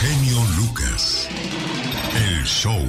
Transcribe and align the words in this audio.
genio 0.00 0.38
Lucas. 0.56 1.28
El 2.14 2.44
show. 2.44 2.80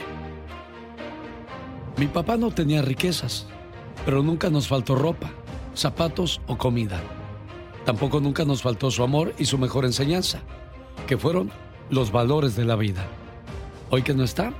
Mi 1.96 2.06
papá 2.06 2.36
no 2.36 2.50
tenía 2.50 2.82
riquezas, 2.82 3.46
pero 4.04 4.22
nunca 4.22 4.50
nos 4.50 4.68
faltó 4.68 4.94
ropa, 4.94 5.30
zapatos 5.74 6.40
o 6.46 6.56
comida. 6.56 7.00
Tampoco 7.84 8.20
nunca 8.20 8.44
nos 8.44 8.62
faltó 8.62 8.90
su 8.90 9.02
amor 9.02 9.34
y 9.38 9.46
su 9.46 9.58
mejor 9.58 9.84
enseñanza, 9.84 10.40
que 11.06 11.16
fueron 11.16 11.50
los 11.90 12.12
valores 12.12 12.54
de 12.54 12.64
la 12.64 12.76
vida. 12.76 13.06
Hoy 13.90 14.02
que 14.02 14.14
no 14.14 14.22
está, 14.22 14.52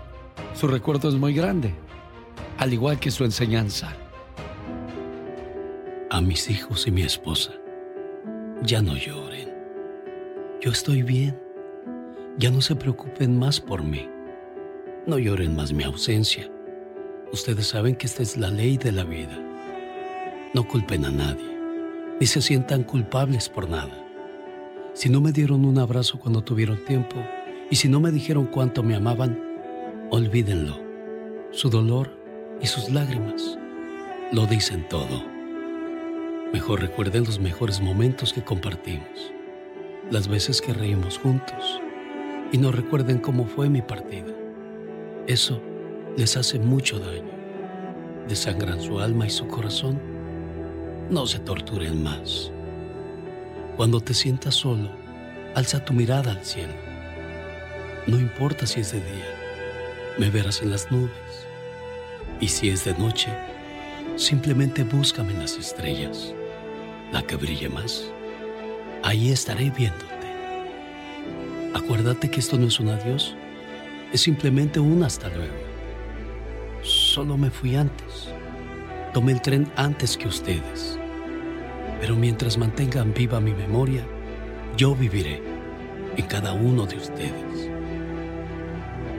su 0.55 0.67
recuerdo 0.67 1.09
es 1.09 1.15
muy 1.15 1.35
grande, 1.35 1.75
al 2.59 2.73
igual 2.73 2.99
que 2.99 3.11
su 3.11 3.25
enseñanza. 3.25 3.95
A 6.11 6.21
mis 6.21 6.51
hijos 6.51 6.87
y 6.87 6.91
mi 6.91 7.03
esposa, 7.03 7.53
ya 8.63 8.83
no 8.83 8.97
lloren. 8.97 9.49
Yo 10.61 10.71
estoy 10.71 11.03
bien. 11.03 11.39
Ya 12.39 12.51
no 12.51 12.61
se 12.61 12.77
preocupen 12.77 13.39
más 13.39 13.61
por 13.61 13.83
mí. 13.83 14.09
No 15.07 15.19
lloren 15.19 15.57
más 15.57 15.73
mi 15.73 15.85
ausencia. 15.85 16.51
Ustedes 17.33 17.67
saben 17.67 17.97
que 17.97 18.07
esta 18.07 18.23
es 18.23 18.37
la 18.37 18.51
ley 18.51 18.77
de 18.79 18.93
la 18.93 19.05
vida. 19.05 19.39
No 20.55 20.67
culpen 20.67 21.05
a 21.05 21.11
nadie 21.11 21.59
ni 22.21 22.27
se 22.27 22.43
sientan 22.43 22.83
culpables 22.83 23.49
por 23.49 23.69
nada. 23.69 24.05
Si 24.95 25.09
no 25.09 25.21
me 25.21 25.33
dieron 25.33 25.65
un 25.65 25.79
abrazo 25.79 26.19
cuando 26.19 26.43
tuvieron 26.43 26.85
tiempo 26.85 27.17
y 27.71 27.77
si 27.77 27.89
no 27.89 28.01
me 28.01 28.11
dijeron 28.11 28.47
cuánto 28.47 28.83
me 28.83 28.97
amaban, 28.97 29.39
olvídenlo. 30.11 30.81
Su 31.53 31.71
dolor 31.71 32.11
y 32.61 32.67
sus 32.67 32.91
lágrimas 32.91 33.59
lo 34.33 34.47
dicen 34.47 34.87
todo. 34.89 35.38
Mejor 36.53 36.81
recuerden 36.81 37.25
los 37.25 37.39
mejores 37.39 37.79
momentos 37.83 38.33
que 38.33 38.43
compartimos, 38.43 39.35
las 40.11 40.29
veces 40.29 40.63
que 40.63 40.73
reímos 40.73 41.19
juntos 41.19 41.79
y 42.53 42.57
no 42.57 42.73
recuerden 42.73 43.19
cómo 43.19 43.45
fue 43.45 43.69
mi 43.69 43.83
partida. 43.83 44.33
Eso 45.27 45.61
les 46.17 46.39
hace 46.39 46.59
mucho 46.59 46.99
daño. 46.99 47.37
Desangran 48.29 48.81
su 48.81 48.99
alma 48.99 49.27
y 49.27 49.31
su 49.31 49.47
corazón 49.47 50.01
no 51.11 51.27
se 51.27 51.39
torturen 51.39 52.03
más. 52.03 52.51
Cuando 53.77 54.01
te 54.01 54.15
sientas 54.15 54.55
solo, 54.55 54.89
alza 55.55 55.85
tu 55.85 55.93
mirada 55.93 56.31
al 56.33 56.43
cielo. 56.43 56.73
No 58.07 58.19
importa 58.19 58.67
si 58.67 58.81
es 58.81 58.93
de 58.93 59.01
día, 59.01 59.35
me 60.19 60.31
verás 60.31 60.63
en 60.63 60.71
las 60.71 60.91
nubes. 60.91 61.47
Y 62.41 62.49
si 62.49 62.71
es 62.71 62.87
de 62.87 62.95
noche, 62.95 63.29
simplemente 64.17 64.83
búscame 64.83 65.33
en 65.33 65.41
las 65.41 65.59
estrellas. 65.59 66.35
La 67.13 67.23
que 67.23 67.37
brille 67.37 67.69
más, 67.69 68.05
ahí 69.03 69.31
estaré 69.31 69.71
viéndote. 69.71 70.05
Acuérdate 71.75 72.31
que 72.31 72.41
esto 72.41 72.59
no 72.59 72.67
es 72.67 72.79
un 72.81 72.89
adiós, 72.89 73.35
es 74.13 74.21
simplemente 74.21 74.79
un 74.79 75.03
hasta 75.03 75.29
luego. 75.29 75.55
Solo 76.83 77.37
me 77.37 77.51
fui 77.51 77.77
antes. 77.77 78.29
Tomé 79.15 79.33
el 79.33 79.43
tren 79.43 79.71
antes 79.77 80.17
que 80.17 80.29
ustedes. 80.29 80.99
Pero 82.01 82.15
mientras 82.15 82.59
mantengan 82.59 83.15
viva 83.15 83.41
mi 83.41 83.53
memoria, 83.53 84.07
yo 84.77 84.95
viviré 84.95 85.43
en 86.17 86.27
cada 86.27 86.53
uno 86.53 86.87
de 86.87 86.97
ustedes. 86.97 87.71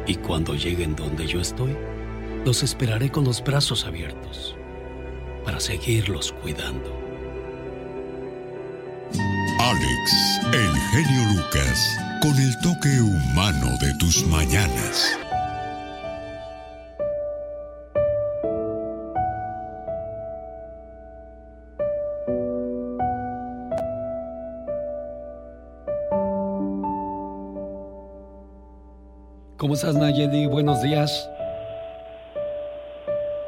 Y 0.06 0.16
cuando 0.16 0.54
lleguen 0.54 0.96
donde 0.96 1.28
yo 1.28 1.42
estoy, 1.42 1.76
los 2.46 2.64
esperaré 2.64 3.10
con 3.10 3.26
los 3.26 3.44
brazos 3.44 3.86
abiertos 3.86 4.56
para 5.44 5.60
seguirlos 5.60 6.32
cuidando. 6.32 6.99
Alex, 9.70 10.42
el 10.52 10.76
genio 10.90 11.22
Lucas, 11.36 12.00
con 12.24 12.32
el 12.32 12.58
toque 12.58 12.90
humano 13.02 13.68
de 13.80 13.94
tus 14.00 14.26
mañanas. 14.26 15.16
¿Cómo 29.58 29.76
estás, 29.76 29.94
Nayeli? 29.94 30.48
Buenos 30.48 30.82
días. 30.82 31.30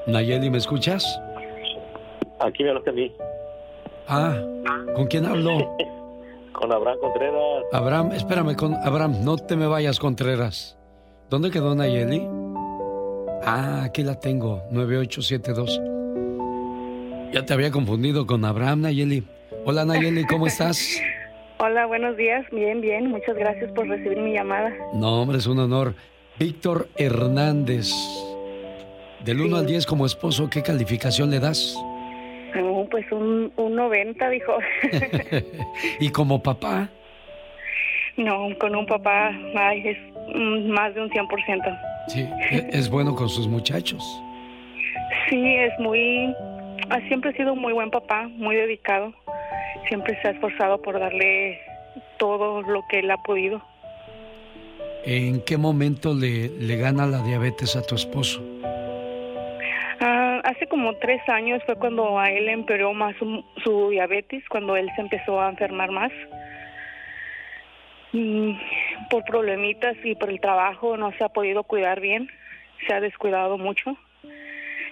Nayeli, 0.05 0.51
¿me 0.51 0.59
escuchas? 0.59 1.19
Aquí 2.39 2.63
me 2.63 2.73
lo 2.73 2.83
vi. 2.93 3.11
Ah, 4.07 4.35
¿con 4.93 5.07
quién 5.07 5.25
hablo? 5.25 5.75
con 6.61 6.71
Abraham 6.71 6.99
Contreras. 6.99 7.63
Abraham, 7.71 8.11
espérame, 8.11 8.55
con 8.55 8.75
Abraham, 8.75 9.23
no 9.23 9.37
te 9.37 9.55
me 9.55 9.65
vayas, 9.65 9.99
Contreras. 9.99 10.77
¿Dónde 11.29 11.49
quedó 11.49 11.73
Nayeli? 11.73 12.27
Ah, 13.43 13.83
aquí 13.85 14.03
la 14.03 14.19
tengo, 14.19 14.61
9872. 14.71 15.81
Ya 17.33 17.45
te 17.45 17.53
había 17.53 17.71
confundido 17.71 18.27
con 18.27 18.45
Abraham, 18.45 18.81
Nayeli. 18.81 19.23
Hola, 19.65 19.85
Nayeli, 19.85 20.25
¿cómo 20.25 20.45
estás? 20.47 21.01
Hola, 21.57 21.85
buenos 21.87 22.17
días. 22.17 22.45
Bien, 22.51 22.81
bien. 22.81 23.09
Muchas 23.09 23.35
gracias 23.35 23.71
por 23.71 23.87
recibir 23.87 24.19
mi 24.19 24.33
llamada. 24.33 24.71
No, 24.93 25.21
hombre, 25.21 25.37
es 25.37 25.47
un 25.47 25.59
honor. 25.59 25.95
Víctor 26.39 26.89
Hernández. 26.95 27.91
Del 29.23 29.41
1 29.41 29.57
al 29.57 29.65
10 29.67 29.85
como 29.85 30.05
esposo, 30.05 30.49
¿qué 30.49 30.63
calificación 30.63 31.29
le 31.29 31.39
das? 31.39 31.75
Pues 32.91 33.11
un, 33.11 33.51
un 33.55 33.75
90, 33.75 34.29
dijo. 34.29 34.57
¿Y 35.99 36.09
como 36.09 36.43
papá? 36.43 36.89
No, 38.17 38.49
con 38.59 38.75
un 38.75 38.85
papá 38.85 39.31
ay, 39.55 39.87
es 39.87 39.97
más 40.67 40.93
de 40.93 41.01
un 41.01 41.09
100%. 41.09 41.79
Sí, 42.07 42.27
e, 42.51 42.69
es 42.71 42.89
bueno 42.89 43.15
con 43.15 43.29
sus 43.29 43.47
muchachos. 43.47 44.03
Sí, 45.29 45.55
es 45.55 45.73
muy... 45.79 46.35
Siempre 47.07 47.31
ha 47.31 47.33
sido 47.33 47.53
un 47.53 47.59
muy 47.59 47.73
buen 47.73 47.89
papá, 47.89 48.27
muy 48.27 48.55
dedicado 48.55 49.13
siempre 49.87 50.17
se 50.21 50.29
ha 50.29 50.31
esforzado 50.31 50.81
por 50.81 50.99
darle 50.99 51.59
todo 52.17 52.61
lo 52.61 52.81
que 52.89 52.99
él 52.99 53.11
ha 53.11 53.17
podido. 53.17 53.61
¿En 55.03 55.41
qué 55.41 55.57
momento 55.57 56.13
le, 56.13 56.47
le 56.47 56.77
gana 56.77 57.05
la 57.07 57.23
diabetes 57.23 57.75
a 57.75 57.81
tu 57.81 57.95
esposo? 57.95 58.41
Ah, 60.03 60.41
hace 60.45 60.65
como 60.65 60.95
tres 60.95 61.21
años 61.29 61.61
fue 61.67 61.75
cuando 61.75 62.17
a 62.17 62.31
él 62.31 62.49
empeoró 62.49 62.91
más 62.91 63.15
su, 63.17 63.89
diabetes, 63.91 64.43
cuando 64.49 64.75
él 64.75 64.89
se 64.95 65.01
empezó 65.01 65.39
a 65.39 65.49
enfermar 65.49 65.91
más. 65.91 66.11
Mm, 68.11 68.53
por 69.11 69.23
problemitas 69.25 69.95
y 70.03 70.15
por 70.15 70.31
el 70.31 70.41
trabajo 70.41 70.97
no 70.97 71.11
se 71.13 71.23
ha 71.23 71.29
podido 71.29 71.63
cuidar 71.63 72.01
bien, 72.01 72.27
se 72.87 72.93
ha 72.95 72.99
descuidado 72.99 73.59
mucho 73.59 73.95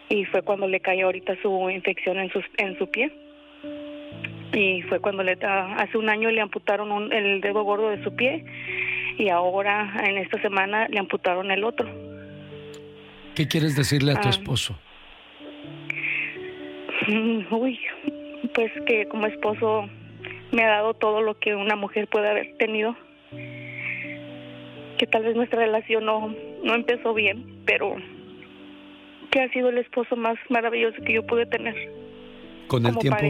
y 0.10 0.26
fue 0.26 0.44
cuando 0.44 0.68
le 0.68 0.80
cayó 0.80 1.08
ahorita 1.08 1.36
su 1.42 1.70
infección 1.72 2.20
en, 2.20 2.30
sus, 2.30 2.46
en 2.58 2.78
su 2.78 2.90
pie 2.90 3.12
y 4.54 4.84
fue 4.84 5.00
cuando 5.00 5.24
le 5.24 5.38
hace 5.42 5.98
un 5.98 6.10
año 6.10 6.30
le 6.30 6.40
amputaron 6.40 7.12
el 7.12 7.42
dedo 7.42 7.64
gordo 7.64 7.90
de 7.90 8.04
su 8.04 8.16
pie 8.16 8.46
y 9.18 9.30
ahora 9.30 9.92
en 10.06 10.18
esta 10.18 10.40
semana 10.42 10.88
le 10.88 11.00
amputaron 11.00 11.52
el 11.52 11.64
otro. 11.64 11.90
¿Qué 13.36 13.48
quieres 13.48 13.76
decirle 13.76 14.14
a 14.14 14.22
tu 14.22 14.28
ah. 14.28 14.32
esposo? 14.32 14.80
Uy, 17.52 17.80
pues 18.54 18.72
que 18.86 19.08
como 19.08 19.28
esposo 19.28 19.90
me 20.52 20.64
ha 20.64 20.70
dado 20.70 20.94
todo 20.94 21.22
lo 21.22 21.38
que 21.40 21.56
una 21.56 21.76
mujer 21.76 22.08
puede 22.08 22.30
haber 22.30 22.56
tenido. 22.58 22.96
Que 24.98 25.08
tal 25.08 25.24
vez 25.24 25.36
nuestra 25.36 25.60
relación 25.60 26.06
no, 26.06 26.36
no 26.64 26.76
empezó 26.76 27.14
bien, 27.14 27.62
pero 27.66 27.96
que 29.32 29.42
ha 29.42 29.50
sido 29.52 29.70
el 29.70 29.78
esposo 29.78 30.16
más 30.16 30.38
maravilloso 30.50 31.02
que 31.04 31.14
yo 31.14 31.26
pude 31.26 31.46
tener. 31.46 31.76
Con 32.68 32.86
el 32.86 32.98
tiempo, 32.98 33.26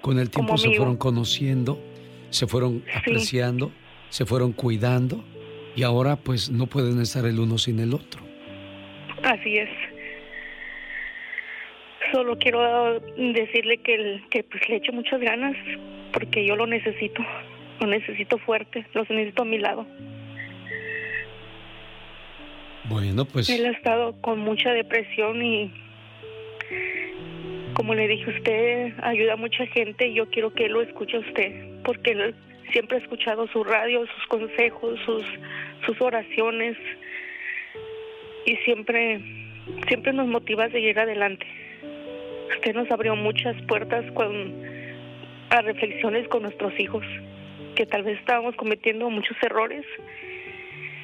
con 0.00 0.18
el 0.18 0.30
tiempo 0.30 0.56
se 0.56 0.70
fueron 0.72 0.96
conociendo, 0.96 1.78
se 2.30 2.46
fueron 2.46 2.84
apreciando, 2.94 3.72
se 4.08 4.24
fueron 4.24 4.52
cuidando 4.52 5.24
y 5.74 5.82
ahora 5.82 6.16
pues 6.16 6.50
no 6.50 6.66
pueden 6.66 7.00
estar 7.00 7.24
el 7.26 7.40
uno 7.40 7.58
sin 7.58 7.80
el 7.80 7.92
otro. 7.92 8.22
Así 9.22 9.58
es. 9.58 9.68
Solo 12.14 12.38
quiero 12.38 13.00
decirle 13.16 13.78
que, 13.78 14.22
que 14.30 14.44
pues 14.44 14.68
le 14.68 14.76
echo 14.76 14.92
muchas 14.92 15.20
ganas 15.20 15.56
porque 16.12 16.46
yo 16.46 16.54
lo 16.54 16.64
necesito, 16.64 17.20
lo 17.80 17.88
necesito 17.88 18.38
fuerte, 18.38 18.86
lo 18.94 19.02
necesito 19.02 19.42
a 19.42 19.44
mi 19.44 19.58
lado. 19.58 19.84
Bueno, 22.84 23.24
pues... 23.24 23.50
Él 23.50 23.66
ha 23.66 23.72
estado 23.72 24.14
con 24.20 24.38
mucha 24.38 24.72
depresión 24.72 25.42
y 25.42 25.72
como 27.72 27.96
le 27.96 28.06
dije, 28.06 28.30
usted 28.30 28.92
ayuda 29.02 29.32
a 29.32 29.36
mucha 29.36 29.66
gente 29.66 30.06
y 30.06 30.14
yo 30.14 30.30
quiero 30.30 30.54
que 30.54 30.66
él 30.66 30.72
lo 30.74 30.82
escuche 30.82 31.16
a 31.16 31.20
usted, 31.20 31.82
porque 31.82 32.12
él 32.12 32.36
siempre 32.70 32.98
ha 32.98 33.00
escuchado 33.00 33.48
su 33.48 33.64
radio, 33.64 34.06
sus 34.06 34.26
consejos, 34.28 35.00
sus, 35.04 35.24
sus 35.84 36.00
oraciones 36.00 36.76
y 38.46 38.54
siempre, 38.58 39.20
siempre 39.88 40.12
nos 40.12 40.28
motiva 40.28 40.66
a 40.66 40.70
seguir 40.70 40.96
adelante. 40.96 41.63
Usted 42.56 42.74
nos 42.74 42.90
abrió 42.90 43.16
muchas 43.16 43.60
puertas 43.62 44.04
con, 44.12 44.54
a 45.50 45.60
reflexiones 45.62 46.28
con 46.28 46.42
nuestros 46.42 46.78
hijos, 46.78 47.04
que 47.74 47.86
tal 47.86 48.02
vez 48.02 48.18
estábamos 48.18 48.54
cometiendo 48.56 49.10
muchos 49.10 49.36
errores 49.42 49.84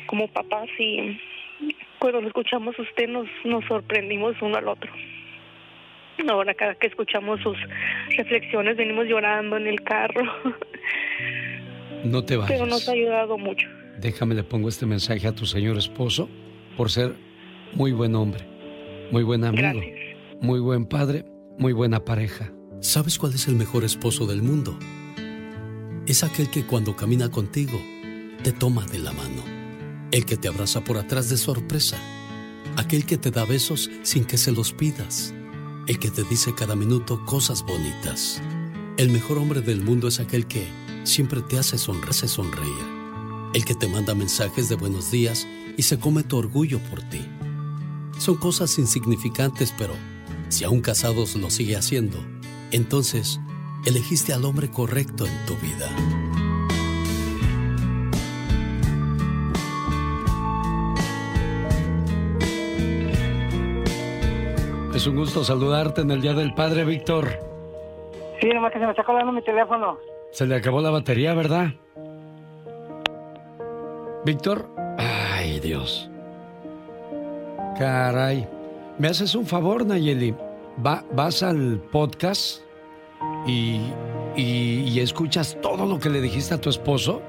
como 0.07 0.29
papás 0.29 0.69
y 0.79 1.19
cuando 1.99 2.21
lo 2.21 2.29
escuchamos 2.29 2.79
usted 2.79 3.09
nos, 3.09 3.29
nos 3.45 3.65
sorprendimos 3.67 4.35
uno 4.41 4.57
al 4.57 4.69
otro. 4.69 4.91
Ahora 6.29 6.55
cada 6.55 6.75
que 6.75 6.87
escuchamos 6.87 7.41
sus 7.41 7.57
reflexiones 8.17 8.77
venimos 8.77 9.07
llorando 9.07 9.57
en 9.57 9.67
el 9.67 9.81
carro. 9.83 10.23
No 12.05 12.25
te 12.25 12.37
vayas. 12.37 12.51
Pero 12.51 12.67
nos 12.67 12.89
ha 12.89 12.93
ayudado 12.93 13.39
mucho. 13.39 13.69
Déjame 13.99 14.35
le 14.35 14.43
pongo 14.43 14.69
este 14.69 14.87
mensaje 14.87 15.27
a 15.27 15.35
tu 15.35 15.45
señor 15.45 15.77
esposo 15.77 16.29
por 16.77 16.91
ser 16.91 17.15
muy 17.75 17.93
buen 17.93 18.15
hombre, 18.15 18.41
muy 19.11 19.23
buen 19.23 19.45
amigo, 19.45 19.81
muy 20.41 20.61
buen 20.61 20.87
padre, 20.87 21.25
muy 21.61 21.75
buena 21.75 22.07
pareja. 22.07 22.51
¿Sabes 22.81 23.19
cuál 23.19 23.35
es 23.35 23.47
el 23.47 23.55
mejor 23.55 23.85
esposo 23.85 24.27
del 24.27 24.43
mundo? 24.43 24.79
Es 26.07 26.25
aquel 26.25 26.49
que 26.49 26.67
cuando 26.67 26.97
camina 26.97 27.31
contigo 27.31 27.79
te 28.43 28.53
toma 28.53 28.87
de 28.87 28.99
la 28.99 29.13
mano, 29.13 29.45
el 30.11 30.25
que 30.25 30.39
te 30.39 30.49
abraza 30.49 30.83
por 30.83 30.97
atrás 30.97 31.29
de 31.29 31.37
sorpresa, 31.37 31.99
aquel 32.77 33.05
que 33.05 33.19
te 33.19 33.31
da 33.31 33.45
besos 33.45 33.91
sin 34.05 34.25
que 34.25 34.39
se 34.39 34.53
los 34.53 34.73
pidas, 34.73 35.35
el 35.87 35.99
que 35.99 36.11
te 36.11 36.25
dice 36.25 36.55
cada 36.55 36.75
minuto 36.75 37.27
cosas 37.27 37.63
bonitas. 37.63 38.41
El 38.97 39.11
mejor 39.11 39.37
hombre 39.37 39.61
del 39.61 39.83
mundo 39.83 40.09
es 40.09 40.19
aquel 40.19 40.47
que 40.47 40.67
siempre 41.05 41.43
te 41.43 41.59
hace 41.59 41.77
sonreír, 41.77 42.87
el 43.53 43.67
que 43.67 43.75
te 43.75 43.87
manda 43.87 44.15
mensajes 44.15 44.71
de 44.71 44.77
buenos 44.77 45.11
días 45.11 45.47
y 45.77 45.83
se 45.83 45.99
come 45.99 46.23
tu 46.23 46.39
orgullo 46.39 46.79
por 46.89 47.03
ti. 47.11 47.21
Son 48.19 48.37
cosas 48.37 48.79
insignificantes, 48.79 49.75
pero 49.77 49.93
si 50.51 50.65
aún 50.65 50.81
casados 50.81 51.37
lo 51.37 51.49
sigue 51.49 51.77
haciendo, 51.77 52.19
entonces 52.73 53.41
elegiste 53.87 54.33
al 54.33 54.45
hombre 54.45 54.71
correcto 54.71 55.25
en 55.25 55.47
tu 55.47 55.55
vida. 55.57 55.89
Es 64.95 65.07
un 65.07 65.17
gusto 65.17 65.45
saludarte 65.45 66.03
en 66.03 66.11
el 66.11 66.21
Día 66.21 66.35
del 66.35 66.53
Padre, 66.53 66.85
Víctor. 66.85 67.29
Sí, 68.41 68.49
nomás 68.49 68.73
que 68.73 68.81
se 68.81 68.85
me 68.85 68.91
está 68.91 69.05
colando 69.05 69.33
mi 69.33 69.43
teléfono. 69.43 69.99
Se 70.33 70.47
le 70.47 70.57
acabó 70.57 70.83
la 70.83 70.91
batería, 70.91 71.33
¿verdad? 71.33 71.69
Víctor. 74.25 74.69
Ay, 74.99 75.61
Dios. 75.61 76.11
Caray. 77.79 78.47
¿Me 79.01 79.09
haces 79.09 79.35
un 79.35 79.47
favor, 79.47 79.87
Nayeli? 79.87 80.35
Va, 80.87 81.03
vas 81.15 81.43
al 81.43 81.81
podcast 81.91 82.61
y, 83.47 83.81
y, 84.37 85.01
escuchas 85.01 85.57
todo 85.63 85.87
lo 85.87 85.99
que 85.99 86.11
le 86.11 86.21
dijiste 86.21 86.53
a 86.53 86.61
tu 86.61 86.69
esposo. 86.69 87.23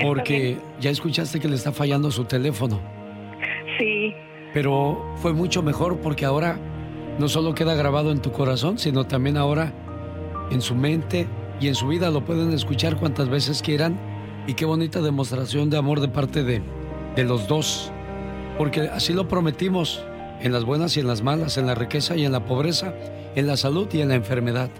Porque 0.00 0.58
ya 0.78 0.90
escuchaste 0.90 1.40
que 1.40 1.48
le 1.48 1.56
está 1.56 1.72
fallando 1.72 2.12
su 2.12 2.22
teléfono. 2.22 2.78
Sí. 3.80 4.14
Pero 4.54 5.04
fue 5.16 5.32
mucho 5.32 5.60
mejor 5.60 5.98
porque 5.98 6.24
ahora 6.24 6.60
no 7.18 7.28
solo 7.28 7.52
queda 7.52 7.74
grabado 7.74 8.12
en 8.12 8.22
tu 8.22 8.30
corazón, 8.30 8.78
sino 8.78 9.08
también 9.08 9.36
ahora 9.36 9.72
en 10.52 10.60
su 10.60 10.76
mente 10.76 11.26
y 11.58 11.66
en 11.66 11.74
su 11.74 11.88
vida. 11.88 12.10
Lo 12.10 12.24
pueden 12.24 12.52
escuchar 12.52 12.96
cuantas 12.96 13.28
veces 13.28 13.60
quieran. 13.60 13.98
Y 14.46 14.54
qué 14.54 14.66
bonita 14.66 15.00
demostración 15.00 15.68
de 15.68 15.78
amor 15.78 15.98
de 15.98 16.06
parte 16.06 16.44
de, 16.44 16.62
de 17.16 17.24
los 17.24 17.48
dos. 17.48 17.92
Porque 18.58 18.82
así 18.82 19.12
lo 19.12 19.28
prometimos, 19.28 20.04
en 20.40 20.52
las 20.52 20.64
buenas 20.64 20.96
y 20.96 21.00
en 21.00 21.06
las 21.06 21.22
malas, 21.22 21.58
en 21.58 21.66
la 21.66 21.74
riqueza 21.74 22.16
y 22.16 22.24
en 22.24 22.32
la 22.32 22.44
pobreza, 22.44 22.94
en 23.34 23.46
la 23.46 23.56
salud 23.56 23.88
y 23.92 24.00
en 24.00 24.08
la 24.08 24.14
enfermedad. 24.14 24.70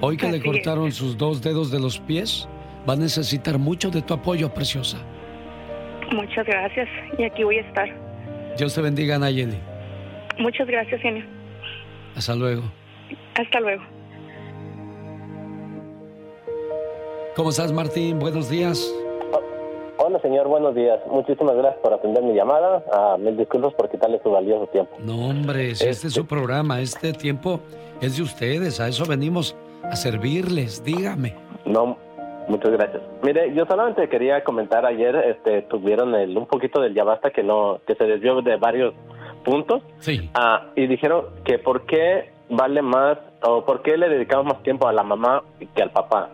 Hoy 0.00 0.16
que 0.16 0.30
le 0.30 0.42
cortaron 0.42 0.92
sus 0.92 1.16
dos 1.16 1.42
dedos 1.42 1.70
de 1.70 1.80
los 1.80 1.98
pies, 2.00 2.48
va 2.88 2.94
a 2.94 2.96
necesitar 2.96 3.58
mucho 3.58 3.90
de 3.90 4.02
tu 4.02 4.14
apoyo, 4.14 4.52
preciosa. 4.52 4.98
Muchas 6.12 6.46
gracias. 6.46 6.88
Y 7.18 7.24
aquí 7.24 7.44
voy 7.44 7.58
a 7.58 7.62
estar. 7.62 7.88
Dios 8.58 8.74
te 8.74 8.80
bendiga, 8.80 9.18
Nayeli. 9.18 9.58
Muchas 10.38 10.66
gracias, 10.66 11.00
genio. 11.00 11.24
Hasta 12.16 12.34
luego. 12.34 12.62
Hasta 13.34 13.60
luego. 13.60 13.82
¿Cómo 17.36 17.50
estás, 17.50 17.72
Martín? 17.72 18.18
Buenos 18.18 18.48
días. 18.48 18.94
Hola, 20.14 20.22
señor, 20.22 20.46
buenos 20.46 20.76
días. 20.76 21.00
Muchísimas 21.10 21.56
gracias 21.56 21.82
por 21.82 21.92
atender 21.92 22.22
mi 22.22 22.34
llamada. 22.34 22.84
Ah, 22.92 23.16
mil 23.18 23.36
disculpas 23.36 23.74
por 23.74 23.90
quitarle 23.90 24.20
su 24.22 24.30
valioso 24.30 24.68
tiempo. 24.68 24.94
No, 25.00 25.30
hombre, 25.30 25.74
si 25.74 25.88
este, 25.88 26.06
es 26.06 26.14
su 26.14 26.20
este 26.20 26.22
programa, 26.22 26.80
este 26.80 27.12
tiempo 27.12 27.58
es 28.00 28.16
de 28.16 28.22
ustedes, 28.22 28.78
a 28.78 28.86
eso 28.86 29.06
venimos 29.06 29.56
a 29.82 29.96
servirles, 29.96 30.84
dígame. 30.84 31.34
No, 31.64 31.98
muchas 32.46 32.70
gracias. 32.70 33.02
Mire, 33.24 33.52
yo 33.56 33.66
solamente 33.66 34.08
quería 34.08 34.44
comentar 34.44 34.86
ayer, 34.86 35.16
este, 35.16 35.62
tuvieron 35.62 36.14
el, 36.14 36.38
un 36.38 36.46
poquito 36.46 36.80
del 36.80 36.94
ya 36.94 37.02
basta 37.02 37.30
que 37.30 37.42
no, 37.42 37.80
que 37.84 37.96
se 37.96 38.04
desvió 38.04 38.40
de 38.40 38.54
varios 38.54 38.94
puntos. 39.44 39.82
Sí. 39.98 40.30
Ah, 40.34 40.68
y 40.76 40.86
dijeron 40.86 41.24
que 41.44 41.58
por 41.58 41.86
qué 41.86 42.30
vale 42.50 42.82
más, 42.82 43.18
o 43.42 43.64
por 43.64 43.82
qué 43.82 43.96
le 43.96 44.08
dedicamos 44.08 44.46
más 44.46 44.62
tiempo 44.62 44.86
a 44.86 44.92
la 44.92 45.02
mamá 45.02 45.42
que 45.74 45.82
al 45.82 45.90
papá. 45.90 46.30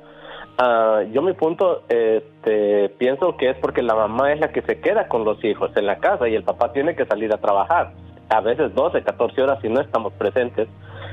Uh, 0.61 1.11
yo 1.13 1.23
mi 1.23 1.33
punto 1.33 1.85
este, 1.89 2.91
pienso 2.99 3.35
que 3.39 3.49
es 3.49 3.57
porque 3.59 3.81
la 3.81 3.95
mamá 3.95 4.31
es 4.33 4.41
la 4.41 4.53
que 4.53 4.61
se 4.61 4.79
queda 4.79 5.09
con 5.09 5.25
los 5.25 5.43
hijos 5.43 5.71
en 5.75 5.87
la 5.87 6.01
casa 6.01 6.29
y 6.29 6.35
el 6.35 6.43
papá 6.43 6.73
tiene 6.73 6.95
que 6.95 7.07
salir 7.07 7.33
a 7.33 7.39
trabajar. 7.39 7.95
A 8.29 8.41
veces 8.43 8.75
12, 8.75 9.03
14 9.03 9.43
horas 9.43 9.59
si 9.63 9.71
no 9.71 9.81
estamos 9.81 10.13
presentes 10.13 10.69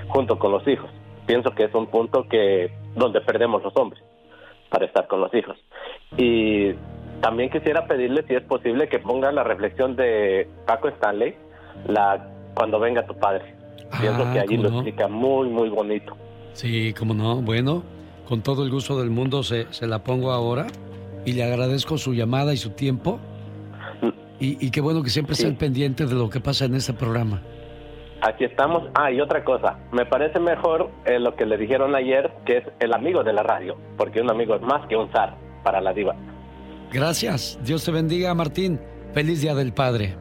junto 0.09 0.37
con 0.37 0.51
los 0.51 0.67
hijos. 0.67 0.89
Pienso 1.25 1.51
que 1.51 1.63
es 1.63 1.73
un 1.73 1.87
punto 1.87 2.27
que 2.27 2.73
donde 2.95 3.21
perdemos 3.21 3.63
los 3.63 3.73
hombres 3.77 4.03
para 4.69 4.85
estar 4.85 5.07
con 5.07 5.21
los 5.21 5.33
hijos. 5.33 5.57
Y 6.17 6.73
también 7.21 7.49
quisiera 7.49 7.87
pedirle 7.87 8.23
si 8.27 8.35
es 8.35 8.43
posible 8.43 8.89
que 8.89 8.99
ponga 8.99 9.31
la 9.31 9.45
reflexión 9.45 9.95
de 9.95 10.49
Paco 10.65 10.89
Stanley 10.89 11.35
la 11.87 12.27
cuando 12.53 12.79
venga 12.79 13.05
tu 13.05 13.17
padre. 13.17 13.55
Pienso 14.01 14.25
ah, 14.27 14.33
que 14.33 14.39
allí 14.41 14.57
lo 14.57 14.67
explica 14.67 15.07
muy 15.07 15.47
muy 15.47 15.69
bonito. 15.69 16.17
Sí, 16.51 16.93
cómo 16.97 17.13
no. 17.13 17.37
Bueno, 17.37 17.83
con 18.27 18.41
todo 18.41 18.63
el 18.63 18.69
gusto 18.69 18.99
del 18.99 19.09
mundo 19.09 19.41
se, 19.43 19.67
se 19.71 19.87
la 19.87 20.03
pongo 20.03 20.31
ahora 20.31 20.67
y 21.25 21.33
le 21.33 21.43
agradezco 21.43 21.97
su 21.97 22.13
llamada 22.13 22.53
y 22.53 22.57
su 22.57 22.71
tiempo. 22.71 23.19
Y, 24.39 24.63
y 24.63 24.69
qué 24.69 24.81
bueno 24.81 25.01
que 25.01 25.09
siempre 25.09 25.33
está 25.33 25.51
pendiente 25.57 26.05
de 26.05 26.13
lo 26.13 26.29
que 26.29 26.39
pasa 26.39 26.65
en 26.65 26.75
este 26.75 26.93
programa. 26.93 27.41
Aquí 28.21 28.43
estamos. 28.43 28.83
Ah, 28.93 29.11
y 29.11 29.19
otra 29.21 29.43
cosa, 29.43 29.79
me 29.91 30.05
parece 30.05 30.39
mejor 30.39 30.89
eh, 31.05 31.19
lo 31.19 31.35
que 31.35 31.45
le 31.45 31.57
dijeron 31.57 31.95
ayer, 31.95 32.31
que 32.45 32.57
es 32.57 32.63
el 32.79 32.93
amigo 32.93 33.23
de 33.23 33.33
la 33.33 33.43
radio, 33.43 33.77
porque 33.97 34.21
un 34.21 34.29
amigo 34.29 34.55
es 34.55 34.61
más 34.61 34.87
que 34.87 34.95
un 34.95 35.09
zar 35.11 35.35
para 35.63 35.81
la 35.81 35.93
diva. 35.93 36.15
Gracias. 36.91 37.59
Dios 37.63 37.83
te 37.83 37.91
bendiga, 37.91 38.33
Martín. 38.33 38.79
Feliz 39.13 39.41
Día 39.41 39.55
del 39.55 39.73
Padre. 39.73 40.15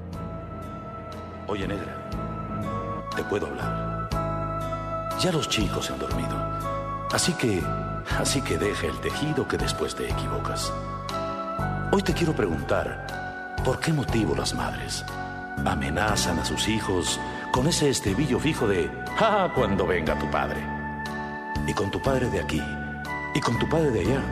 Oye, 1.48 1.66
negra, 1.66 2.08
te 3.14 3.22
puedo 3.24 3.46
hablar. 3.46 4.08
Ya 5.20 5.32
los 5.32 5.48
chicos 5.48 5.90
han 5.90 5.98
dormido. 5.98 6.36
Así 7.12 7.32
que 7.34 7.60
Así 8.18 8.42
que 8.42 8.58
deja 8.58 8.86
el 8.86 8.98
tejido 9.00 9.46
que 9.46 9.56
después 9.56 9.94
te 9.94 10.08
equivocas. 10.08 10.72
Hoy 11.92 12.02
te 12.02 12.14
quiero 12.14 12.34
preguntar, 12.34 13.56
¿por 13.64 13.80
qué 13.80 13.92
motivo 13.92 14.34
las 14.34 14.54
madres 14.54 15.04
amenazan 15.64 16.38
a 16.38 16.44
sus 16.44 16.68
hijos 16.68 17.20
con 17.52 17.66
ese 17.66 17.88
estribillo 17.88 18.38
fijo 18.38 18.68
de, 18.68 18.90
¡ah, 19.18 19.50
cuando 19.54 19.86
venga 19.86 20.18
tu 20.18 20.30
padre! 20.30 20.76
y 21.66 21.74
con 21.74 21.90
tu 21.90 22.00
padre 22.00 22.30
de 22.30 22.40
aquí, 22.40 22.62
y 23.34 23.40
con 23.40 23.58
tu 23.58 23.68
padre 23.68 23.90
de 23.90 24.00
allá. 24.00 24.22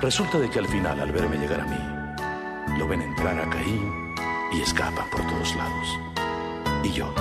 Resulta 0.00 0.38
de 0.38 0.48
que 0.48 0.58
al 0.58 0.66
final, 0.66 0.98
al 0.98 1.12
verme 1.12 1.36
llegar 1.36 1.60
a 1.60 1.66
mí, 1.66 2.78
lo 2.78 2.88
ven 2.88 3.02
entrar 3.02 3.38
a 3.38 3.48
Caín 3.50 4.14
y 4.52 4.62
escapan 4.62 5.08
por 5.10 5.20
todos 5.26 5.54
lados. 5.56 5.98
Y 6.82 6.92
yo, 6.92 7.12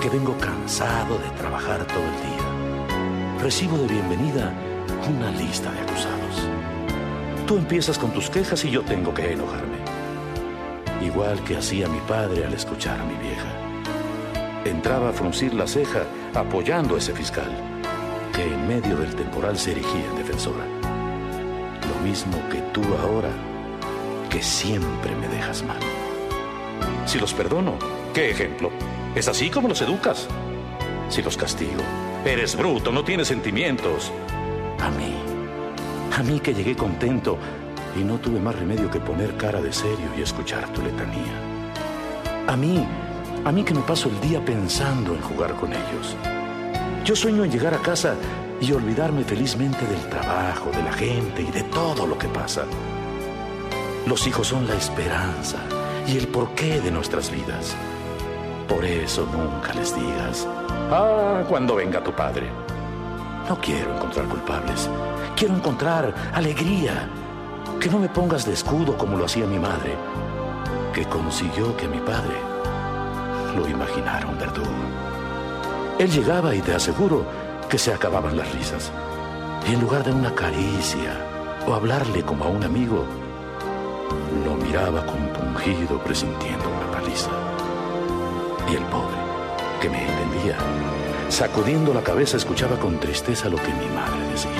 que 0.00 0.08
vengo 0.08 0.36
cansado 0.38 1.18
de 1.18 1.30
trabajar 1.30 1.84
todo 1.86 2.04
el 2.04 2.16
día, 2.22 3.40
recibo 3.42 3.76
de 3.76 3.88
bienvenida 3.88 4.52
una 5.08 5.30
lista 5.30 5.70
de 5.70 5.80
acusados. 5.80 6.48
Tú 7.46 7.58
empiezas 7.58 7.98
con 7.98 8.12
tus 8.12 8.30
quejas 8.30 8.64
y 8.64 8.70
yo 8.70 8.82
tengo 8.82 9.12
que 9.12 9.32
enojarme. 9.32 9.78
Igual 11.02 11.42
que 11.44 11.56
hacía 11.56 11.88
mi 11.88 12.00
padre 12.00 12.44
al 12.46 12.54
escuchar 12.54 13.00
a 13.00 13.04
mi 13.04 13.14
vieja. 13.16 13.46
Entraba 14.64 15.10
a 15.10 15.12
fruncir 15.12 15.52
la 15.52 15.66
ceja 15.66 16.04
apoyando 16.34 16.94
a 16.94 16.98
ese 16.98 17.12
fiscal, 17.12 17.50
que 18.34 18.42
en 18.42 18.66
medio 18.66 18.96
del 18.96 19.14
temporal 19.14 19.58
se 19.58 19.72
erigía 19.72 20.06
en 20.10 20.16
defensora. 20.16 20.64
Lo 21.88 22.02
mismo 22.02 22.38
que 22.48 22.62
tú 22.72 22.82
ahora, 23.02 23.30
que 24.30 24.42
siempre 24.42 25.14
me 25.16 25.28
dejas 25.28 25.62
mal. 25.64 25.80
Si 27.04 27.18
los 27.18 27.34
perdono, 27.34 27.78
¿qué 28.14 28.30
ejemplo? 28.30 28.70
¿Es 29.14 29.28
así 29.28 29.50
como 29.50 29.68
los 29.68 29.82
educas? 29.82 30.26
Si 31.10 31.20
los 31.20 31.36
castigo, 31.36 31.82
eres 32.24 32.56
bruto, 32.56 32.90
no 32.90 33.04
tienes 33.04 33.28
sentimientos. 33.28 34.10
A 34.84 34.90
mí, 34.90 35.14
a 36.14 36.22
mí 36.22 36.40
que 36.40 36.52
llegué 36.52 36.76
contento 36.76 37.38
y 37.98 38.04
no 38.04 38.18
tuve 38.18 38.38
más 38.38 38.54
remedio 38.54 38.90
que 38.90 39.00
poner 39.00 39.34
cara 39.38 39.62
de 39.62 39.72
serio 39.72 40.10
y 40.14 40.20
escuchar 40.20 40.68
tu 40.74 40.82
letanía. 40.82 41.32
A 42.46 42.54
mí, 42.54 42.86
a 43.46 43.50
mí 43.50 43.64
que 43.64 43.72
me 43.72 43.80
paso 43.80 44.10
el 44.10 44.20
día 44.20 44.44
pensando 44.44 45.14
en 45.14 45.22
jugar 45.22 45.54
con 45.54 45.72
ellos. 45.72 46.14
Yo 47.02 47.16
sueño 47.16 47.44
en 47.44 47.50
llegar 47.50 47.72
a 47.72 47.78
casa 47.78 48.14
y 48.60 48.72
olvidarme 48.72 49.24
felizmente 49.24 49.86
del 49.86 50.06
trabajo, 50.10 50.70
de 50.70 50.82
la 50.82 50.92
gente 50.92 51.40
y 51.40 51.50
de 51.50 51.62
todo 51.62 52.06
lo 52.06 52.18
que 52.18 52.28
pasa. 52.28 52.66
Los 54.06 54.26
hijos 54.26 54.48
son 54.48 54.66
la 54.66 54.74
esperanza 54.74 55.60
y 56.06 56.18
el 56.18 56.28
porqué 56.28 56.82
de 56.82 56.90
nuestras 56.90 57.30
vidas. 57.30 57.74
Por 58.68 58.84
eso 58.84 59.26
nunca 59.32 59.72
les 59.72 59.96
digas, 59.96 60.46
ah, 60.90 61.42
cuando 61.48 61.76
venga 61.76 62.04
tu 62.04 62.12
padre. 62.12 62.73
No 63.48 63.60
quiero 63.60 63.94
encontrar 63.94 64.26
culpables, 64.26 64.88
quiero 65.36 65.54
encontrar 65.54 66.14
alegría. 66.32 67.08
Que 67.78 67.90
no 67.90 67.98
me 67.98 68.08
pongas 68.08 68.46
de 68.46 68.54
escudo 68.54 68.96
como 68.96 69.18
lo 69.18 69.26
hacía 69.26 69.46
mi 69.46 69.58
madre, 69.58 69.94
que 70.94 71.04
consiguió 71.04 71.76
que 71.76 71.86
mi 71.86 71.98
padre 71.98 72.36
lo 73.54 73.68
imaginara 73.68 74.26
un 74.26 74.38
verdugo. 74.38 74.70
Él 75.98 76.10
llegaba 76.10 76.54
y 76.54 76.60
te 76.60 76.74
aseguro 76.74 77.26
que 77.68 77.76
se 77.76 77.92
acababan 77.92 78.36
las 78.36 78.50
risas. 78.54 78.90
Y 79.68 79.74
en 79.74 79.80
lugar 79.80 80.04
de 80.04 80.12
una 80.12 80.34
caricia 80.34 81.12
o 81.66 81.74
hablarle 81.74 82.22
como 82.22 82.44
a 82.44 82.48
un 82.48 82.64
amigo, 82.64 83.04
lo 84.44 84.54
miraba 84.54 85.04
compungido 85.06 85.98
presintiendo 86.02 86.64
una 86.68 86.90
paliza. 86.92 87.30
Y 88.70 88.76
el 88.76 88.82
pobre, 88.84 89.16
que 89.80 89.90
me 89.90 90.04
entendía, 90.04 90.56
sacudiendo 91.28 91.92
la 91.94 92.02
cabeza 92.02 92.36
escuchaba 92.36 92.78
con 92.78 92.98
tristeza 93.00 93.48
lo 93.48 93.56
que 93.56 93.68
mi 93.68 93.88
madre 93.94 94.20
decía. 94.30 94.50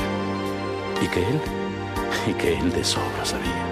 Y 1.02 1.08
que 1.08 1.20
él, 1.20 1.40
y 2.28 2.32
que 2.34 2.58
él 2.58 2.72
de 2.72 2.84
sobra 2.84 3.24
sabía. 3.24 3.64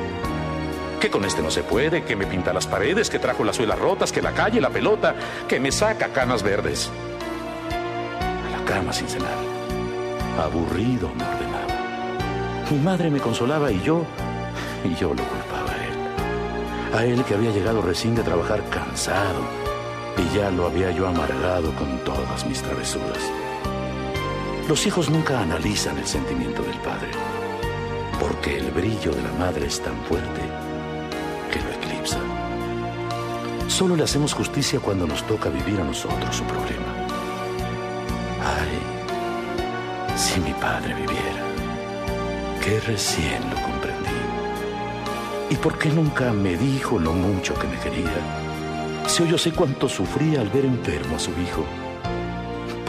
Que 1.00 1.10
con 1.10 1.24
este 1.24 1.42
no 1.42 1.50
se 1.50 1.62
puede, 1.62 2.04
que 2.04 2.14
me 2.14 2.26
pinta 2.26 2.52
las 2.52 2.66
paredes, 2.66 3.10
que 3.10 3.18
trajo 3.18 3.44
las 3.44 3.56
suelas 3.56 3.78
rotas, 3.78 4.12
que 4.12 4.22
la 4.22 4.32
calle, 4.32 4.60
la 4.60 4.70
pelota, 4.70 5.14
que 5.48 5.58
me 5.58 5.72
saca 5.72 6.08
canas 6.08 6.42
verdes. 6.42 6.90
A 8.46 8.58
la 8.58 8.64
cama 8.64 8.92
sin 8.92 9.08
cenar. 9.08 9.36
Aburrido 10.40 11.08
me 11.08 11.24
ordenaba. 11.24 12.68
Mi 12.70 12.78
madre 12.78 13.10
me 13.10 13.18
consolaba 13.18 13.72
y 13.72 13.82
yo, 13.82 14.04
y 14.84 14.94
yo 14.94 15.08
lo 15.14 15.22
culpaba 15.24 15.72
a 15.72 15.86
él. 15.86 16.94
A 16.94 17.04
él 17.04 17.24
que 17.24 17.34
había 17.34 17.50
llegado 17.50 17.82
recién 17.82 18.14
de 18.14 18.22
trabajar 18.22 18.62
cansado 18.70 19.61
y 20.16 20.36
ya 20.36 20.50
lo 20.50 20.66
había 20.66 20.90
yo 20.90 21.06
amargado 21.08 21.74
con 21.74 21.98
todas 22.04 22.46
mis 22.46 22.62
travesuras. 22.62 23.30
Los 24.68 24.86
hijos 24.86 25.10
nunca 25.10 25.40
analizan 25.40 25.98
el 25.98 26.06
sentimiento 26.06 26.62
del 26.62 26.78
padre, 26.78 27.10
porque 28.20 28.58
el 28.58 28.70
brillo 28.70 29.12
de 29.12 29.22
la 29.22 29.32
madre 29.32 29.66
es 29.66 29.80
tan 29.80 29.96
fuerte 30.04 30.40
que 31.50 31.60
lo 31.60 31.70
eclipsa. 31.70 32.18
Solo 33.68 33.96
le 33.96 34.04
hacemos 34.04 34.34
justicia 34.34 34.80
cuando 34.80 35.06
nos 35.06 35.26
toca 35.26 35.48
vivir 35.48 35.80
a 35.80 35.84
nosotros 35.84 36.36
su 36.36 36.44
problema. 36.44 37.06
Ay, 38.44 38.78
si 40.16 40.40
mi 40.40 40.52
padre 40.52 40.94
viviera, 40.94 41.42
que 42.62 42.80
recién 42.80 43.42
lo 43.50 43.60
comprendí. 43.62 44.10
¿Y 45.50 45.56
por 45.56 45.78
qué 45.78 45.90
nunca 45.90 46.32
me 46.32 46.56
dijo 46.56 46.98
lo 46.98 47.12
mucho 47.12 47.54
que 47.54 47.66
me 47.66 47.78
quería? 47.78 48.41
Si 49.06 49.28
yo 49.28 49.36
sé 49.36 49.52
cuánto 49.52 49.88
sufría 49.88 50.40
al 50.40 50.48
ver 50.48 50.64
enfermo 50.64 51.16
a 51.16 51.18
su 51.18 51.30
hijo, 51.32 51.64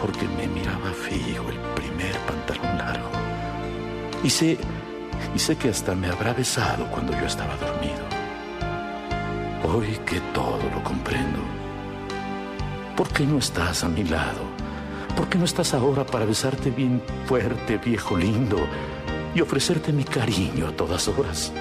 porque 0.02 0.28
me 0.28 0.48
miraba 0.48 0.92
fijo 0.92 1.50
el 1.50 1.58
primer 1.76 2.18
pantalón 2.20 2.78
largo. 2.78 3.10
Y 4.24 4.30
sé, 4.30 4.58
y 5.36 5.40
sé 5.40 5.58
que 5.58 5.70
hasta 5.70 5.96
me 5.96 6.08
habrá 6.08 6.34
besado 6.34 6.90
cuando 6.92 7.14
yo 7.14 7.26
estaba 7.26 7.56
dormido. 7.58 8.04
Hoy 9.64 9.98
que 10.06 10.20
todo 10.34 10.60
lo 10.74 10.84
comprendo, 10.84 11.40
¿por 12.96 13.10
qué 13.10 13.26
no 13.26 13.38
estás 13.40 13.84
a 13.84 13.90
mi 13.90 14.04
lado? 14.04 14.42
¿Por 15.16 15.30
qué 15.30 15.38
no 15.38 15.46
estás 15.46 15.74
ahora 15.74 16.06
para 16.06 16.26
besarte 16.26 16.72
bien 16.72 17.02
fuerte, 17.26 17.78
viejo 17.78 18.18
lindo, 18.18 18.58
y 19.36 19.42
ofrecerte 19.42 19.92
mi 19.92 20.04
cariño 20.04 20.68
a 20.68 20.72
todas 20.72 21.08
horas? 21.08 21.52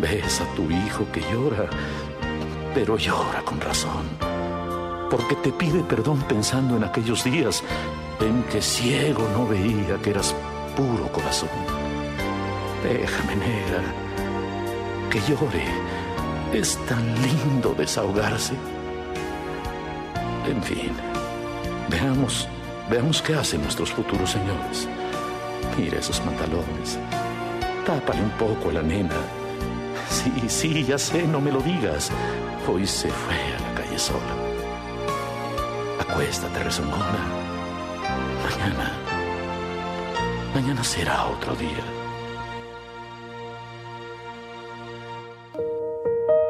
Ves 0.00 0.40
a 0.40 0.54
tu 0.54 0.70
hijo 0.70 1.06
que 1.12 1.20
llora 1.32 1.68
pero 2.74 2.96
llora 2.96 3.42
con 3.44 3.60
razón, 3.60 4.06
porque 5.10 5.34
te 5.36 5.52
pide 5.52 5.82
perdón 5.82 6.22
pensando 6.22 6.76
en 6.76 6.84
aquellos 6.84 7.24
días 7.24 7.62
en 8.20 8.42
que 8.44 8.62
ciego 8.62 9.28
no 9.32 9.46
veía 9.46 9.96
que 10.02 10.10
eras 10.10 10.34
puro 10.76 11.10
corazón. 11.10 11.48
Déjame, 12.82 13.36
negra, 13.36 13.82
que 15.10 15.20
llore. 15.20 15.64
Es 16.52 16.76
tan 16.86 17.04
lindo 17.22 17.74
desahogarse. 17.76 18.54
En 20.48 20.62
fin, 20.62 20.92
veamos, 21.88 22.48
veamos 22.90 23.22
qué 23.22 23.34
hacen 23.34 23.62
nuestros 23.62 23.92
futuros 23.92 24.30
señores. 24.30 24.88
Mira 25.76 25.98
esos 25.98 26.20
pantalones. 26.20 26.98
Tápale 27.86 28.22
un 28.22 28.30
poco 28.30 28.70
a 28.70 28.74
la 28.74 28.82
nena. 28.82 29.16
Sí, 30.08 30.32
sí, 30.48 30.84
ya 30.84 30.98
sé, 30.98 31.22
no 31.26 31.40
me 31.40 31.52
lo 31.52 31.60
digas. 31.60 32.10
Hoy 32.68 32.86
se 32.86 33.08
fue 33.08 33.34
a 33.34 33.60
la 33.60 33.74
calle 33.74 33.98
sola. 33.98 34.20
Acuéstate, 35.98 36.62
rezongona. 36.62 37.26
Mañana. 38.44 38.92
Mañana 40.54 40.84
será 40.84 41.26
otro 41.26 41.54
día. 41.54 41.84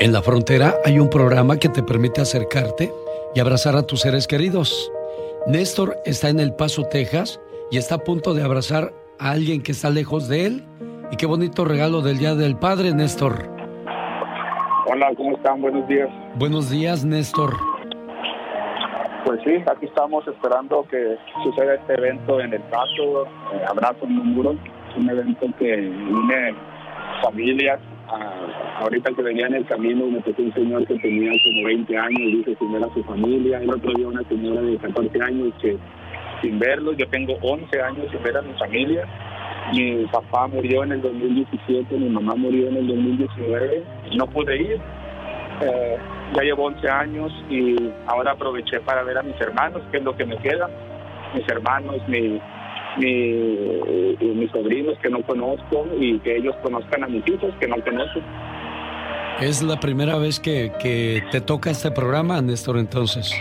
En 0.00 0.12
la 0.12 0.22
frontera 0.22 0.78
hay 0.84 0.98
un 0.98 1.08
programa 1.08 1.58
que 1.58 1.68
te 1.68 1.82
permite 1.82 2.20
acercarte 2.20 2.92
y 3.34 3.40
abrazar 3.40 3.76
a 3.76 3.82
tus 3.82 4.00
seres 4.00 4.26
queridos. 4.26 4.90
Néstor 5.46 5.96
está 6.04 6.28
en 6.28 6.40
El 6.40 6.54
Paso, 6.54 6.84
Texas, 6.84 7.40
y 7.70 7.76
está 7.78 7.96
a 7.96 8.04
punto 8.04 8.34
de 8.34 8.42
abrazar 8.42 8.92
a 9.18 9.30
alguien 9.30 9.62
que 9.62 9.72
está 9.72 9.90
lejos 9.90 10.26
de 10.28 10.46
él. 10.46 10.64
Y 11.12 11.16
qué 11.16 11.26
bonito 11.26 11.64
regalo 11.64 12.02
del 12.02 12.18
Día 12.18 12.34
del 12.34 12.56
Padre, 12.56 12.92
Néstor. 12.94 13.59
Hola, 14.92 15.12
¿cómo 15.16 15.36
están? 15.36 15.60
Buenos 15.62 15.86
días. 15.86 16.08
Buenos 16.34 16.68
días, 16.68 17.04
Néstor. 17.04 17.56
Pues 19.24 19.38
sí, 19.44 19.62
aquí 19.70 19.86
estamos 19.86 20.26
esperando 20.26 20.84
que 20.90 21.16
suceda 21.44 21.74
este 21.74 21.94
evento 21.94 22.40
en 22.40 22.54
El 22.54 22.62
Paso, 22.62 23.24
eh, 23.54 23.64
Abrazo 23.68 24.04
en 24.06 24.18
un 24.18 24.34
muro. 24.34 24.56
Un 24.96 25.08
evento 25.08 25.46
que 25.60 25.88
une 25.88 26.54
familias. 27.22 27.78
Ah, 28.08 28.80
ahorita 28.80 29.12
que 29.12 29.22
venía 29.22 29.46
en 29.46 29.54
el 29.54 29.66
camino 29.66 30.06
me 30.06 30.20
tocó 30.22 30.42
un 30.42 30.52
señor 30.54 30.84
que 30.88 30.98
tenía 30.98 31.30
como 31.44 31.66
20 31.66 31.96
años, 31.96 32.18
dice 32.18 32.56
sin 32.58 32.72
ver 32.72 32.82
a 32.82 32.92
su 32.92 33.04
familia. 33.04 33.58
El 33.58 33.70
otro 33.70 33.92
día 33.94 34.08
una 34.08 34.24
señora 34.24 34.60
de 34.60 34.76
14 34.76 35.22
años 35.22 35.54
que 35.62 35.76
sin 36.42 36.58
verlos, 36.58 36.96
yo 36.96 37.08
tengo 37.10 37.34
11 37.42 37.80
años 37.80 38.08
sin 38.10 38.20
ver 38.24 38.36
a 38.36 38.42
mi 38.42 38.54
familia. 38.54 39.06
Mi 39.72 40.04
papá 40.06 40.48
murió 40.48 40.82
en 40.82 40.92
el 40.92 41.02
2017, 41.02 41.96
mi 41.96 42.08
mamá 42.08 42.34
murió 42.34 42.68
en 42.68 42.76
el 42.78 42.86
2019, 42.88 43.84
no 44.16 44.26
pude 44.26 44.56
ir. 44.56 44.80
Eh, 45.62 45.98
ya 46.34 46.42
llevo 46.42 46.64
11 46.64 46.88
años 46.88 47.32
y 47.48 47.76
ahora 48.06 48.32
aproveché 48.32 48.80
para 48.80 49.02
ver 49.02 49.18
a 49.18 49.22
mis 49.22 49.38
hermanos, 49.40 49.82
que 49.90 49.98
es 49.98 50.04
lo 50.04 50.16
que 50.16 50.24
me 50.24 50.36
queda. 50.38 50.68
Mis 51.34 51.48
hermanos, 51.48 51.96
mi, 52.08 52.40
mi, 52.98 54.34
mis 54.34 54.50
sobrinos 54.50 54.98
que 55.00 55.10
no 55.10 55.22
conozco 55.22 55.86
y 55.98 56.18
que 56.20 56.36
ellos 56.36 56.56
conozcan 56.62 57.04
a 57.04 57.08
mis 57.08 57.26
hijos 57.28 57.52
que 57.60 57.68
no 57.68 57.76
conozco. 57.84 58.20
¿Es 59.40 59.62
la 59.62 59.78
primera 59.78 60.18
vez 60.18 60.40
que, 60.40 60.72
que 60.82 61.22
te 61.30 61.40
toca 61.40 61.70
este 61.70 61.90
programa, 61.90 62.42
Néstor, 62.42 62.78
entonces? 62.78 63.32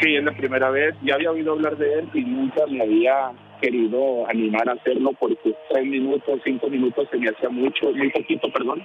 Sí, 0.00 0.16
es 0.16 0.24
la 0.24 0.32
primera 0.32 0.70
vez. 0.70 0.94
Ya 1.02 1.14
había 1.14 1.30
oído 1.30 1.52
hablar 1.52 1.76
de 1.76 1.98
él 1.98 2.08
y 2.14 2.22
nunca 2.22 2.62
me 2.68 2.82
había 2.82 3.32
querido 3.60 4.28
animar 4.28 4.68
a 4.68 4.72
hacerlo 4.72 5.12
porque 5.18 5.54
tres 5.70 5.86
minutos, 5.86 6.40
cinco 6.44 6.68
minutos 6.68 7.08
se 7.10 7.18
me 7.18 7.28
hacía 7.28 7.48
mucho, 7.48 7.92
muy 7.92 8.10
poquito, 8.10 8.50
perdón. 8.52 8.82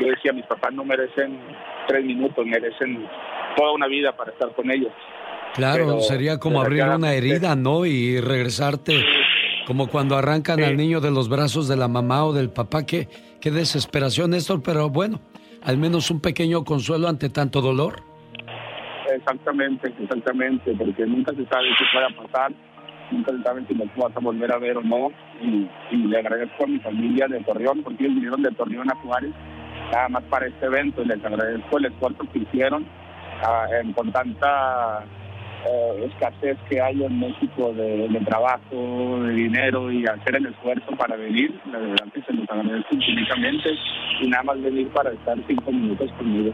Yo 0.00 0.08
decía, 0.08 0.32
mis 0.32 0.46
papás 0.46 0.72
no 0.72 0.84
merecen 0.84 1.38
tres 1.86 2.04
minutos, 2.04 2.44
merecen 2.46 3.06
toda 3.56 3.72
una 3.72 3.86
vida 3.86 4.16
para 4.16 4.32
estar 4.32 4.52
con 4.54 4.70
ellos. 4.70 4.92
Claro, 5.54 6.00
sería 6.00 6.38
como 6.38 6.60
abrir 6.60 6.82
una 6.84 7.14
herida, 7.14 7.54
¿no? 7.54 7.86
Y 7.86 8.20
regresarte, 8.20 9.04
como 9.66 9.86
cuando 9.88 10.16
arrancan 10.16 10.62
al 10.62 10.76
niño 10.76 11.00
de 11.00 11.12
los 11.12 11.28
brazos 11.28 11.68
de 11.68 11.76
la 11.76 11.86
mamá 11.86 12.24
o 12.24 12.32
del 12.32 12.50
papá. 12.50 12.84
Qué, 12.84 13.08
qué 13.40 13.52
desesperación, 13.52 14.30
Néstor, 14.30 14.62
pero 14.64 14.88
bueno, 14.88 15.20
al 15.62 15.78
menos 15.78 16.10
un 16.10 16.20
pequeño 16.20 16.64
consuelo 16.64 17.08
ante 17.08 17.30
tanto 17.30 17.60
dolor. 17.60 18.02
Exactamente, 19.14 19.92
exactamente, 20.00 20.74
porque 20.76 21.06
nunca 21.06 21.32
se 21.32 21.46
sabe 21.46 21.68
qué 21.78 21.84
pueda 21.92 22.08
pasar, 22.26 22.52
nunca 23.10 23.32
se 23.32 23.42
sabe 23.42 23.64
si 23.66 23.74
nos 23.74 23.88
vas 23.96 24.16
a 24.16 24.20
volver 24.20 24.52
a 24.52 24.58
ver 24.58 24.76
o 24.78 24.82
no. 24.82 25.10
Y, 25.42 25.68
le 25.96 26.18
agradezco 26.18 26.64
a 26.64 26.66
mi 26.66 26.78
familia 26.80 27.26
de 27.28 27.40
Torreón, 27.40 27.82
porque 27.82 28.04
ellos 28.04 28.14
vinieron 28.14 28.42
de 28.42 28.50
Torreón 28.52 28.90
a 28.90 28.96
Juárez, 28.96 29.32
nada 29.92 30.08
más 30.08 30.22
para 30.24 30.46
este 30.46 30.66
evento, 30.66 31.02
y 31.02 31.06
les 31.06 31.24
agradezco 31.24 31.78
el 31.78 31.86
esfuerzo 31.86 32.24
que 32.32 32.40
hicieron 32.40 32.86
ah, 33.42 33.66
con 33.94 34.12
tanta 34.12 35.04
eh, 35.66 36.10
escasez 36.10 36.58
que 36.68 36.78
hay 36.80 37.02
en 37.02 37.18
México 37.18 37.72
de, 37.72 38.20
trabajo, 38.26 39.18
de 39.22 39.32
dinero 39.32 39.90
y 39.90 40.04
hacer 40.04 40.36
el 40.36 40.46
esfuerzo 40.46 40.90
para 40.98 41.16
venir. 41.16 41.58
La 41.72 41.78
verdad 41.78 42.06
que 42.12 42.22
se 42.22 42.32
los 42.34 42.48
agradezco 42.50 42.94
infinitamente 42.94 43.70
y 44.20 44.28
nada 44.28 44.42
más 44.42 44.62
venir 44.62 44.88
para 44.88 45.10
estar 45.10 45.36
cinco 45.46 45.72
minutos 45.72 46.10
conmigo. 46.18 46.52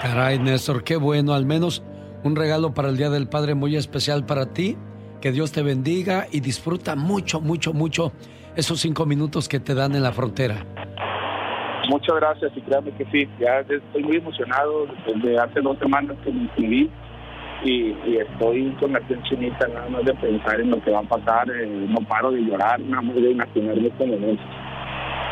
Caray, 0.00 0.38
Néstor, 0.38 0.82
qué 0.82 0.96
bueno, 0.96 1.34
al 1.34 1.44
menos 1.44 1.84
un 2.24 2.36
regalo 2.36 2.72
para 2.72 2.88
el 2.88 2.96
Día 2.96 3.10
del 3.10 3.28
Padre 3.28 3.54
muy 3.54 3.76
especial 3.76 4.24
para 4.24 4.52
ti. 4.52 4.76
Que 5.20 5.32
Dios 5.32 5.52
te 5.52 5.62
bendiga 5.62 6.26
y 6.30 6.40
disfruta 6.40 6.96
mucho, 6.96 7.40
mucho, 7.40 7.72
mucho 7.72 8.12
esos 8.56 8.80
cinco 8.80 9.06
minutos 9.06 9.48
que 9.48 9.60
te 9.60 9.74
dan 9.74 9.94
en 9.94 10.02
la 10.02 10.12
frontera. 10.12 10.64
Muchas 11.88 12.16
gracias 12.16 12.52
y 12.54 12.60
créame 12.60 12.90
que 12.92 13.04
sí, 13.06 13.28
ya 13.40 13.60
estoy 13.60 14.02
muy 14.02 14.16
emocionado 14.16 14.86
desde 15.06 15.38
hace 15.38 15.60
dos 15.60 15.78
semanas 15.78 16.16
que 16.22 16.30
me 16.30 16.42
inscribí 16.42 16.90
y, 17.64 17.94
estoy 18.16 18.70
con 18.78 18.92
la 18.92 19.00
piel 19.00 19.20
chinita 19.22 19.66
nada 19.68 19.88
más 19.88 20.04
de 20.04 20.14
pensar 20.14 20.60
en 20.60 20.70
lo 20.70 20.82
que 20.82 20.90
va 20.90 21.00
a 21.00 21.02
pasar, 21.02 21.48
eh, 21.50 21.86
no 21.88 22.06
paro 22.06 22.30
de 22.30 22.40
llorar, 22.40 22.80
nada 22.80 23.02
más 23.02 23.14
de 23.16 23.30
imaginarme 23.30 23.88
este 23.88 24.06
momento. 24.06 24.42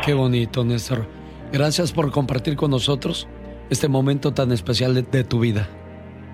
Qué 0.05 0.13
bonito, 0.13 0.63
Néstor. 0.63 1.05
Gracias 1.51 1.91
por 1.91 2.11
compartir 2.11 2.55
con 2.55 2.71
nosotros 2.71 3.27
este 3.69 3.87
momento 3.87 4.33
tan 4.33 4.51
especial 4.51 4.93
de, 4.93 5.23
tu 5.23 5.39
vida. 5.39 5.67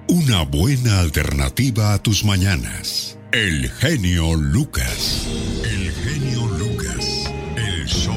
Una 0.08 0.44
buena 0.44 1.00
alternativa 1.00 1.94
a 1.94 2.02
tus 2.02 2.24
mañanas. 2.24 3.20
El 3.34 3.68
genio 3.68 4.36
Lucas. 4.36 5.28
El 5.64 5.90
genio 5.90 6.46
Lucas. 6.50 7.32
El 7.56 7.88
show. 7.88 8.14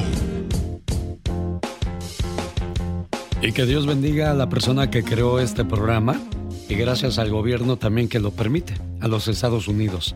Y 3.41 3.51
que 3.51 3.65
Dios 3.65 3.87
bendiga 3.87 4.29
a 4.29 4.35
la 4.35 4.47
persona 4.47 4.91
que 4.91 5.01
creó 5.01 5.39
este 5.39 5.65
programa 5.65 6.21
y 6.69 6.75
gracias 6.75 7.17
al 7.17 7.31
gobierno 7.31 7.77
también 7.77 8.09
que 8.09 8.19
lo 8.19 8.29
permite, 8.29 8.75
a 9.01 9.07
los 9.07 9.27
Estados 9.27 9.67
Unidos. 9.67 10.15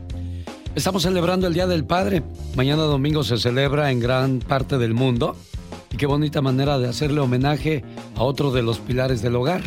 Estamos 0.76 1.02
celebrando 1.02 1.48
el 1.48 1.56
Día 1.56 1.66
del 1.66 1.84
Padre. 1.84 2.22
Mañana 2.56 2.84
domingo 2.84 3.24
se 3.24 3.38
celebra 3.38 3.90
en 3.90 4.00
gran 4.00 4.38
parte 4.38 4.78
del 4.78 4.94
mundo 4.94 5.36
y 5.92 5.98
qué 5.98 6.06
bonita 6.06 6.44
manera 6.44 6.78
de 6.78 6.88
hacerle 6.88 7.22
homenaje 7.22 7.84
a 8.16 8.22
otro 8.22 8.52
de 8.52 8.62
los 8.62 8.78
pilares 8.78 9.24
del 9.24 9.36
hogar. 9.36 9.64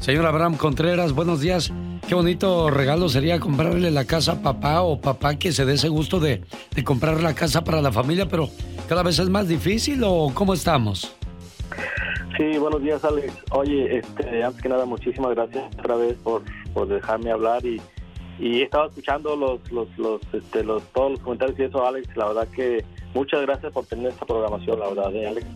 Señor 0.00 0.26
Abraham 0.26 0.56
Contreras, 0.56 1.12
buenos 1.12 1.40
días. 1.40 1.72
Qué 2.08 2.14
bonito 2.14 2.70
regalo 2.70 3.10
sería 3.10 3.38
comprarle 3.38 3.90
la 3.90 4.06
casa 4.06 4.32
a 4.32 4.42
papá 4.42 4.80
o 4.80 4.98
papá 4.98 5.38
que 5.38 5.52
se 5.52 5.66
dé 5.66 5.74
ese 5.74 5.90
gusto 5.90 6.18
de, 6.18 6.40
de 6.74 6.82
comprar 6.82 7.22
la 7.22 7.34
casa 7.34 7.62
para 7.62 7.82
la 7.82 7.92
familia, 7.92 8.26
pero 8.26 8.48
cada 8.88 9.02
vez 9.02 9.18
es 9.18 9.28
más 9.28 9.46
difícil 9.46 10.00
o 10.02 10.32
cómo 10.32 10.54
estamos? 10.54 11.14
Sí, 12.38 12.56
buenos 12.56 12.80
días, 12.80 13.04
Alex. 13.04 13.34
Oye, 13.50 13.98
este, 13.98 14.42
antes 14.42 14.62
que 14.62 14.70
nada, 14.70 14.86
muchísimas 14.86 15.34
gracias 15.34 15.64
otra 15.78 15.96
vez 15.96 16.16
por, 16.24 16.42
por 16.72 16.88
dejarme 16.88 17.30
hablar 17.30 17.66
y, 17.66 17.78
y 18.38 18.60
he 18.60 18.62
estado 18.62 18.86
escuchando 18.86 19.36
los, 19.36 19.70
los, 19.70 19.86
los, 19.98 20.22
este, 20.32 20.64
los, 20.64 20.82
todos 20.94 21.10
los 21.10 21.20
comentarios 21.20 21.58
y 21.58 21.64
eso, 21.64 21.86
Alex. 21.86 22.16
La 22.16 22.28
verdad 22.28 22.48
que 22.48 22.86
muchas 23.12 23.42
gracias 23.42 23.70
por 23.70 23.84
tener 23.84 24.12
esta 24.12 24.24
programación, 24.24 24.80
la 24.80 24.88
verdad, 24.88 25.14
¿eh, 25.14 25.28
Alex. 25.28 25.46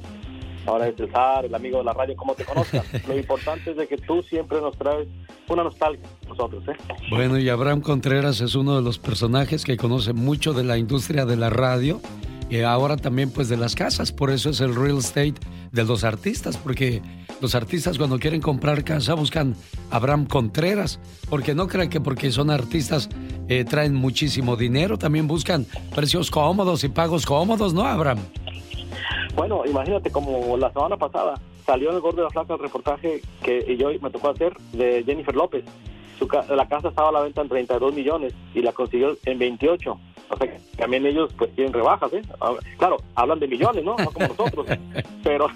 Ahora 0.67 0.87
es 0.87 0.97
César, 0.97 1.47
el 1.47 1.55
amigo 1.55 1.79
de 1.79 1.85
la 1.85 1.95
radio, 1.95 2.15
como 2.15 2.35
te 2.35 2.45
conozcas. 2.45 2.85
Lo 3.09 3.17
importante 3.17 3.71
es 3.71 3.77
de 3.79 3.89
que 3.89 3.97
tú 3.97 4.23
siempre 4.23 4.61
nos 4.61 4.77
traes 4.77 5.09
una 5.49 5.65
nostalgia 5.65 6.07
nosotros, 6.29 6.63
¿eh? 6.69 6.77
Bueno, 7.11 7.39
y 7.39 7.49
Abraham 7.49 7.81
Contreras 7.81 8.41
es 8.41 8.55
uno 8.55 8.77
de 8.77 8.83
los 8.83 8.99
personajes 8.99 9.65
que 9.65 9.77
conoce 9.77 10.13
mucho 10.13 10.53
de 10.53 10.65
la 10.65 10.79
industria 10.79 11.27
de 11.27 11.37
la 11.37 11.51
radio 11.51 12.01
y 12.49 12.61
ahora 12.61 12.97
también 12.97 13.31
pues 13.31 13.49
de 13.49 13.57
las 13.57 13.75
casas, 13.75 14.13
por 14.13 14.31
eso 14.31 14.51
es 14.51 14.61
el 14.61 14.75
real 14.75 14.99
estate 14.99 15.35
de 15.73 15.85
los 15.85 16.05
artistas, 16.05 16.59
porque 16.59 17.01
los 17.41 17.55
artistas 17.55 17.97
cuando 17.97 18.19
quieren 18.19 18.43
comprar 18.43 18.85
casa 18.85 19.15
buscan 19.15 19.57
Abraham 19.91 20.27
Contreras, 20.27 21.01
porque 21.31 21.55
no 21.55 21.67
creen 21.67 21.89
que 21.89 22.01
porque 22.01 22.31
son 22.31 22.51
artistas 22.51 23.09
eh, 23.49 23.65
traen 23.65 23.95
muchísimo 23.95 24.57
dinero, 24.57 24.99
también 24.99 25.27
buscan 25.27 25.67
precios 25.95 26.31
cómodos 26.31 26.85
y 26.85 26.89
pagos 26.89 27.25
cómodos, 27.25 27.73
¿no, 27.73 27.85
Abraham? 27.85 28.19
Bueno, 29.35 29.65
imagínate 29.65 30.11
como 30.11 30.57
la 30.59 30.71
semana 30.73 30.97
pasada 30.97 31.35
salió 31.65 31.91
en 31.91 31.97
el 31.97 32.01
Gordo 32.01 32.19
de 32.19 32.25
la 32.25 32.31
Flaca 32.31 32.55
el 32.55 32.61
reportaje 32.61 33.23
que 33.43 33.77
yo 33.77 33.91
me 34.01 34.11
tocó 34.11 34.31
hacer 34.31 34.57
de 34.73 35.03
Jennifer 35.05 35.35
López. 35.35 35.65
Su, 36.19 36.29
la 36.55 36.69
casa 36.69 36.89
estaba 36.89 37.09
a 37.09 37.13
la 37.13 37.21
venta 37.21 37.41
en 37.41 37.49
32 37.49 37.95
millones 37.95 38.35
y 38.55 38.63
la 38.63 38.73
consiguió 38.73 39.17
en 39.25 39.39
28 39.39 39.99
o 40.33 40.37
sea, 40.39 40.59
también 40.77 41.05
ellos 41.05 41.31
pues 41.37 41.55
tienen 41.55 41.73
rebajas, 41.73 42.13
¿eh? 42.15 42.23
Ah, 42.41 42.55
claro, 42.79 42.97
hablan 43.15 43.39
de 43.39 43.49
millones, 43.49 43.85
¿no? 43.85 43.97
No 43.99 44.11
como 44.11 44.29
nosotros. 44.29 44.67
Pero, 45.23 45.47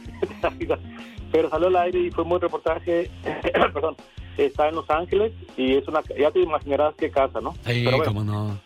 pero 1.33 1.51
salió 1.51 1.67
al 1.67 1.77
aire 1.77 1.99
y 1.99 2.11
fue 2.11 2.23
un 2.23 2.31
buen 2.31 2.41
reportaje, 2.41 3.11
perdón, 3.53 3.97
está 4.37 4.69
en 4.69 4.77
Los 4.77 4.89
Ángeles 4.89 5.33
y 5.57 5.75
es 5.75 5.89
una, 5.89 6.01
ya 6.17 6.31
te 6.31 6.41
imaginarás 6.41 6.95
qué 6.95 7.11
casa, 7.11 7.41
¿no? 7.41 7.53
Sí, 7.67 7.85
cómo 8.05 8.23
no. 8.23 8.59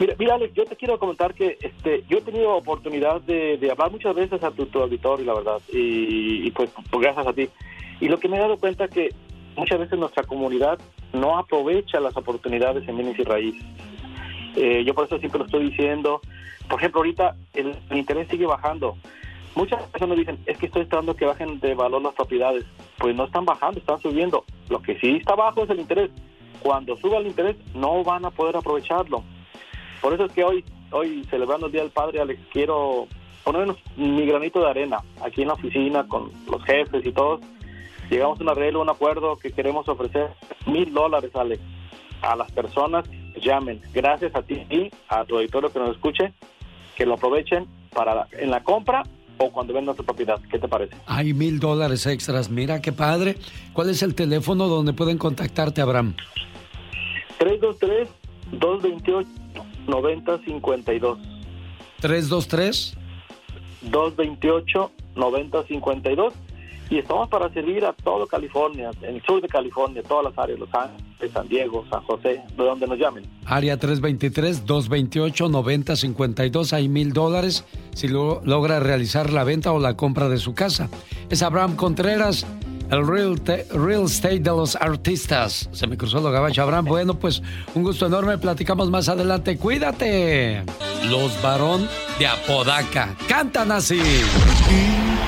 Mira, 0.00 0.14
mira, 0.18 0.34
Alex, 0.34 0.54
yo 0.54 0.64
te 0.64 0.76
quiero 0.76 0.98
comentar 0.98 1.34
que 1.34 1.56
este, 1.60 2.04
yo 2.08 2.18
he 2.18 2.22
tenido 2.22 2.56
oportunidad 2.56 3.20
de, 3.20 3.58
hablar 3.70 3.92
muchas 3.92 4.14
veces 4.14 4.42
a 4.42 4.50
tu, 4.50 4.68
auditorio, 4.78 5.24
la 5.24 5.34
verdad, 5.34 5.60
y, 5.72 6.50
pues, 6.50 6.70
pues, 6.90 7.02
gracias 7.02 7.26
a 7.26 7.32
ti. 7.32 7.48
Y 8.00 8.08
lo 8.08 8.18
que 8.18 8.28
me 8.28 8.36
he 8.36 8.40
dado 8.40 8.56
cuenta 8.58 8.88
que 8.88 9.10
muchas 9.56 9.78
veces 9.78 9.98
nuestra 9.98 10.24
comunidad 10.24 10.78
no 11.12 11.38
aprovecha 11.38 12.00
las 12.00 12.16
oportunidades 12.16 12.86
en 12.88 12.96
bienes 12.96 13.18
y 13.18 13.22
raíces. 13.22 13.64
Eh, 14.56 14.84
yo 14.84 14.94
por 14.94 15.06
eso 15.06 15.18
siempre 15.18 15.38
lo 15.38 15.46
estoy 15.46 15.70
diciendo. 15.70 16.20
Por 16.68 16.80
ejemplo, 16.80 17.00
ahorita 17.00 17.36
el, 17.54 17.76
interés 17.92 18.28
sigue 18.28 18.46
bajando. 18.46 18.96
Muchas 19.54 19.82
personas 19.84 20.18
dicen, 20.18 20.38
es 20.46 20.58
que 20.58 20.66
estoy 20.66 20.82
esperando 20.82 21.14
que 21.14 21.24
bajen 21.24 21.60
de 21.60 21.74
valor 21.74 22.02
las 22.02 22.14
propiedades. 22.14 22.64
Pues 22.98 23.14
no 23.14 23.24
están 23.24 23.44
bajando, 23.44 23.78
están 23.78 24.00
subiendo. 24.00 24.44
Lo 24.68 24.82
que 24.82 24.98
sí 24.98 25.16
está 25.16 25.36
bajo 25.36 25.62
es 25.62 25.70
el 25.70 25.80
interés. 25.80 26.10
Cuando 26.60 26.96
suba 26.96 27.18
el 27.18 27.28
interés, 27.28 27.56
no 27.74 28.02
van 28.02 28.24
a 28.24 28.30
poder 28.30 28.56
aprovecharlo. 28.56 29.22
Por 30.04 30.12
eso 30.12 30.26
es 30.26 30.32
que 30.32 30.44
hoy, 30.44 30.62
hoy 30.90 31.26
celebrando 31.30 31.64
el 31.64 31.72
Día 31.72 31.80
del 31.80 31.90
Padre, 31.90 32.20
Alex, 32.20 32.38
quiero 32.52 33.08
ponernos 33.42 33.78
mi 33.96 34.26
granito 34.26 34.60
de 34.60 34.68
arena 34.68 34.98
aquí 35.22 35.40
en 35.40 35.48
la 35.48 35.54
oficina 35.54 36.06
con 36.06 36.30
los 36.46 36.62
jefes 36.64 37.06
y 37.06 37.10
todos. 37.10 37.40
Llegamos 38.10 38.38
a 38.38 38.42
un 38.42 38.50
arreglo, 38.50 38.82
un 38.82 38.90
acuerdo 38.90 39.38
que 39.38 39.50
queremos 39.50 39.88
ofrecer 39.88 40.28
mil 40.66 40.92
dólares, 40.92 41.30
Alex, 41.34 41.62
a 42.20 42.36
las 42.36 42.52
personas 42.52 43.06
llamen. 43.42 43.80
Gracias 43.94 44.36
a 44.36 44.42
ti 44.42 44.66
y 44.68 44.90
a 45.08 45.24
tu 45.24 45.36
auditorio 45.36 45.72
que 45.72 45.78
nos 45.78 45.92
escuche, 45.92 46.34
que 46.96 47.06
lo 47.06 47.14
aprovechen 47.14 47.66
para 47.94 48.28
en 48.32 48.50
la 48.50 48.62
compra 48.62 49.04
o 49.38 49.50
cuando 49.52 49.72
vendan 49.72 49.96
tu 49.96 50.04
propiedad. 50.04 50.38
¿Qué 50.50 50.58
te 50.58 50.68
parece? 50.68 50.94
Hay 51.06 51.32
mil 51.32 51.58
dólares 51.58 52.04
extras. 52.04 52.50
Mira 52.50 52.82
qué 52.82 52.92
padre. 52.92 53.36
¿Cuál 53.72 53.88
es 53.88 54.02
el 54.02 54.14
teléfono 54.14 54.68
donde 54.68 54.92
pueden 54.92 55.16
contactarte, 55.16 55.80
Abraham? 55.80 56.14
323-228-9052. 59.86 61.18
323 62.00 62.96
228-9052 63.90 66.32
y 66.90 66.98
estamos 66.98 67.30
para 67.30 67.50
servir 67.52 67.84
a 67.84 67.92
todo 67.94 68.26
California, 68.26 68.90
en 69.02 69.16
el 69.16 69.22
sur 69.22 69.40
de 69.40 69.48
California, 69.48 70.02
todas 70.02 70.26
las 70.26 70.36
áreas, 70.38 70.58
Los 70.58 70.68
Ángeles, 70.74 71.32
San 71.32 71.48
Diego, 71.48 71.86
San 71.88 72.02
José, 72.02 72.42
de 72.56 72.64
donde 72.64 72.86
nos 72.86 72.98
llamen. 72.98 73.24
Área 73.46 73.78
323-228-9052, 73.78 76.74
hay 76.74 76.90
mil 76.90 77.14
dólares 77.14 77.64
si 77.94 78.08
logra 78.08 78.80
realizar 78.80 79.32
la 79.32 79.44
venta 79.44 79.72
o 79.72 79.78
la 79.78 79.96
compra 79.96 80.28
de 80.28 80.36
su 80.36 80.52
casa. 80.54 80.90
Es 81.30 81.42
Abraham 81.42 81.76
Contreras, 81.76 82.46
el 82.90 83.06
real, 83.06 83.40
real 83.70 84.04
estate 84.04 84.40
de 84.40 84.50
los 84.50 84.76
artistas. 84.76 85.68
Se 85.72 85.86
me 85.86 85.96
cruzó 85.96 86.20
lo 86.20 86.30
gabacho, 86.30 86.62
Abraham. 86.62 86.84
Bueno, 86.86 87.14
pues 87.14 87.42
un 87.74 87.82
gusto 87.82 88.06
enorme, 88.06 88.38
platicamos 88.38 88.90
más 88.90 89.08
adelante. 89.08 89.56
Cuídate. 89.56 90.62
Los 91.08 91.40
varón 91.42 91.88
de 92.18 92.26
Apodaca 92.26 93.14
cantan 93.28 93.72
así 93.72 94.00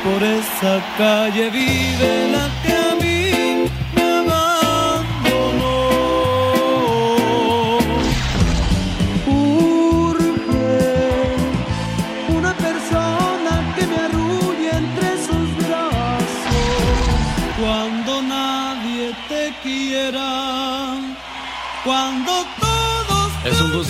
por 0.06 0.22
esa 0.22 0.82
calle 0.96 1.50
vive 1.50 2.28
la 2.32 2.48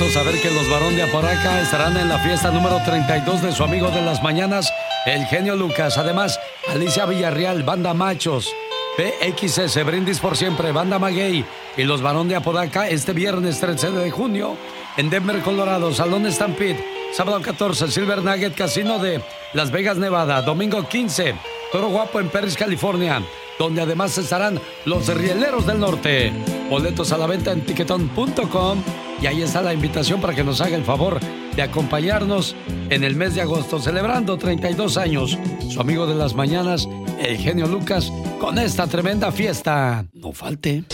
saber 0.04 0.38
que 0.42 0.50
los 0.50 0.68
varón 0.68 0.94
de 0.94 1.04
Aporaca 1.04 1.58
estarán 1.62 1.96
en 1.96 2.10
la 2.10 2.18
fiesta 2.18 2.50
número 2.50 2.78
32 2.84 3.40
de 3.40 3.50
su 3.50 3.64
amigo 3.64 3.90
de 3.90 4.02
las 4.02 4.22
mañanas, 4.22 4.70
el 5.06 5.24
genio 5.24 5.56
Lucas. 5.56 5.96
Además, 5.96 6.38
Alicia 6.68 7.06
Villarreal, 7.06 7.62
Banda 7.62 7.94
Machos, 7.94 8.52
PXS, 8.98 9.84
Brindis 9.86 10.20
por 10.20 10.36
Siempre, 10.36 10.70
Banda 10.70 10.98
Maguey 10.98 11.46
y 11.78 11.82
los 11.84 12.02
varón 12.02 12.28
de 12.28 12.36
Apodaca 12.36 12.88
este 12.88 13.14
viernes 13.14 13.58
13 13.58 13.90
de 13.92 14.10
junio 14.10 14.58
en 14.98 15.08
Denver, 15.08 15.40
Colorado, 15.40 15.92
Salón 15.94 16.30
Stampede. 16.30 16.84
Sábado 17.12 17.40
14, 17.40 17.88
Silver 17.90 18.22
Nugget 18.22 18.54
Casino 18.54 18.98
de 18.98 19.22
Las 19.54 19.70
Vegas, 19.70 19.96
Nevada. 19.96 20.42
Domingo 20.42 20.86
15, 20.86 21.34
Toro 21.72 21.88
Guapo 21.88 22.20
en 22.20 22.28
Perris, 22.28 22.56
California, 22.56 23.22
donde 23.58 23.80
además 23.80 24.18
estarán 24.18 24.60
los 24.84 25.08
Rieleros 25.08 25.66
del 25.66 25.80
Norte. 25.80 26.32
Boletos 26.68 27.12
a 27.12 27.18
la 27.18 27.26
venta 27.26 27.52
en 27.52 27.62
tiquetón.com 27.62 29.05
y 29.20 29.26
ahí 29.26 29.42
está 29.42 29.62
la 29.62 29.72
invitación 29.72 30.20
para 30.20 30.34
que 30.34 30.44
nos 30.44 30.60
haga 30.60 30.76
el 30.76 30.84
favor 30.84 31.20
de 31.54 31.62
acompañarnos 31.62 32.54
en 32.90 33.02
el 33.02 33.16
mes 33.16 33.34
de 33.34 33.40
agosto, 33.40 33.78
celebrando 33.78 34.36
32 34.36 34.96
años. 34.96 35.38
Su 35.70 35.80
amigo 35.80 36.06
de 36.06 36.14
las 36.14 36.34
mañanas, 36.34 36.88
el 37.18 37.36
genio 37.38 37.66
Lucas, 37.66 38.12
con 38.40 38.58
esta 38.58 38.86
tremenda 38.86 39.32
fiesta. 39.32 40.04
No 40.12 40.32
falte. 40.32 40.84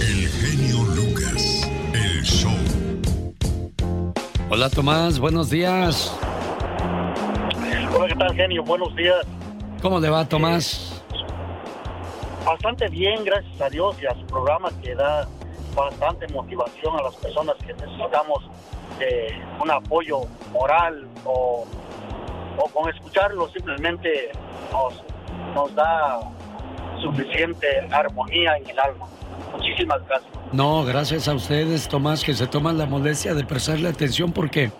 El 0.00 0.28
genio 0.28 0.84
Lucas, 0.94 1.68
el 1.92 2.22
show. 2.22 2.52
Hola 4.48 4.70
Tomás, 4.70 5.18
buenos 5.18 5.50
días. 5.50 6.16
Hola, 7.92 8.08
¿qué 8.08 8.14
tal, 8.14 8.34
genio? 8.34 8.62
Buenos 8.62 8.94
días. 8.94 9.26
¿Cómo 9.82 9.98
le 9.98 10.08
va, 10.08 10.28
Tomás? 10.28 11.02
Bastante 12.46 12.88
bien, 12.88 13.24
gracias 13.24 13.60
a 13.60 13.68
Dios 13.68 13.96
y 14.00 14.06
a 14.06 14.14
su 14.14 14.24
programa 14.26 14.70
que 14.82 14.94
da 14.94 15.28
bastante 15.74 16.26
motivación 16.28 16.98
a 16.98 17.02
las 17.02 17.14
personas 17.16 17.56
que 17.66 17.72
necesitamos 17.72 18.44
de 18.98 19.34
un 19.62 19.70
apoyo 19.70 20.22
moral 20.52 21.06
o, 21.24 21.64
o 22.58 22.64
con 22.68 22.90
escucharlo 22.90 23.48
simplemente 23.48 24.30
nos, 24.72 25.02
nos 25.54 25.74
da 25.74 26.20
suficiente 27.00 27.66
armonía 27.90 28.56
en 28.56 28.68
el 28.68 28.78
alma. 28.78 29.06
Muchísimas 29.52 30.06
gracias. 30.06 30.30
No, 30.52 30.84
gracias 30.84 31.28
a 31.28 31.34
ustedes, 31.34 31.88
Tomás, 31.88 32.24
que 32.24 32.34
se 32.34 32.46
toman 32.46 32.76
la 32.76 32.86
molestia 32.86 33.34
de 33.34 33.44
prestarle 33.44 33.88
atención 33.88 34.32
porque 34.32 34.70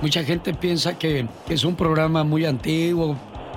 mucha 0.00 0.22
gente 0.24 0.54
piensa 0.54 0.98
que 0.98 1.26
es 1.48 1.64
un 1.64 1.74
programa 1.74 2.24
muy 2.24 2.44
antiguo, 2.46 3.16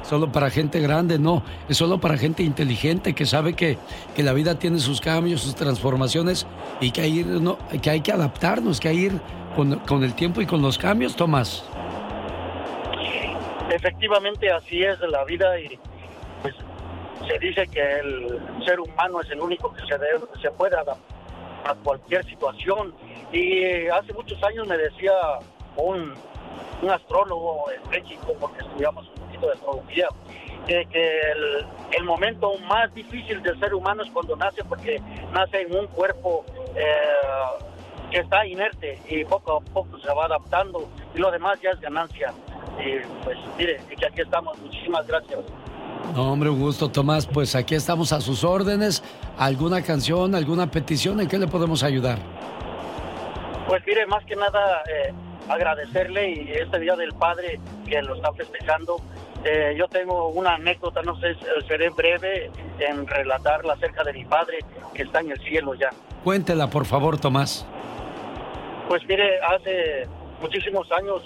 solo 0.10 0.32
para 0.32 0.50
gente 0.50 0.80
grande, 0.80 1.20
no, 1.20 1.44
es 1.70 1.78
solo 1.78 2.00
para 2.00 2.18
gente 2.18 2.42
inteligente 2.42 3.14
que 3.14 3.28
sabe 3.28 3.54
que, 3.54 3.78
que 4.16 4.24
la 4.24 4.34
vida 4.34 4.58
tiene 4.58 4.80
sus 4.80 5.00
cambios, 5.00 5.42
sus 5.42 5.54
transformaciones 5.54 6.48
y 6.82 6.90
que 6.92 7.02
hay, 7.02 7.24
no, 7.24 7.60
que, 7.80 7.92
hay 7.92 8.02
que 8.02 8.12
adaptarnos, 8.12 8.80
que 8.80 8.88
hay 8.88 8.96
que 8.96 9.02
ir 9.04 9.22
con, 9.56 10.04
el 10.04 10.16
tiempo 10.16 10.42
y 10.42 10.48
con 10.48 10.64
los 10.64 10.80
cambios, 10.80 11.16
Tomás. 11.16 11.64
Efectivamente, 13.70 14.52
así 14.52 14.82
es 14.82 15.00
la 15.02 15.24
vida 15.26 15.60
y 15.60 15.78
pues 16.42 16.56
se 17.28 17.38
dice 17.38 17.68
que 17.68 18.00
el 18.00 18.40
ser 18.66 18.80
humano 18.80 19.22
es 19.22 19.30
el 19.30 19.40
único 19.40 19.72
que 19.72 19.82
se, 19.82 19.94
debe- 19.94 20.52
puede 20.58 20.76
adaptar 20.76 20.98
a 21.66 21.76
cualquier 21.76 22.26
situación. 22.26 22.96
Y 23.32 23.60
eh, 23.60 23.92
hace 23.92 24.12
muchos 24.14 24.42
años 24.44 24.66
me 24.68 24.76
decía 24.76 25.12
un, 25.78 26.16
astrólogo 26.90 27.66
en 27.72 27.90
México, 27.92 28.36
porque 28.40 28.62
estudiamos 28.62 29.08
poquito 29.40 29.48
de 29.48 29.54
astrología, 29.54 30.08
que, 30.68 30.86
que 30.92 31.22
el, 31.32 31.66
el 31.98 32.04
momento 32.04 32.58
más 32.68 32.94
difícil 32.94 33.42
del 33.42 33.60
ser 33.60 33.74
humano 33.74 34.04
es 34.04 34.12
cuando 34.12 34.36
nace, 34.36 34.64
porque 34.64 35.02
nace 35.34 35.62
en 35.62 35.76
un 35.76 35.88
cuerpo 35.88 36.46
eh, 36.76 36.86
que 38.12 38.20
está 38.20 38.46
inerte 38.46 39.00
y 39.08 39.24
poco 39.26 39.58
a 39.58 39.60
poco 39.62 40.00
se 40.00 40.14
va 40.14 40.26
adaptando 40.26 40.90
y 41.16 41.20
lo 41.20 41.32
demás 41.32 41.60
ya 41.62 41.72
es 41.72 41.80
ganancia. 41.80 42.34
Y 42.80 43.00
pues 43.24 43.38
mire, 43.58 43.80
que 43.88 44.06
aquí 44.06 44.22
estamos. 44.22 44.58
Muchísimas 44.60 45.06
gracias. 45.06 45.40
No, 46.16 46.32
hombre, 46.32 46.50
un 46.50 46.60
gusto, 46.60 46.90
Tomás. 46.90 47.28
Pues 47.28 47.56
aquí 47.56 47.76
estamos 47.76 48.14
a 48.14 48.22
sus 48.22 48.44
órdenes. 48.44 49.04
¿Alguna 49.38 49.84
canción, 49.84 50.34
alguna 50.34 50.72
petición? 50.72 51.20
¿En 51.20 51.28
qué 51.28 51.38
le 51.38 51.48
podemos 51.48 51.84
ayudar? 51.84 52.18
Pues 53.68 53.84
mire, 53.86 54.06
más 54.08 54.24
que 54.26 54.36
nada 54.36 54.82
eh, 54.92 55.14
agradecerle 55.48 56.32
y 56.32 56.52
este 56.54 56.80
Día 56.80 56.96
del 56.96 57.14
Padre 57.14 57.60
que 57.86 58.02
lo 58.02 58.16
está 58.16 58.32
festejando. 58.34 59.02
Eh, 59.46 59.74
yo 59.78 59.88
tengo 59.88 60.28
una 60.30 60.56
anécdota, 60.56 61.02
no 61.02 61.16
sé, 61.20 61.36
seré 61.68 61.90
breve 61.90 62.52
en 62.80 63.08
relatarla 63.08 63.74
acerca 63.74 64.04
de 64.04 64.14
mi 64.14 64.26
padre 64.26 64.60
que 64.94 65.04
está 65.04 65.22
en 65.22 65.32
el 65.32 65.40
cielo 65.40 65.74
ya. 65.76 65.90
Cuéntela, 66.24 66.70
por 66.70 66.86
favor, 66.86 67.20
Tomás. 67.20 67.66
Pues 68.90 69.02
mire, 69.08 69.40
hace 69.42 70.08
muchísimos 70.42 70.92
años 70.92 71.22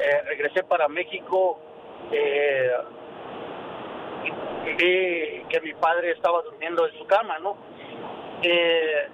eh, 0.00 0.22
regresé 0.28 0.62
para 0.64 0.88
México. 0.88 1.58
eh, 2.10 2.70
y 4.64 4.74
vi 4.74 5.42
que 5.48 5.60
mi 5.62 5.74
padre 5.74 6.12
estaba 6.12 6.42
durmiendo 6.42 6.86
en 6.86 6.96
su 6.98 7.04
cama, 7.06 7.38
¿no? 7.40 7.56
Eh, 8.42 9.08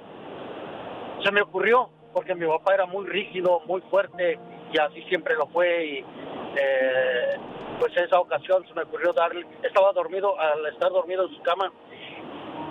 se 1.24 1.30
me 1.32 1.40
ocurrió, 1.42 1.88
porque 2.12 2.34
mi 2.34 2.46
papá 2.46 2.74
era 2.74 2.86
muy 2.86 3.06
rígido, 3.06 3.60
muy 3.66 3.80
fuerte, 3.82 4.38
y 4.72 4.78
así 4.78 5.02
siempre 5.08 5.34
lo 5.36 5.46
fue, 5.48 5.84
y 5.86 6.04
eh, 6.56 7.36
pues 7.78 7.96
esa 7.96 8.18
ocasión 8.18 8.66
se 8.66 8.74
me 8.74 8.82
ocurrió 8.82 9.12
darle, 9.12 9.46
estaba 9.62 9.92
dormido, 9.92 10.38
al 10.38 10.66
estar 10.66 10.90
dormido 10.90 11.26
en 11.26 11.34
su 11.34 11.42
cama, 11.42 11.72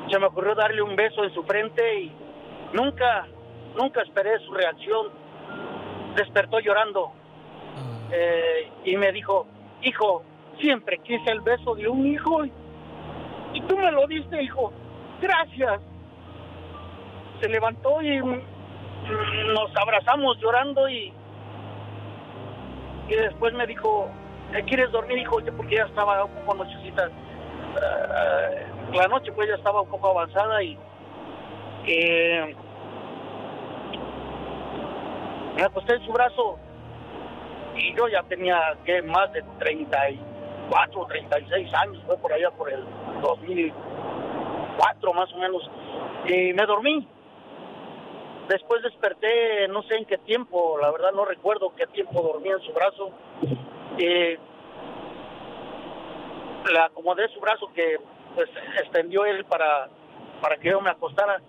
se 0.09 0.19
me 0.19 0.25
ocurrió 0.27 0.55
darle 0.55 0.81
un 0.81 0.95
beso 0.95 1.23
en 1.23 1.33
su 1.33 1.43
frente 1.43 1.99
y 2.01 2.11
nunca, 2.73 3.27
nunca 3.75 4.01
esperé 4.01 4.39
su 4.39 4.53
reacción. 4.53 5.07
Despertó 6.15 6.59
llorando 6.59 7.11
eh, 8.11 8.71
y 8.85 8.97
me 8.97 9.11
dijo, 9.11 9.47
hijo, 9.81 10.23
siempre 10.59 10.97
quise 10.99 11.31
el 11.31 11.41
beso 11.41 11.75
de 11.75 11.87
un 11.87 12.07
hijo 12.07 12.45
y, 12.45 12.51
tú 13.67 13.77
me 13.77 13.91
lo 13.91 14.07
diste, 14.07 14.41
hijo. 14.41 14.71
Gracias. 15.21 15.81
Se 17.41 17.49
levantó 17.49 18.01
y 18.01 18.17
nos 18.17 19.75
abrazamos 19.75 20.37
llorando 20.39 20.89
y, 20.89 21.13
y 23.07 23.15
después 23.15 23.53
me 23.53 23.67
dijo, 23.67 24.09
¿te 24.09 24.26
quieres 24.65 24.91
dormir, 24.91 25.17
hijo? 25.19 25.39
Porque 25.55 25.75
ya 25.75 25.83
estaba 25.83 26.23
un 26.23 26.31
poco 26.31 26.55
nochecita. 26.55 27.09
Ah, 27.81 28.49
la 28.93 29.07
noche 29.07 29.31
pues 29.31 29.47
ya 29.49 29.55
estaba 29.55 29.81
un 29.81 29.89
poco 29.89 30.09
avanzada 30.09 30.63
y 30.63 30.77
eh, 31.85 32.55
me 35.55 35.63
acosté 35.63 35.95
en 35.95 36.05
su 36.05 36.11
brazo 36.11 36.59
y 37.75 37.95
yo 37.95 38.07
ya 38.07 38.23
tenía 38.23 38.59
que 38.85 39.01
más 39.03 39.31
de 39.33 39.43
34, 39.59 41.05
36 41.05 41.73
años, 41.75 42.03
fue 42.05 42.17
por 42.17 42.33
allá 42.33 42.49
por 42.51 42.71
el 42.71 42.83
2004 43.21 45.13
más 45.13 45.31
o 45.33 45.37
menos, 45.37 45.69
y 46.25 46.53
me 46.53 46.65
dormí. 46.65 47.07
Después 48.47 48.81
desperté, 48.81 49.67
no 49.67 49.83
sé 49.83 49.95
en 49.95 50.05
qué 50.05 50.17
tiempo, 50.19 50.77
la 50.79 50.89
verdad 50.91 51.11
no 51.11 51.25
recuerdo 51.25 51.73
qué 51.75 51.85
tiempo 51.87 52.21
dormí 52.21 52.49
en 52.49 52.61
su 52.61 52.71
brazo. 52.71 53.11
Eh, 53.97 54.37
le 56.71 56.79
acomodé 56.79 57.27
su 57.29 57.39
brazo 57.39 57.71
que 57.73 57.97
pues 58.35 58.49
extendió 58.79 59.25
él 59.25 59.43
para, 59.45 59.89
para 60.41 60.57
que 60.57 60.69
yo 60.69 60.79
me 60.79 60.89
acostara. 60.89 61.41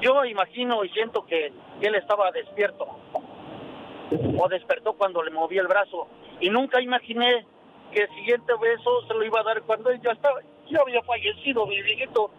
Yo 0.00 0.24
imagino 0.24 0.84
y 0.84 0.90
siento 0.90 1.24
que 1.26 1.52
él 1.80 1.94
estaba 1.96 2.30
despierto 2.30 2.86
o 4.38 4.48
despertó 4.48 4.92
cuando 4.92 5.22
le 5.22 5.30
moví 5.30 5.58
el 5.58 5.66
brazo 5.66 6.06
y 6.40 6.50
nunca 6.50 6.80
imaginé 6.80 7.44
que 7.92 8.02
el 8.02 8.08
siguiente 8.10 8.52
beso 8.60 9.06
se 9.06 9.14
lo 9.14 9.24
iba 9.24 9.40
a 9.40 9.42
dar 9.42 9.62
cuando 9.62 9.90
él 9.90 10.00
ya 10.02 10.12
estaba 10.12 10.40
ya 10.70 10.80
había 10.80 11.02
fallecido 11.02 11.66
mi 11.66 11.80
viejito 11.82 12.30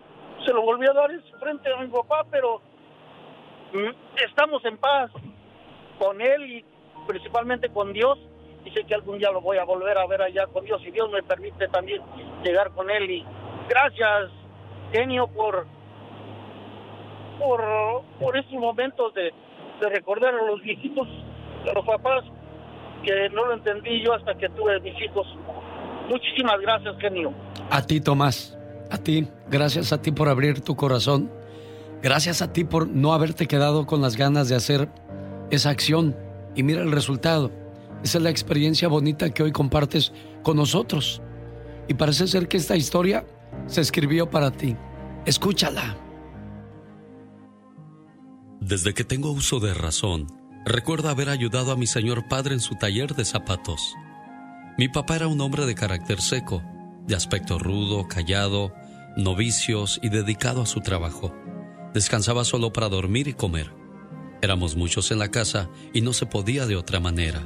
se 0.45 0.53
lo 0.53 0.61
volví 0.61 0.87
a 0.87 0.93
dar 0.93 1.11
en 1.11 1.21
frente 1.39 1.71
a 1.73 1.77
mi 1.77 1.87
papá 1.87 2.25
pero 2.31 2.61
estamos 4.25 4.63
en 4.65 4.77
paz 4.77 5.11
con 5.99 6.21
él 6.21 6.45
y 6.45 6.65
principalmente 7.07 7.69
con 7.69 7.93
Dios 7.93 8.17
y 8.65 8.71
sé 8.71 8.83
que 8.83 8.95
algún 8.95 9.19
día 9.19 9.31
lo 9.31 9.41
voy 9.41 9.57
a 9.57 9.63
volver 9.63 9.97
a 9.97 10.07
ver 10.07 10.21
allá 10.21 10.47
con 10.47 10.65
Dios 10.65 10.81
y 10.85 10.91
Dios 10.91 11.09
me 11.11 11.23
permite 11.23 11.67
también 11.67 12.01
llegar 12.43 12.71
con 12.71 12.89
él 12.89 13.09
y 13.09 13.25
gracias 13.67 14.31
genio 14.91 15.27
por 15.27 15.65
por, 17.37 17.61
por 18.19 18.37
estos 18.37 18.59
momentos 18.59 19.13
de, 19.13 19.33
de 19.79 19.89
recordar 19.89 20.33
a 20.35 20.45
los 20.45 20.61
viejitos 20.61 21.07
de 21.63 21.73
los 21.73 21.85
papás 21.85 22.23
que 23.03 23.29
no 23.29 23.45
lo 23.45 23.53
entendí 23.53 24.03
yo 24.03 24.13
hasta 24.13 24.35
que 24.35 24.49
tuve 24.49 24.79
mis 24.81 25.01
hijos. 25.01 25.25
Muchísimas 26.09 26.59
gracias, 26.59 26.95
genio. 26.99 27.33
A 27.71 27.81
ti, 27.81 28.01
Tomás. 28.01 28.57
A 28.91 28.97
ti. 28.97 29.27
Gracias 29.47 29.93
a 29.93 30.01
ti 30.01 30.11
por 30.11 30.27
abrir 30.27 30.61
tu 30.61 30.75
corazón. 30.75 31.31
Gracias 32.01 32.41
a 32.41 32.53
ti 32.53 32.63
por 32.63 32.87
no 32.87 33.13
haberte 33.13 33.47
quedado 33.47 33.85
con 33.85 34.01
las 34.01 34.15
ganas 34.15 34.47
de 34.47 34.55
hacer 34.55 34.89
esa 35.51 35.69
acción. 35.69 36.15
Y 36.55 36.63
mira 36.63 36.81
el 36.81 36.91
resultado. 36.91 37.51
Esa 38.03 38.17
es 38.17 38.23
la 38.23 38.29
experiencia 38.29 38.87
bonita 38.87 39.29
que 39.29 39.43
hoy 39.43 39.51
compartes 39.51 40.13
con 40.41 40.57
nosotros. 40.57 41.21
Y 41.87 41.95
parece 41.95 42.27
ser 42.27 42.47
que 42.47 42.57
esta 42.57 42.77
historia 42.77 43.25
se 43.67 43.81
escribió 43.81 44.29
para 44.29 44.51
ti. 44.51 44.75
Escúchala. 45.25 45.97
Desde 48.61 48.93
que 48.93 49.03
tengo 49.03 49.31
uso 49.31 49.59
de 49.59 49.73
razón, 49.73 50.27
recuerdo 50.65 51.09
haber 51.09 51.29
ayudado 51.29 51.71
a 51.71 51.75
mi 51.75 51.87
señor 51.87 52.27
padre 52.27 52.53
en 52.53 52.59
su 52.59 52.75
taller 52.75 53.15
de 53.15 53.25
zapatos. 53.25 53.95
Mi 54.77 54.87
papá 54.87 55.17
era 55.17 55.27
un 55.27 55.41
hombre 55.41 55.65
de 55.65 55.75
carácter 55.75 56.21
seco, 56.21 56.61
de 57.05 57.15
aspecto 57.15 57.59
rudo, 57.59 58.07
callado, 58.07 58.71
novicios 59.17 59.99
y 60.01 60.09
dedicado 60.09 60.61
a 60.61 60.65
su 60.65 60.81
trabajo. 60.81 61.33
Descansaba 61.93 62.43
solo 62.43 62.71
para 62.71 62.89
dormir 62.89 63.27
y 63.27 63.33
comer. 63.33 63.71
Éramos 64.41 64.75
muchos 64.75 65.11
en 65.11 65.19
la 65.19 65.31
casa 65.31 65.69
y 65.93 66.01
no 66.01 66.13
se 66.13 66.25
podía 66.25 66.65
de 66.65 66.75
otra 66.75 66.99
manera. 66.99 67.45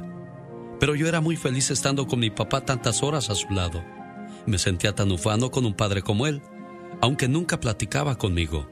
Pero 0.78 0.94
yo 0.94 1.08
era 1.08 1.20
muy 1.20 1.36
feliz 1.36 1.70
estando 1.70 2.06
con 2.06 2.20
mi 2.20 2.30
papá 2.30 2.64
tantas 2.64 3.02
horas 3.02 3.30
a 3.30 3.34
su 3.34 3.48
lado. 3.50 3.82
Me 4.46 4.58
sentía 4.58 4.94
tan 4.94 5.10
ufano 5.10 5.50
con 5.50 5.64
un 5.64 5.74
padre 5.74 6.02
como 6.02 6.26
él, 6.26 6.42
aunque 7.00 7.28
nunca 7.28 7.58
platicaba 7.58 8.18
conmigo, 8.18 8.68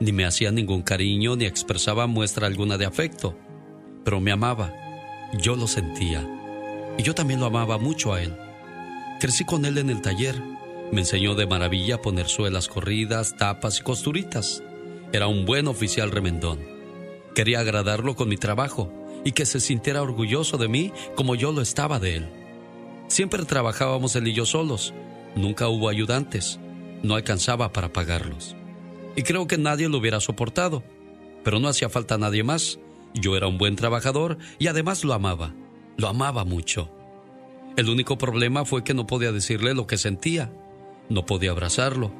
ni 0.00 0.12
me 0.12 0.24
hacía 0.24 0.50
ningún 0.50 0.82
cariño 0.82 1.36
ni 1.36 1.44
expresaba 1.44 2.06
muestra 2.06 2.46
alguna 2.46 2.76
de 2.78 2.86
afecto. 2.86 3.38
Pero 4.04 4.20
me 4.20 4.32
amaba, 4.32 4.72
yo 5.40 5.54
lo 5.54 5.68
sentía, 5.68 6.28
y 6.98 7.02
yo 7.02 7.14
también 7.14 7.38
lo 7.38 7.46
amaba 7.46 7.78
mucho 7.78 8.12
a 8.12 8.20
él. 8.20 8.36
Crecí 9.20 9.44
con 9.44 9.64
él 9.64 9.78
en 9.78 9.90
el 9.90 10.02
taller, 10.02 10.34
me 10.90 11.02
enseñó 11.02 11.36
de 11.36 11.46
maravilla 11.46 11.94
a 11.94 12.02
poner 12.02 12.28
suelas 12.28 12.68
corridas, 12.68 13.36
tapas 13.36 13.78
y 13.78 13.82
costuritas. 13.82 14.62
Era 15.12 15.26
un 15.26 15.44
buen 15.44 15.68
oficial 15.68 16.10
remendón. 16.10 16.60
Quería 17.34 17.60
agradarlo 17.60 18.16
con 18.16 18.28
mi 18.28 18.36
trabajo 18.36 18.92
y 19.24 19.32
que 19.32 19.46
se 19.46 19.60
sintiera 19.60 20.02
orgulloso 20.02 20.56
de 20.58 20.68
mí 20.68 20.92
como 21.14 21.34
yo 21.34 21.52
lo 21.52 21.60
estaba 21.60 21.98
de 21.98 22.16
él. 22.16 22.28
Siempre 23.08 23.44
trabajábamos 23.44 24.16
él 24.16 24.28
y 24.28 24.32
yo 24.32 24.46
solos, 24.46 24.94
nunca 25.36 25.68
hubo 25.68 25.88
ayudantes, 25.88 26.58
no 27.02 27.14
alcanzaba 27.14 27.72
para 27.72 27.92
pagarlos. 27.92 28.56
Y 29.14 29.22
creo 29.22 29.46
que 29.46 29.58
nadie 29.58 29.88
lo 29.88 29.98
hubiera 29.98 30.20
soportado, 30.20 30.82
pero 31.44 31.60
no 31.60 31.68
hacía 31.68 31.90
falta 31.90 32.16
nadie 32.16 32.42
más. 32.42 32.78
Yo 33.14 33.36
era 33.36 33.46
un 33.46 33.58
buen 33.58 33.76
trabajador 33.76 34.38
y 34.58 34.68
además 34.68 35.04
lo 35.04 35.12
amaba, 35.12 35.54
lo 35.98 36.08
amaba 36.08 36.44
mucho. 36.44 36.90
El 37.76 37.90
único 37.90 38.16
problema 38.16 38.64
fue 38.64 38.84
que 38.84 38.94
no 38.94 39.06
podía 39.06 39.32
decirle 39.32 39.74
lo 39.74 39.86
que 39.86 39.98
sentía, 39.98 40.50
no 41.10 41.26
podía 41.26 41.50
abrazarlo. 41.50 42.12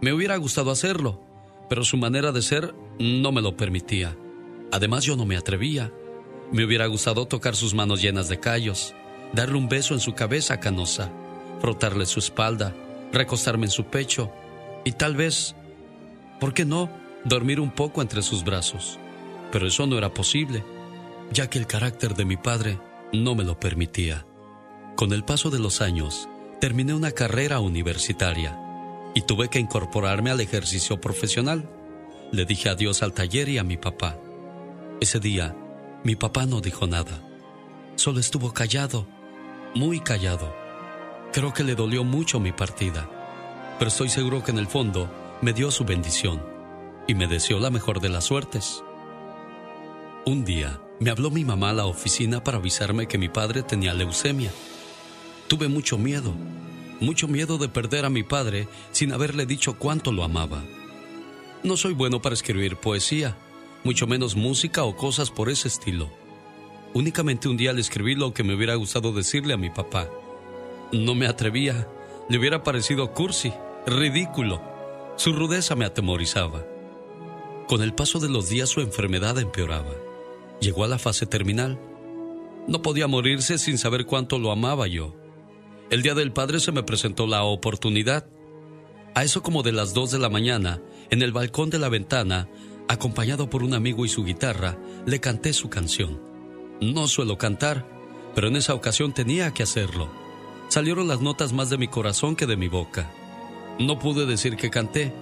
Me 0.00 0.12
hubiera 0.12 0.36
gustado 0.36 0.70
hacerlo, 0.70 1.20
pero 1.68 1.84
su 1.84 1.96
manera 1.96 2.32
de 2.32 2.42
ser 2.42 2.74
no 2.98 3.32
me 3.32 3.42
lo 3.42 3.56
permitía. 3.56 4.16
Además 4.72 5.04
yo 5.04 5.16
no 5.16 5.26
me 5.26 5.36
atrevía. 5.36 5.92
Me 6.52 6.64
hubiera 6.64 6.86
gustado 6.86 7.26
tocar 7.26 7.54
sus 7.56 7.74
manos 7.74 8.00
llenas 8.00 8.28
de 8.28 8.40
callos, 8.40 8.94
darle 9.32 9.58
un 9.58 9.68
beso 9.68 9.94
en 9.94 10.00
su 10.00 10.14
cabeza 10.14 10.60
canosa, 10.60 11.12
frotarle 11.60 12.06
su 12.06 12.20
espalda, 12.20 12.74
recostarme 13.12 13.66
en 13.66 13.70
su 13.70 13.84
pecho 13.84 14.30
y 14.84 14.92
tal 14.92 15.16
vez, 15.16 15.54
¿por 16.40 16.54
qué 16.54 16.64
no?, 16.64 16.90
dormir 17.24 17.60
un 17.60 17.70
poco 17.70 18.00
entre 18.00 18.22
sus 18.22 18.44
brazos. 18.44 18.98
Pero 19.52 19.66
eso 19.66 19.86
no 19.86 19.98
era 19.98 20.14
posible, 20.14 20.64
ya 21.32 21.50
que 21.50 21.58
el 21.58 21.66
carácter 21.66 22.14
de 22.14 22.24
mi 22.24 22.36
padre 22.36 22.78
no 23.12 23.34
me 23.34 23.44
lo 23.44 23.58
permitía. 23.58 24.24
Con 24.96 25.12
el 25.12 25.24
paso 25.24 25.50
de 25.50 25.58
los 25.58 25.80
años, 25.80 26.28
terminé 26.60 26.94
una 26.94 27.12
carrera 27.12 27.60
universitaria 27.60 28.67
y 29.18 29.22
tuve 29.22 29.48
que 29.48 29.58
incorporarme 29.58 30.30
al 30.30 30.40
ejercicio 30.40 31.00
profesional. 31.00 31.68
Le 32.30 32.44
dije 32.44 32.68
adiós 32.68 33.02
al 33.02 33.12
taller 33.12 33.48
y 33.48 33.58
a 33.58 33.64
mi 33.64 33.76
papá. 33.76 34.16
Ese 35.00 35.18
día, 35.18 35.56
mi 36.04 36.14
papá 36.14 36.46
no 36.46 36.60
dijo 36.60 36.86
nada. 36.86 37.20
Solo 37.96 38.20
estuvo 38.20 38.54
callado, 38.54 39.08
muy 39.74 39.98
callado. 39.98 40.54
Creo 41.32 41.52
que 41.52 41.64
le 41.64 41.74
dolió 41.74 42.04
mucho 42.04 42.38
mi 42.38 42.52
partida, 42.52 43.10
pero 43.80 43.88
estoy 43.88 44.08
seguro 44.08 44.44
que 44.44 44.52
en 44.52 44.58
el 44.58 44.68
fondo 44.68 45.10
me 45.42 45.52
dio 45.52 45.72
su 45.72 45.84
bendición 45.84 46.40
y 47.08 47.16
me 47.16 47.26
deseó 47.26 47.58
la 47.58 47.70
mejor 47.70 48.00
de 48.00 48.10
las 48.10 48.22
suertes. 48.22 48.84
Un 50.26 50.44
día 50.44 50.80
me 51.00 51.10
habló 51.10 51.32
mi 51.32 51.44
mamá 51.44 51.70
a 51.70 51.74
la 51.74 51.86
oficina 51.86 52.44
para 52.44 52.58
avisarme 52.58 53.08
que 53.08 53.18
mi 53.18 53.28
padre 53.28 53.64
tenía 53.64 53.94
leucemia. 53.94 54.52
Tuve 55.48 55.66
mucho 55.66 55.98
miedo, 55.98 56.34
mucho 57.00 57.28
miedo 57.28 57.58
de 57.58 57.68
perder 57.68 58.04
a 58.04 58.10
mi 58.10 58.22
padre 58.22 58.68
sin 58.92 59.12
haberle 59.12 59.46
dicho 59.46 59.78
cuánto 59.78 60.12
lo 60.12 60.24
amaba. 60.24 60.62
No 61.62 61.76
soy 61.76 61.94
bueno 61.94 62.22
para 62.22 62.34
escribir 62.34 62.76
poesía, 62.76 63.36
mucho 63.84 64.06
menos 64.06 64.36
música 64.36 64.84
o 64.84 64.96
cosas 64.96 65.30
por 65.30 65.48
ese 65.50 65.68
estilo. 65.68 66.10
Únicamente 66.94 67.48
un 67.48 67.56
día 67.56 67.72
le 67.72 67.80
escribí 67.80 68.14
lo 68.14 68.32
que 68.32 68.44
me 68.44 68.54
hubiera 68.54 68.74
gustado 68.74 69.12
decirle 69.12 69.54
a 69.54 69.58
mi 69.58 69.70
papá. 69.70 70.08
No 70.92 71.14
me 71.14 71.26
atrevía, 71.26 71.86
le 72.28 72.38
hubiera 72.38 72.62
parecido 72.62 73.12
cursi, 73.12 73.52
ridículo. 73.86 74.62
Su 75.16 75.32
rudeza 75.32 75.74
me 75.74 75.84
atemorizaba. 75.84 76.64
Con 77.66 77.82
el 77.82 77.92
paso 77.92 78.18
de 78.18 78.28
los 78.28 78.48
días 78.48 78.70
su 78.70 78.80
enfermedad 78.80 79.38
empeoraba. 79.38 79.92
Llegó 80.60 80.84
a 80.84 80.88
la 80.88 80.98
fase 80.98 81.26
terminal. 81.26 81.78
No 82.66 82.82
podía 82.82 83.06
morirse 83.06 83.58
sin 83.58 83.78
saber 83.78 84.06
cuánto 84.06 84.38
lo 84.38 84.50
amaba 84.50 84.86
yo. 84.86 85.14
El 85.90 86.02
día 86.02 86.14
del 86.14 86.32
padre 86.32 86.60
se 86.60 86.70
me 86.70 86.82
presentó 86.82 87.26
la 87.26 87.44
oportunidad. 87.44 88.26
A 89.14 89.24
eso 89.24 89.42
como 89.42 89.62
de 89.62 89.72
las 89.72 89.94
dos 89.94 90.10
de 90.10 90.18
la 90.18 90.28
mañana, 90.28 90.82
en 91.08 91.22
el 91.22 91.32
balcón 91.32 91.70
de 91.70 91.78
la 91.78 91.88
ventana, 91.88 92.46
acompañado 92.88 93.48
por 93.48 93.62
un 93.62 93.72
amigo 93.72 94.04
y 94.04 94.08
su 94.10 94.22
guitarra, 94.22 94.78
le 95.06 95.18
canté 95.18 95.54
su 95.54 95.70
canción. 95.70 96.20
No 96.82 97.08
suelo 97.08 97.38
cantar, 97.38 97.88
pero 98.34 98.48
en 98.48 98.56
esa 98.56 98.74
ocasión 98.74 99.14
tenía 99.14 99.54
que 99.54 99.62
hacerlo. 99.62 100.10
Salieron 100.68 101.08
las 101.08 101.22
notas 101.22 101.54
más 101.54 101.70
de 101.70 101.78
mi 101.78 101.88
corazón 101.88 102.36
que 102.36 102.46
de 102.46 102.58
mi 102.58 102.68
boca. 102.68 103.10
No 103.78 103.98
pude 103.98 104.26
decir 104.26 104.56
que 104.56 104.68
canté, 104.68 105.14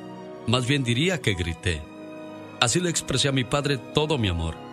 más 0.48 0.66
bien 0.66 0.83
diría 0.83 1.20
que 1.20 1.35
grité. 1.35 1.81
Así 2.61 2.81
le 2.81 2.90
expresé 2.90 3.29
a 3.29 3.33
mi 3.33 3.44
padre 3.44 3.79
todo 3.79 4.18
mi 4.18 4.26
amor. 4.26 4.65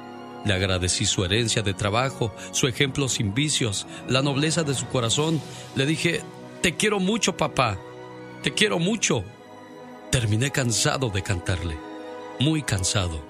Le 0.46 0.54
agradecí 0.54 1.06
su 1.06 1.24
herencia 1.24 1.62
de 1.62 1.74
trabajo, 1.74 2.34
su 2.52 2.68
ejemplo 2.68 3.08
sin 3.08 3.34
vicios, 3.34 3.88
la 4.08 4.22
nobleza 4.22 4.64
de 4.64 4.74
su 4.74 4.88
corazón. 4.88 5.42
Le 5.76 5.86
dije, 5.86 6.22
te 6.62 6.76
quiero 6.76 7.00
mucho, 7.00 7.38
papá. 7.38 7.78
Te 8.42 8.54
quiero 8.54 8.80
mucho. 8.80 9.24
Terminé 10.12 10.52
cansado 10.52 11.10
de 11.10 11.24
cantarle 11.24 11.78
muy 12.40 12.62
cansado, 12.64 13.24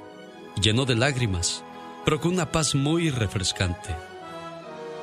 lleno 0.62 0.86
de 0.86 0.96
lágrimas, 0.96 1.64
pero 2.06 2.20
con 2.20 2.34
una 2.34 2.52
paz 2.52 2.76
muy 2.76 3.10
refrescante. 3.10 3.96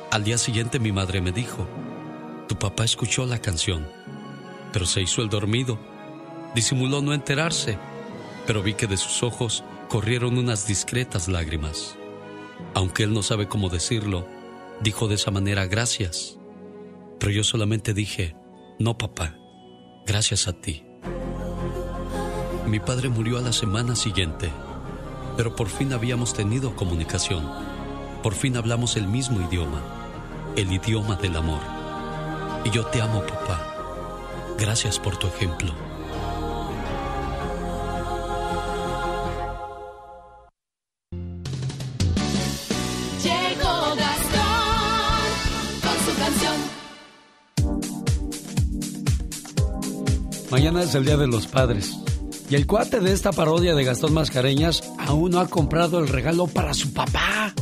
Al 0.09 0.23
día 0.23 0.37
siguiente 0.37 0.79
mi 0.79 0.91
madre 0.91 1.21
me 1.21 1.31
dijo, 1.31 1.67
tu 2.47 2.57
papá 2.57 2.83
escuchó 2.83 3.25
la 3.25 3.39
canción, 3.39 3.87
pero 4.73 4.85
se 4.85 5.01
hizo 5.01 5.21
el 5.21 5.29
dormido. 5.29 5.79
Disimuló 6.53 7.01
no 7.01 7.13
enterarse, 7.13 7.77
pero 8.45 8.61
vi 8.61 8.73
que 8.73 8.87
de 8.87 8.97
sus 8.97 9.23
ojos 9.23 9.63
corrieron 9.87 10.37
unas 10.37 10.67
discretas 10.67 11.27
lágrimas. 11.29 11.97
Aunque 12.73 13.03
él 13.03 13.13
no 13.13 13.23
sabe 13.23 13.47
cómo 13.47 13.69
decirlo, 13.69 14.27
dijo 14.81 15.07
de 15.07 15.15
esa 15.15 15.31
manera 15.31 15.65
gracias. 15.65 16.37
Pero 17.19 17.31
yo 17.31 17.43
solamente 17.43 17.93
dije, 17.93 18.35
no 18.79 18.97
papá, 18.97 19.37
gracias 20.05 20.47
a 20.47 20.53
ti. 20.53 20.83
Mi 22.67 22.79
padre 22.79 23.09
murió 23.09 23.37
a 23.37 23.41
la 23.41 23.53
semana 23.53 23.95
siguiente, 23.95 24.49
pero 25.35 25.55
por 25.55 25.67
fin 25.67 25.93
habíamos 25.93 26.33
tenido 26.33 26.75
comunicación. 26.75 27.47
Por 28.23 28.33
fin 28.33 28.55
hablamos 28.55 28.95
el 28.97 29.07
mismo 29.07 29.41
idioma, 29.41 29.81
el 30.55 30.71
idioma 30.71 31.15
del 31.15 31.35
amor. 31.35 31.61
Y 32.63 32.69
yo 32.69 32.85
te 32.85 33.01
amo, 33.01 33.21
papá. 33.25 34.55
Gracias 34.57 34.99
por 34.99 35.17
tu 35.17 35.27
ejemplo. 35.27 35.90
Mañana 50.51 50.83
es 50.83 50.93
el 50.95 51.05
Día 51.05 51.15
de 51.15 51.27
los 51.27 51.47
Padres. 51.47 51.97
Y 52.49 52.55
el 52.55 52.67
cuate 52.67 52.99
de 52.99 53.13
esta 53.13 53.31
parodia 53.31 53.73
de 53.73 53.85
Gastón 53.85 54.13
Mascareñas 54.13 54.83
aún 54.99 55.31
no 55.31 55.39
ha 55.39 55.47
comprado 55.47 55.99
el 55.99 56.09
regalo 56.09 56.45
para 56.45 56.73
su 56.73 56.91
papá. 56.91 57.53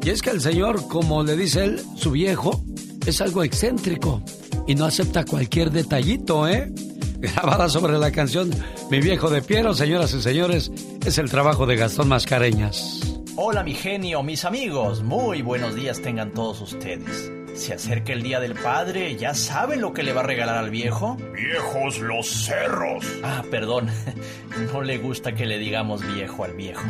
Y 0.00 0.10
es 0.10 0.22
que 0.22 0.30
el 0.30 0.40
señor, 0.40 0.86
como 0.86 1.24
le 1.24 1.36
dice 1.36 1.64
él, 1.64 1.82
su 1.96 2.12
viejo, 2.12 2.62
es 3.04 3.20
algo 3.20 3.42
excéntrico 3.42 4.22
y 4.68 4.76
no 4.76 4.84
acepta 4.84 5.24
cualquier 5.24 5.72
detallito, 5.72 6.46
¿eh? 6.46 6.72
Grabada 7.18 7.68
sobre 7.68 7.98
la 7.98 8.12
canción 8.12 8.50
Mi 8.90 9.00
viejo 9.00 9.28
de 9.28 9.42
Piero, 9.42 9.74
señoras 9.74 10.14
y 10.14 10.22
señores, 10.22 10.70
es 11.04 11.18
el 11.18 11.28
trabajo 11.28 11.66
de 11.66 11.74
Gastón 11.74 12.06
Mascareñas. 12.06 13.00
Hola 13.34 13.64
mi 13.64 13.74
genio, 13.74 14.22
mis 14.22 14.44
amigos, 14.44 15.02
muy 15.02 15.42
buenos 15.42 15.74
días 15.74 16.00
tengan 16.00 16.32
todos 16.32 16.60
ustedes. 16.60 17.35
Se 17.56 17.74
acerca 17.74 18.12
el 18.12 18.22
Día 18.22 18.38
del 18.38 18.54
Padre, 18.54 19.16
¿ya 19.16 19.34
saben 19.34 19.80
lo 19.80 19.92
que 19.92 20.02
le 20.02 20.12
va 20.12 20.20
a 20.20 20.24
regalar 20.24 20.56
al 20.58 20.70
viejo? 20.70 21.16
Viejos 21.32 21.98
los 21.98 22.28
cerros. 22.44 23.04
Ah, 23.24 23.42
perdón, 23.50 23.88
no 24.72 24.82
le 24.82 24.98
gusta 24.98 25.32
que 25.34 25.46
le 25.46 25.58
digamos 25.58 26.06
viejo 26.14 26.44
al 26.44 26.52
viejo. 26.52 26.84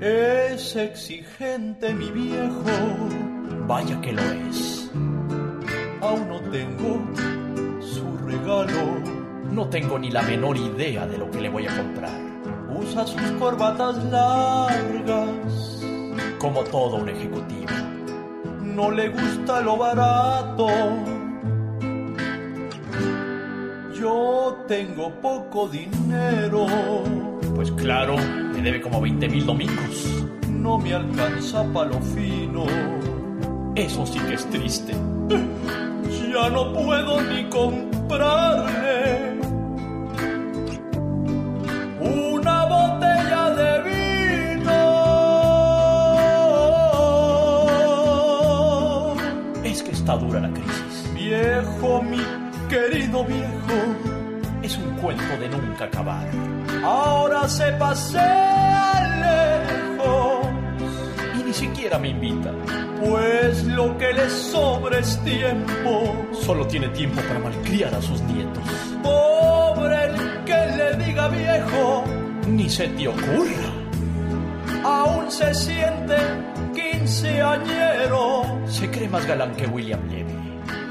Es 0.00 0.76
exigente 0.76 1.94
mi 1.94 2.10
viejo, 2.10 2.62
Vaya 3.66 4.00
que 4.00 4.12
lo 4.12 4.22
es. 4.50 4.90
aún 6.00 6.28
no 6.28 6.40
tengo 6.50 7.00
su 7.80 8.16
regalo. 8.26 9.00
No 9.50 9.68
tengo 9.68 9.98
ni 9.98 10.10
la 10.10 10.22
menor 10.22 10.56
idea 10.56 11.06
de 11.06 11.18
lo 11.18 11.30
que 11.30 11.40
le 11.40 11.48
voy 11.48 11.66
a 11.66 11.76
comprar. 11.76 12.18
usa 12.76 13.06
sus 13.06 13.22
corbatas 13.32 13.96
largas. 14.04 15.78
Como 16.38 16.62
todo 16.64 16.96
un 16.96 17.08
ejecutivo. 17.08 17.41
No 18.74 18.90
le 18.90 19.08
gusta 19.08 19.60
lo 19.60 19.76
barato. 19.76 20.68
Yo 23.94 24.64
tengo 24.66 25.10
poco 25.20 25.68
dinero. 25.68 26.66
Pues 27.54 27.70
claro, 27.72 28.16
me 28.16 28.62
debe 28.62 28.80
como 28.80 29.00
20 29.00 29.28
mil 29.28 29.46
domingos. 29.46 30.24
No 30.48 30.78
me 30.78 30.94
alcanza 30.94 31.64
pa' 31.72 31.84
lo 31.84 32.00
fino. 32.00 32.64
Eso 33.74 34.06
sí 34.06 34.18
que 34.20 34.34
es 34.34 34.46
triste. 34.50 34.94
Ya 36.32 36.48
no 36.48 36.72
puedo 36.72 37.20
ni 37.20 37.44
comprarle 37.50 39.31
Es 50.12 50.18
que 50.18 50.18
está 50.18 50.18
dura 50.18 50.40
la 50.40 50.50
crisis. 50.50 51.14
Viejo, 51.14 52.02
mi 52.02 52.20
querido 52.68 53.24
viejo, 53.24 53.78
es 54.62 54.76
un 54.76 54.90
cuento 54.96 55.36
de 55.38 55.48
nunca 55.48 55.84
acabar. 55.84 56.28
Ahora 56.84 57.48
se 57.48 57.72
pasea 57.72 59.64
lejos 59.98 60.46
y 61.38 61.42
ni 61.44 61.52
siquiera 61.52 61.98
me 61.98 62.08
invita. 62.08 62.52
Pues 63.04 63.64
lo 63.64 63.96
que 63.98 64.12
le 64.12 64.28
sobra 64.30 64.98
es 64.98 65.18
tiempo. 65.24 66.26
Solo 66.32 66.66
tiene 66.66 66.88
tiempo 66.88 67.20
para 67.22 67.40
malcriar 67.40 67.94
a 67.94 68.02
sus 68.02 68.20
nietos. 68.22 68.62
Pobre 69.02 70.04
el 70.04 70.44
que 70.44 70.66
le 70.76 71.04
diga 71.04 71.28
viejo. 71.28 72.04
Ni 72.48 72.68
se 72.68 72.88
te 72.88 73.08
ocurra. 73.08 73.72
Aún 74.84 75.30
se 75.30 75.54
siente 75.54 76.16
quinceañero. 76.72 78.42
Se 78.66 78.90
cree 78.90 79.08
más 79.08 79.26
galán 79.26 79.54
que 79.54 79.66
William 79.66 80.00
Levy. 80.08 80.32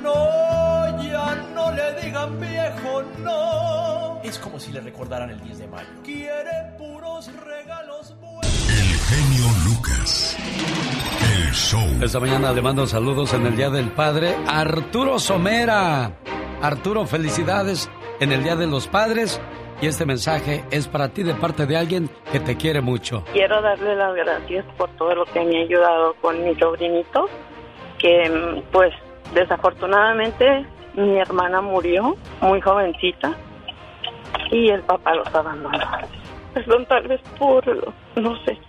No, 0.02 1.04
ya 1.04 1.36
no 1.54 1.72
le 1.72 2.02
digan 2.02 2.40
viejo, 2.40 3.04
no. 3.20 4.22
Es 4.24 4.38
como 4.40 4.60
si 4.60 4.72
le 4.72 4.82
recordaran 4.82 5.30
el 5.30 5.42
10 5.42 5.60
de 5.60 5.68
mayo. 5.68 5.90
Quiere 6.04 6.74
puros 6.78 7.30
regalos 7.46 8.16
buenos. 8.20 8.70
El 8.70 8.98
genio 8.98 9.46
Lucas. 9.66 10.38
El 11.34 11.52
show. 11.54 11.88
Esta 12.02 12.20
mañana 12.20 12.52
le 12.52 12.62
mando 12.62 12.86
saludos 12.88 13.34
en 13.34 13.46
el 13.48 13.56
Día 13.56 13.70
del 13.70 13.92
Padre 13.92 14.36
Arturo 14.48 15.20
Somera. 15.20 16.14
Arturo, 16.62 17.06
felicidades 17.08 17.90
en 18.20 18.32
el 18.32 18.44
Día 18.44 18.56
de 18.56 18.68
los 18.68 18.88
Padres. 18.88 19.40
Y 19.82 19.88
este 19.88 20.06
mensaje 20.06 20.64
es 20.70 20.88
para 20.88 21.10
ti 21.10 21.24
de 21.24 21.34
parte 21.34 21.66
de 21.66 21.76
alguien 21.76 22.08
que 22.32 22.40
te 22.40 22.56
quiere 22.56 22.82
mucho. 22.82 23.24
Quiero 23.34 23.62
darle 23.64 23.96
las 23.96 24.14
gracias 24.14 24.64
por 24.78 24.90
todo 24.92 25.16
lo 25.16 25.26
que 25.26 25.44
me 25.44 25.58
ha 25.58 25.64
ayudado 25.64 26.14
con 26.22 26.44
mi 26.44 26.54
sobrinito, 26.56 27.28
que 27.98 28.62
pues 28.72 28.94
desafortunadamente 29.34 30.66
mi 30.94 31.18
hermana 31.18 31.62
murió 31.62 32.16
muy 32.42 32.62
jovencita 32.62 33.36
y 34.52 34.70
el 34.70 34.82
papá 34.84 35.16
los 35.16 35.34
abandonó. 35.34 35.80
Perdón, 36.54 36.86
tal 36.86 37.08
vez 37.08 37.22
por, 37.40 37.66
no 38.16 38.38
sé, 38.46 38.60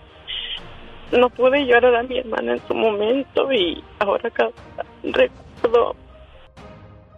no 1.11 1.29
pude 1.29 1.65
llorar 1.67 1.95
a 1.95 2.03
mi 2.03 2.17
hermana 2.17 2.53
en 2.53 2.67
su 2.67 2.73
momento 2.73 3.51
y 3.53 3.83
ahora 3.99 4.31
recuerdo. 5.03 5.95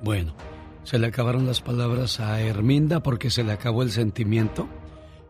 Bueno, 0.01 0.33
se 0.85 0.99
le 0.99 1.07
acabaron 1.07 1.47
las 1.47 1.61
palabras 1.61 2.19
a 2.19 2.39
Herminda 2.39 3.01
porque 3.01 3.31
se 3.31 3.43
le 3.43 3.51
acabó 3.51 3.81
el 3.81 3.89
sentimiento, 3.89 4.69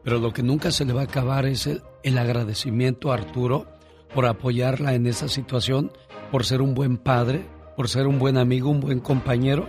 pero 0.03 0.19
lo 0.19 0.33
que 0.33 0.43
nunca 0.43 0.69
se 0.69 0.83
le 0.83 0.91
va 0.91 1.01
a 1.01 1.05
acabar 1.05 1.45
es 1.45 1.65
el, 1.65 1.81
el 2.03 2.17
agradecimiento 2.17 3.11
a 3.11 3.15
Arturo 3.15 3.65
por 4.13 4.25
apoyarla 4.25 4.93
en 4.95 5.07
esa 5.07 5.29
situación, 5.29 5.93
por 6.29 6.43
ser 6.43 6.61
un 6.61 6.73
buen 6.73 6.97
padre, 6.97 7.45
por 7.77 7.87
ser 7.87 8.05
un 8.05 8.19
buen 8.19 8.37
amigo, 8.37 8.69
un 8.69 8.81
buen 8.81 8.99
compañero. 8.99 9.67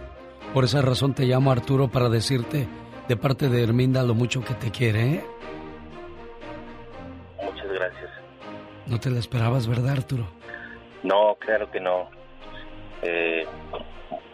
Por 0.53 0.65
esa 0.65 0.83
razón 0.83 1.15
te 1.15 1.25
llamo 1.25 1.53
Arturo 1.53 1.89
para 1.89 2.09
decirte 2.09 2.69
de 3.07 3.17
parte 3.17 3.49
de 3.49 3.63
Herminda 3.63 4.03
lo 4.03 4.15
mucho 4.15 4.43
que 4.45 4.55
te 4.55 4.73
quiere. 4.73 5.15
¿eh? 5.15 5.25
Muchas 7.45 7.69
gracias. 7.73 8.11
No 8.87 8.99
te 8.99 9.11
la 9.11 9.21
esperabas, 9.21 9.69
¿verdad, 9.69 9.91
Arturo? 9.91 10.27
No, 11.05 11.37
claro 11.39 11.71
que 11.71 11.79
no. 11.79 12.09
Eh, 13.03 13.47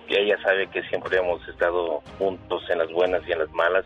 ella 0.08 0.36
sabe 0.42 0.68
que 0.68 0.82
siempre 0.84 1.18
hemos 1.18 1.46
estado 1.48 2.02
juntos 2.18 2.62
en 2.70 2.78
las 2.78 2.90
buenas 2.92 3.22
y 3.26 3.32
en 3.32 3.38
las 3.38 3.50
malas. 3.52 3.84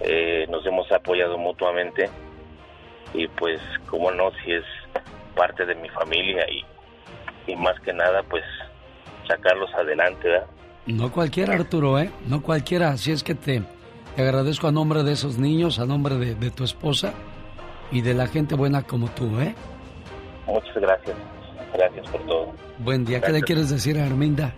Eh, 0.00 0.46
nos 0.48 0.64
hemos 0.66 0.90
apoyado 0.90 1.38
mutuamente 1.38 2.08
y 3.14 3.28
pues, 3.28 3.60
como 3.88 4.10
no, 4.10 4.30
si 4.44 4.52
es 4.52 4.64
parte 5.36 5.64
de 5.64 5.74
mi 5.74 5.88
familia 5.90 6.44
y, 6.50 7.52
y 7.52 7.56
más 7.56 7.78
que 7.80 7.92
nada, 7.92 8.22
pues 8.24 8.44
sacarlos 9.28 9.72
adelante, 9.74 10.28
¿verdad? 10.28 10.46
No 10.86 11.12
cualquiera, 11.12 11.54
Arturo, 11.54 11.98
¿eh? 11.98 12.10
No 12.26 12.42
cualquiera. 12.42 12.88
Así 12.88 13.12
es 13.12 13.22
que 13.22 13.34
te, 13.34 13.62
te 14.16 14.22
agradezco 14.22 14.66
a 14.66 14.72
nombre 14.72 15.04
de 15.04 15.12
esos 15.12 15.38
niños, 15.38 15.78
a 15.78 15.86
nombre 15.86 16.16
de, 16.16 16.34
de, 16.34 16.50
tu 16.50 16.64
esposa 16.64 17.12
y 17.92 18.00
de 18.00 18.14
la 18.14 18.26
gente 18.26 18.56
buena 18.56 18.82
como 18.82 19.08
tú, 19.10 19.40
¿eh? 19.40 19.54
Muchas 20.46 20.74
gracias. 20.74 21.16
Gracias 21.72 22.08
por 22.08 22.20
todo. 22.26 22.52
Buen 22.78 23.04
día. 23.04 23.18
Gracias. 23.18 23.32
¿Qué 23.32 23.40
le 23.40 23.46
quieres 23.46 23.70
decir 23.70 23.98
a 23.98 24.06
Arminda? 24.06 24.52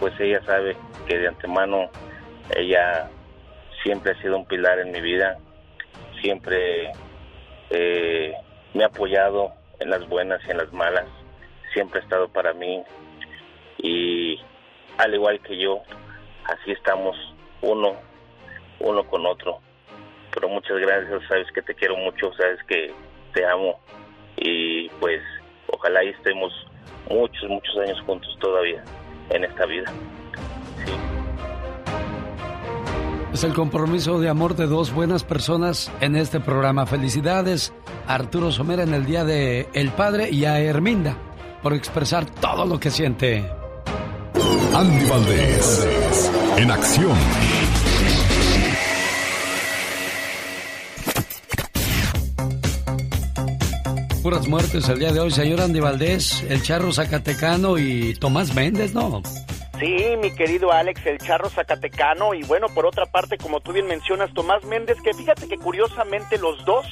Pues 0.00 0.18
ella 0.18 0.42
sabe 0.46 0.74
que 1.06 1.18
de 1.18 1.28
antemano 1.28 1.90
ella 2.56 3.10
siempre 3.82 4.12
ha 4.12 4.22
sido 4.22 4.38
un 4.38 4.46
pilar 4.46 4.78
en 4.78 4.92
mi 4.92 5.00
vida. 5.02 5.36
Siempre 6.22 6.90
eh, 7.68 8.32
me 8.72 8.82
ha 8.82 8.86
apoyado 8.86 9.52
en 9.78 9.90
las 9.90 10.08
buenas 10.08 10.40
y 10.48 10.50
en 10.52 10.56
las 10.56 10.72
malas. 10.72 11.06
Siempre 11.74 12.00
ha 12.00 12.02
estado 12.02 12.28
para 12.28 12.54
mí. 12.54 12.82
Y 13.76 14.40
al 14.96 15.14
igual 15.14 15.38
que 15.40 15.58
yo, 15.58 15.82
así 16.44 16.72
estamos 16.72 17.14
uno, 17.60 17.94
uno 18.78 19.04
con 19.04 19.26
otro. 19.26 19.60
Pero 20.32 20.48
muchas 20.48 20.78
gracias, 20.78 21.22
sabes 21.28 21.46
que 21.52 21.60
te 21.60 21.74
quiero 21.74 21.96
mucho, 21.98 22.32
sabes 22.34 22.62
que 22.64 22.94
te 23.34 23.44
amo 23.44 23.78
y 24.36 24.88
pues 25.00 25.20
ojalá 25.66 26.02
y 26.04 26.08
estemos 26.08 26.52
muchos, 27.08 27.48
muchos 27.48 27.76
años 27.78 28.00
juntos 28.06 28.36
todavía 28.40 28.82
en 29.30 29.44
esta 29.44 29.66
vida. 29.66 29.92
Sí. 30.84 30.92
Es 33.32 33.44
el 33.44 33.54
compromiso 33.54 34.18
de 34.18 34.28
amor 34.28 34.56
de 34.56 34.66
dos 34.66 34.92
buenas 34.92 35.22
personas 35.24 35.90
en 36.00 36.16
este 36.16 36.40
programa. 36.40 36.86
Felicidades 36.86 37.72
a 38.06 38.14
Arturo 38.14 38.50
Somera 38.50 38.82
en 38.82 38.92
el 38.92 39.06
Día 39.06 39.24
de 39.24 39.68
el 39.72 39.90
Padre 39.90 40.30
y 40.30 40.44
a 40.44 40.60
Herminda 40.60 41.16
por 41.62 41.72
expresar 41.72 42.26
todo 42.26 42.66
lo 42.66 42.80
que 42.80 42.90
siente. 42.90 43.48
Andy 44.74 45.08
Valdés, 45.08 46.30
en 46.56 46.70
acción. 46.70 47.59
Puras 54.22 54.46
muertes 54.48 54.86
el 54.90 54.98
día 54.98 55.12
de 55.12 55.20
hoy, 55.20 55.30
señor 55.30 55.62
Andy 55.62 55.80
Valdés, 55.80 56.42
el 56.42 56.62
charro 56.62 56.92
zacatecano 56.92 57.78
y 57.78 58.14
Tomás 58.14 58.54
Méndez, 58.54 58.92
¿no? 58.92 59.22
Sí, 59.78 59.96
mi 60.20 60.30
querido 60.34 60.70
Alex, 60.72 61.06
el 61.06 61.16
charro 61.16 61.48
zacatecano. 61.48 62.34
Y 62.34 62.42
bueno, 62.42 62.66
por 62.74 62.84
otra 62.84 63.06
parte, 63.06 63.38
como 63.38 63.60
tú 63.60 63.72
bien 63.72 63.86
mencionas, 63.86 64.30
Tomás 64.34 64.62
Méndez, 64.64 64.98
que 65.02 65.14
fíjate 65.14 65.48
que 65.48 65.56
curiosamente 65.56 66.36
los 66.36 66.62
dos 66.66 66.84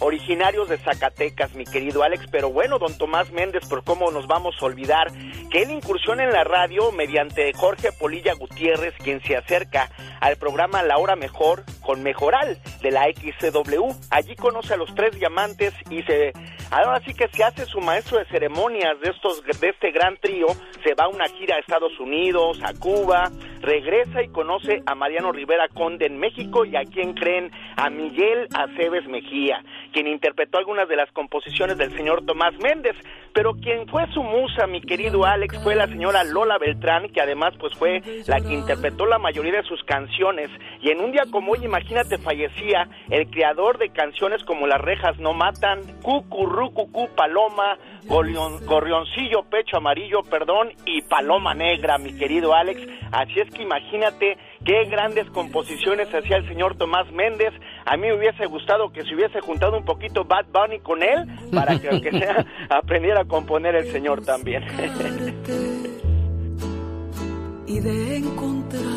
originarios 0.00 0.68
de 0.68 0.78
Zacatecas, 0.78 1.54
mi 1.54 1.64
querido 1.64 2.02
Alex, 2.02 2.26
pero 2.32 2.50
bueno, 2.50 2.80
don 2.80 2.98
Tomás 2.98 3.30
Méndez, 3.30 3.64
por 3.68 3.84
cómo 3.84 4.10
nos 4.10 4.26
vamos 4.26 4.56
a 4.60 4.64
olvidar 4.64 5.12
que 5.50 5.62
él 5.62 5.70
incursiona 5.70 6.24
en 6.24 6.32
la 6.32 6.42
radio 6.42 6.90
mediante 6.90 7.52
Jorge 7.52 7.92
Polilla 7.92 8.34
Gutiérrez, 8.34 8.94
quien 8.98 9.22
se 9.22 9.36
acerca 9.36 9.90
al 10.20 10.36
programa 10.36 10.82
La 10.82 10.98
Hora 10.98 11.14
Mejor 11.14 11.64
con 11.80 12.02
Mejoral 12.02 12.58
de 12.82 12.90
la 12.90 13.04
XCW. 13.04 13.92
Allí 14.10 14.34
conoce 14.34 14.74
a 14.74 14.76
los 14.76 14.92
tres 14.96 15.14
diamantes 15.14 15.72
y 15.88 16.02
se 16.02 16.32
ahora 16.72 17.00
sí 17.04 17.12
que 17.14 17.28
se 17.28 17.44
hace 17.44 17.66
su 17.66 17.80
maestro 17.80 18.18
de 18.18 18.24
ceremonias 18.26 18.98
de 19.00 19.10
estos 19.10 19.42
de 19.44 19.68
este 19.68 19.90
gran 19.92 20.16
trío, 20.16 20.46
se 20.82 20.94
va 20.94 21.04
a 21.04 21.08
una 21.08 21.28
gira 21.28 21.56
a 21.56 21.58
Estados 21.60 21.98
Unidos, 22.00 22.58
a 22.64 22.72
Cuba, 22.74 23.30
regresa 23.62 24.22
y 24.22 24.28
conoce 24.28 24.82
a 24.86 24.94
Mariano 24.94 25.32
Rivera 25.32 25.68
Conde 25.68 26.06
en 26.06 26.18
México 26.18 26.64
y 26.64 26.76
a 26.76 26.84
quien 26.84 27.14
creen 27.14 27.50
a 27.76 27.88
Miguel 27.88 28.48
Aceves 28.54 29.06
Mejía 29.08 29.62
quien 29.92 30.08
interpretó 30.08 30.58
algunas 30.58 30.88
de 30.88 30.96
las 30.96 31.10
composiciones 31.12 31.76
del 31.76 31.94
señor 31.94 32.24
Tomás 32.24 32.54
Méndez, 32.58 32.96
pero 33.32 33.54
quien 33.54 33.86
fue 33.86 34.06
su 34.12 34.22
musa, 34.22 34.66
mi 34.66 34.80
querido 34.80 35.24
Alex, 35.24 35.62
fue 35.62 35.74
la 35.74 35.86
señora 35.86 36.24
Lola 36.24 36.58
Beltrán, 36.58 37.08
que 37.10 37.20
además 37.20 37.54
pues 37.58 37.74
fue 37.74 38.02
la 38.26 38.40
que 38.40 38.54
interpretó 38.54 39.06
la 39.06 39.18
mayoría 39.18 39.52
de 39.52 39.62
sus 39.62 39.82
canciones, 39.84 40.50
y 40.80 40.90
en 40.90 41.00
un 41.00 41.12
día 41.12 41.24
como 41.30 41.52
hoy, 41.52 41.64
imagínate, 41.64 42.18
fallecía 42.18 42.88
el 43.10 43.28
creador 43.30 43.78
de 43.78 43.90
canciones 43.90 44.42
como 44.44 44.66
Las 44.66 44.80
rejas 44.80 45.18
no 45.18 45.34
matan, 45.34 45.82
Cucurru, 46.02 46.72
Cucú, 46.72 47.08
Paloma, 47.14 47.76
Gorrioncillo, 48.06 49.42
Pecho 49.44 49.76
Amarillo, 49.76 50.22
perdón, 50.22 50.70
y 50.86 51.02
Paloma 51.02 51.54
Negra, 51.54 51.98
mi 51.98 52.16
querido 52.16 52.54
Alex, 52.54 52.80
así 53.12 53.40
es 53.40 53.50
que 53.52 53.62
imagínate 53.62 54.36
qué 54.64 54.84
grandes 54.86 55.28
composiciones 55.30 56.12
hacía 56.12 56.38
el 56.38 56.48
señor 56.48 56.76
Tomás 56.76 57.10
Méndez. 57.12 57.52
A 57.84 57.96
mí 57.96 58.08
me 58.08 58.14
hubiese 58.14 58.46
gustado 58.46 58.92
que 58.92 59.02
se 59.02 59.14
hubiese 59.14 59.40
juntado 59.40 59.76
un 59.76 59.84
poquito 59.84 60.24
Bad 60.24 60.46
Bunny 60.52 60.80
con 60.80 61.02
él 61.02 61.26
para 61.52 61.78
que 61.78 61.88
aunque 61.88 62.10
sea 62.10 62.44
aprendiera 62.70 63.22
a 63.22 63.24
componer 63.24 63.74
el 63.74 63.86
señor 63.92 64.24
también. 64.24 64.64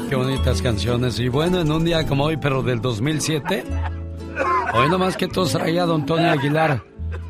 Qué 0.10 0.16
bonitas 0.16 0.62
canciones. 0.62 1.20
Y 1.20 1.30
bueno, 1.30 1.62
en 1.62 1.72
un 1.72 1.86
día 1.86 2.06
como 2.06 2.26
hoy, 2.26 2.38
pero 2.38 2.62
del 2.62 2.82
2007, 2.82 3.64
hoy 4.74 4.90
nomás 4.90 5.18
que 5.18 5.28
todos 5.28 5.54
traía 5.54 5.84
a 5.84 5.86
don 5.86 6.06
Tony 6.06 6.26
Aguilar. 6.26 6.82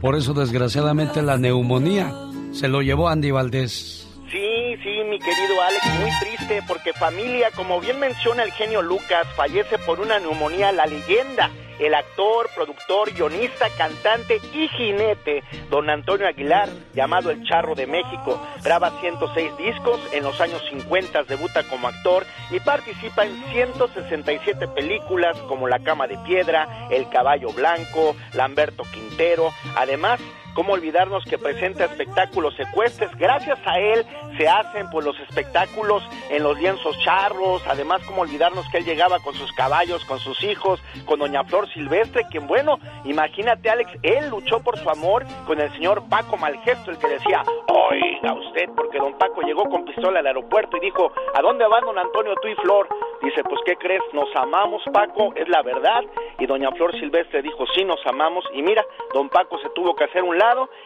Por 0.02 0.16
eso, 0.16 0.34
desgraciadamente, 0.34 1.22
la 1.22 1.38
neumonía 1.38 2.14
se 2.52 2.68
lo 2.68 2.82
llevó 2.82 3.10
Andy 3.10 3.32
Valdés. 3.32 4.05
Sí, 4.36 4.76
sí, 4.84 5.02
mi 5.06 5.18
querido 5.18 5.62
Alex, 5.62 5.86
muy 5.98 6.12
triste 6.20 6.62
porque 6.68 6.92
familia, 6.92 7.52
como 7.56 7.80
bien 7.80 8.02
menciona 8.02 8.44
el 8.44 8.52
genio 8.52 8.82
Lucas, 8.82 9.26
fallece 9.34 9.78
por 9.78 10.02
una 10.02 10.20
neumonía 10.20 10.74
la 10.74 10.86
leyenda, 10.86 11.50
el 11.80 11.96
actor, 11.96 12.50
productor, 12.54 13.14
guionista, 13.14 13.70
cantante 13.78 14.42
y 14.54 14.68
jinete, 14.68 15.42
don 15.70 15.90
Antonio 15.90 16.28
Aguilar, 16.28 16.68
llamado 16.94 17.32
El 17.32 17.46
Charro 17.46 17.76
de 17.76 17.88
México. 17.88 18.46
Graba 18.62 19.00
106 19.00 19.56
discos, 19.56 20.02
en 20.12 20.26
los 20.26 20.42
años 20.42 20.62
50 20.70 21.24
debuta 21.24 21.64
como 21.70 21.88
actor 21.88 22.26
y 22.52 22.60
participa 22.60 23.26
en 23.26 23.42
167 23.54 24.68
películas 24.68 25.38
como 25.48 25.70
La 25.70 25.80
Cama 25.80 26.08
de 26.08 26.18
Piedra, 26.26 26.90
El 26.92 27.08
Caballo 27.08 27.54
Blanco, 27.54 28.18
Lamberto 28.34 28.84
Quintero. 28.92 29.54
Además, 29.78 30.20
¿Cómo 30.56 30.72
olvidarnos 30.72 31.26
que 31.26 31.38
presenta 31.38 31.84
espectáculos 31.84 32.56
secuestres? 32.56 33.14
Gracias 33.18 33.60
a 33.66 33.78
él 33.78 34.06
se 34.38 34.48
hacen 34.48 34.90
pues 34.90 35.06
los 35.06 35.20
espectáculos 35.20 36.02
en 36.30 36.44
los 36.44 36.58
lienzos 36.58 36.98
charros. 37.04 37.62
Además, 37.68 38.02
¿cómo 38.08 38.22
olvidarnos 38.22 38.66
que 38.70 38.78
él 38.78 38.86
llegaba 38.86 39.20
con 39.20 39.34
sus 39.34 39.52
caballos, 39.52 40.06
con 40.06 40.18
sus 40.20 40.42
hijos, 40.46 40.82
con 41.06 41.20
doña 41.20 41.44
Flor 41.44 41.68
Silvestre? 41.74 42.26
Quien, 42.32 42.48
bueno, 42.48 42.80
imagínate, 43.04 43.70
Alex, 43.70 43.92
él 44.02 44.30
luchó 44.30 44.62
por 44.62 44.78
su 44.78 44.90
amor 44.90 45.26
con 45.46 45.60
el 45.60 45.70
señor 45.74 46.08
Paco 46.10 46.38
Malgesto, 46.38 46.90
el 46.90 47.00
que 47.00 47.08
decía, 47.10 47.44
oiga 47.68 48.34
usted, 48.34 48.70
porque 48.78 48.98
don 48.98 49.18
Paco 49.18 49.42
llegó 49.42 49.66
con 49.66 49.84
pistola 49.84 50.20
al 50.20 50.28
aeropuerto 50.28 50.78
y 50.78 50.80
dijo, 50.80 51.12
¿a 51.34 51.42
dónde 51.42 51.68
van 51.68 51.84
don 51.84 52.00
Antonio, 52.00 52.34
tú 52.42 52.48
y 52.48 52.56
Flor? 52.56 52.88
Dice, 53.22 53.44
pues, 53.44 53.60
¿qué 53.66 53.76
crees? 53.76 54.02
Nos 54.14 54.34
amamos, 54.36 54.84
Paco, 54.94 55.34
es 55.36 55.50
la 55.50 55.62
verdad. 55.64 56.02
Y 56.40 56.46
doña 56.46 56.72
Flor 56.72 56.94
Silvestre 57.00 57.42
dijo, 57.42 57.66
sí, 57.76 57.84
nos 57.84 58.00
amamos. 58.06 58.46
Y 58.54 58.62
mira, 58.62 58.86
don 59.14 59.30
Paco 59.30 59.58
se 59.60 59.70
tuvo 59.70 59.96
que 59.96 60.04
hacer 60.06 60.24
un 60.24 60.38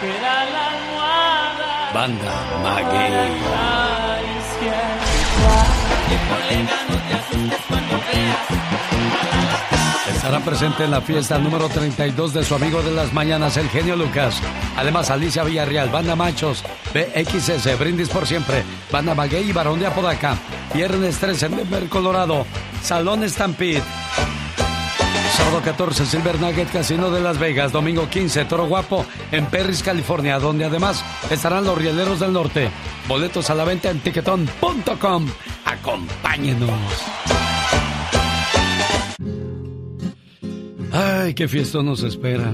¿Quién 0.01 0.21
la 0.21 0.67
almohada? 0.67 1.91
Banda 1.93 2.35
Maguey. 2.61 4.19
Estará 10.19 10.41
presente 10.41 10.83
en 10.83 10.91
la 10.91 10.99
fiesta 10.99 11.37
número 11.37 11.69
32 11.69 12.33
de 12.33 12.43
su 12.43 12.53
amigo 12.53 12.83
de 12.83 12.91
las 12.91 13.13
mañanas, 13.13 13.55
el 13.55 13.69
genio 13.69 13.95
Lucas. 13.95 14.41
Además, 14.75 15.09
Alicia 15.09 15.45
Villarreal, 15.45 15.87
Banda 15.87 16.13
Machos, 16.17 16.61
BXS, 16.93 17.79
Brindis 17.79 18.09
por 18.09 18.27
Siempre, 18.27 18.65
Banda 18.91 19.15
Maguey 19.15 19.49
y 19.49 19.53
Barón 19.53 19.79
de 19.79 19.87
Apodaca. 19.87 20.35
Viernes 20.73 21.19
13 21.19 21.45
en 21.45 21.55
Denver, 21.55 21.87
Colorado, 21.87 22.45
Salón 22.83 23.27
Stampede. 23.29 23.81
Sábado 25.37 25.61
14, 25.63 26.05
Silver 26.05 26.37
Nugget 26.41 26.69
Casino 26.69 27.09
de 27.11 27.21
Las 27.21 27.39
Vegas. 27.39 27.71
Domingo 27.71 28.09
15, 28.09 28.43
Toro 28.43 28.67
Guapo 28.67 29.05
en 29.31 29.45
Perris, 29.45 29.81
California, 29.81 30.37
donde 30.37 30.65
además 30.65 31.01
estarán 31.29 31.63
los 31.63 31.77
Rieleros 31.77 32.19
del 32.19 32.33
Norte. 32.33 32.69
Boletos 33.07 33.49
a 33.49 33.55
la 33.55 33.63
venta 33.63 33.89
en 33.89 34.01
tiquetón.com. 34.01 35.27
Acompáñenos. 35.63 37.38
Ay, 40.91 41.33
qué 41.33 41.47
fiesta 41.47 41.81
nos 41.83 42.03
espera. 42.03 42.53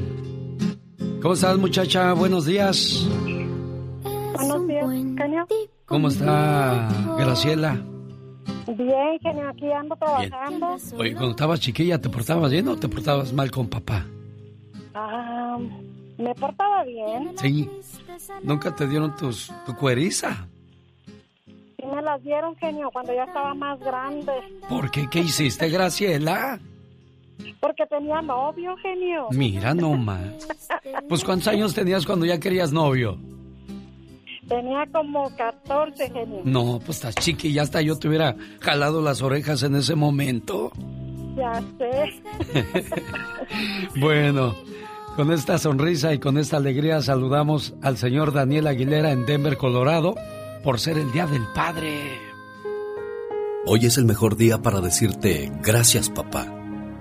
¿Cómo 1.21 1.33
estás, 1.33 1.57
muchacha? 1.57 2.13
Buenos 2.13 2.45
días. 2.45 3.07
Buenos 4.33 4.67
días, 4.67 4.85
genio. 5.17 5.47
¿Cómo 5.85 6.09
está 6.09 6.89
Graciela? 7.17 7.81
Bien, 8.67 9.19
genio, 9.21 9.49
aquí 9.49 9.71
ando 9.71 9.95
trabajando. 9.95 10.75
Oye, 10.97 11.13
cuando 11.13 11.31
estabas 11.31 11.59
chiquilla, 11.59 12.01
¿te 12.01 12.09
portabas 12.09 12.51
bien 12.51 12.67
o 12.67 12.75
te 12.75 12.89
portabas 12.89 13.31
mal 13.31 13.49
con 13.51 13.67
papá? 13.67 14.05
Ah, 14.93 15.57
me 16.17 16.35
portaba 16.35 16.83
bien. 16.83 17.37
Sí. 17.37 17.69
¿Nunca 18.43 18.75
te 18.75 18.87
dieron 18.87 19.15
tus, 19.15 19.51
tu 19.65 19.75
cueriza? 19.75 20.47
Sí 21.45 21.85
me 21.85 22.01
las 22.01 22.21
dieron, 22.23 22.55
genio, 22.57 22.89
cuando 22.91 23.13
ya 23.13 23.23
estaba 23.23 23.53
más 23.53 23.79
grande. 23.79 24.31
¿Por 24.67 24.91
qué? 24.91 25.07
¿Qué 25.09 25.19
hiciste, 25.19 25.69
Graciela? 25.69 26.59
Porque 27.59 27.85
tenía 27.87 28.21
novio, 28.21 28.75
genio. 28.77 29.27
Mira 29.31 29.73
nomás. 29.73 30.47
Pues 31.09 31.23
¿cuántos 31.23 31.47
años 31.47 31.73
tenías 31.73 32.05
cuando 32.05 32.25
ya 32.25 32.39
querías 32.39 32.71
novio? 32.71 33.17
Tenía 34.47 34.85
como 34.91 35.35
14, 35.35 36.09
genio. 36.11 36.41
No, 36.43 36.79
pues 36.85 36.97
estás 36.97 37.15
chiquilla, 37.15 37.63
hasta 37.63 37.81
yo 37.81 37.97
te 37.97 38.07
hubiera 38.07 38.35
jalado 38.61 39.01
las 39.01 39.21
orejas 39.21 39.63
en 39.63 39.75
ese 39.75 39.95
momento. 39.95 40.71
Ya 41.35 41.61
sé. 41.77 42.85
Bueno, 43.99 44.55
con 45.15 45.31
esta 45.31 45.57
sonrisa 45.57 46.13
y 46.13 46.19
con 46.19 46.37
esta 46.37 46.57
alegría 46.57 47.01
saludamos 47.01 47.73
al 47.81 47.97
señor 47.97 48.33
Daniel 48.33 48.67
Aguilera 48.67 49.11
en 49.11 49.25
Denver, 49.25 49.55
Colorado, 49.57 50.15
por 50.63 50.79
ser 50.79 50.97
el 50.97 51.11
Día 51.11 51.27
del 51.27 51.43
Padre. 51.53 52.19
Hoy 53.65 53.85
es 53.85 53.97
el 53.97 54.05
mejor 54.05 54.35
día 54.35 54.61
para 54.61 54.81
decirte 54.81 55.51
gracias 55.63 56.09
papá, 56.09 56.45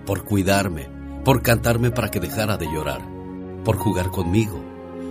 por 0.07 0.25
cuidarme, 0.25 0.89
por 1.25 1.43
cantarme 1.43 1.91
para 1.91 2.11
que 2.11 2.21
dejara 2.21 2.57
de 2.57 2.67
llorar, 2.67 3.01
por 3.65 3.77
jugar 3.77 4.11
conmigo. 4.11 4.61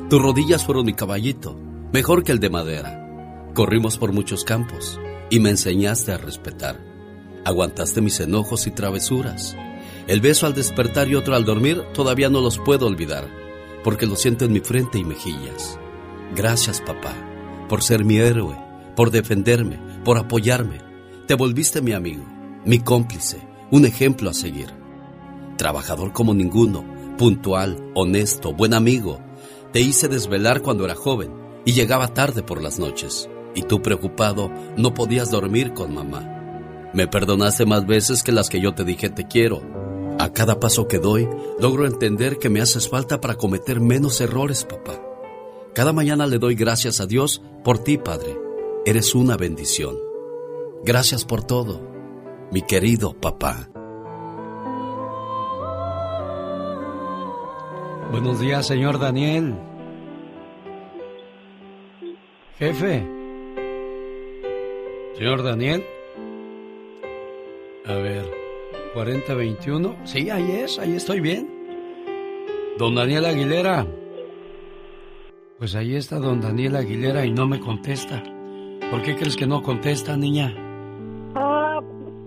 Tus 0.09 0.21
rodillas 0.21 0.65
fueron 0.65 0.85
mi 0.85 0.93
caballito, 0.93 1.57
mejor 1.91 2.23
que 2.23 2.31
el 2.31 2.39
de 2.39 2.49
madera. 2.49 3.51
Corrimos 3.53 3.97
por 3.97 4.13
muchos 4.13 4.43
campos 4.43 4.99
y 5.29 5.39
me 5.39 5.49
enseñaste 5.49 6.11
a 6.11 6.17
respetar. 6.17 6.79
Aguantaste 7.45 8.01
mis 8.01 8.19
enojos 8.19 8.67
y 8.67 8.71
travesuras. 8.71 9.55
El 10.07 10.21
beso 10.21 10.45
al 10.45 10.53
despertar 10.53 11.07
y 11.07 11.15
otro 11.15 11.35
al 11.35 11.45
dormir 11.45 11.83
todavía 11.93 12.29
no 12.29 12.41
los 12.41 12.59
puedo 12.59 12.87
olvidar, 12.87 13.27
porque 13.83 14.05
lo 14.05 14.15
siento 14.15 14.45
en 14.45 14.53
mi 14.53 14.59
frente 14.59 14.97
y 14.97 15.03
mejillas. 15.03 15.79
Gracias, 16.35 16.81
papá, 16.81 17.13
por 17.69 17.81
ser 17.81 18.05
mi 18.05 18.17
héroe, 18.17 18.57
por 18.95 19.11
defenderme, 19.11 19.79
por 20.03 20.17
apoyarme. 20.17 20.81
Te 21.27 21.35
volviste 21.35 21.81
mi 21.81 21.93
amigo, 21.93 22.25
mi 22.65 22.79
cómplice, 22.79 23.47
un 23.71 23.85
ejemplo 23.85 24.29
a 24.29 24.33
seguir. 24.33 24.82
Trabajador 25.63 26.11
como 26.11 26.33
ninguno, 26.33 26.83
puntual, 27.17 27.89
honesto, 27.95 28.51
buen 28.51 28.73
amigo. 28.73 29.21
Te 29.71 29.79
hice 29.79 30.09
desvelar 30.09 30.61
cuando 30.61 30.83
era 30.83 30.93
joven 30.93 31.31
y 31.63 31.71
llegaba 31.71 32.13
tarde 32.13 32.43
por 32.43 32.61
las 32.61 32.79
noches. 32.79 33.29
Y 33.55 33.61
tú 33.61 33.81
preocupado 33.81 34.51
no 34.75 34.93
podías 34.93 35.31
dormir 35.31 35.73
con 35.73 35.93
mamá. 35.93 36.89
Me 36.93 37.07
perdonaste 37.07 37.65
más 37.65 37.87
veces 37.87 38.23
que 38.23 38.33
las 38.33 38.49
que 38.49 38.59
yo 38.59 38.75
te 38.75 38.83
dije 38.83 39.09
te 39.09 39.25
quiero. 39.25 39.61
A 40.19 40.33
cada 40.33 40.59
paso 40.59 40.89
que 40.89 40.99
doy, 40.99 41.29
logro 41.61 41.87
entender 41.87 42.39
que 42.39 42.49
me 42.49 42.59
haces 42.59 42.89
falta 42.89 43.21
para 43.21 43.35
cometer 43.35 43.79
menos 43.79 44.19
errores, 44.19 44.65
papá. 44.65 45.01
Cada 45.73 45.93
mañana 45.93 46.27
le 46.27 46.39
doy 46.39 46.55
gracias 46.55 46.99
a 46.99 47.05
Dios 47.05 47.41
por 47.63 47.79
ti, 47.79 47.97
Padre. 47.97 48.37
Eres 48.85 49.15
una 49.15 49.37
bendición. 49.37 49.95
Gracias 50.83 51.23
por 51.23 51.41
todo, 51.41 51.79
mi 52.51 52.63
querido 52.63 53.13
papá. 53.13 53.72
Buenos 58.13 58.39
días, 58.39 58.67
señor 58.67 58.99
Daniel. 58.99 59.55
Jefe. 62.59 63.03
Señor 65.15 65.41
Daniel. 65.41 65.83
A 67.87 67.95
ver, 67.95 68.23
4021. 68.93 69.95
Sí, 70.03 70.29
ahí 70.29 70.51
es, 70.51 70.77
ahí 70.77 70.95
estoy 70.95 71.21
bien. 71.21 71.49
Don 72.77 72.93
Daniel 72.93 73.25
Aguilera. 73.25 73.87
Pues 75.57 75.73
ahí 75.73 75.95
está 75.95 76.19
don 76.19 76.39
Daniel 76.39 76.75
Aguilera 76.75 77.25
y 77.25 77.31
no 77.31 77.47
me 77.47 77.59
contesta. 77.59 78.21
¿Por 78.91 79.01
qué 79.01 79.15
crees 79.15 79.35
que 79.35 79.47
no 79.47 79.63
contesta, 79.63 80.15
niña? 80.15 80.53
Ah, 81.33 81.81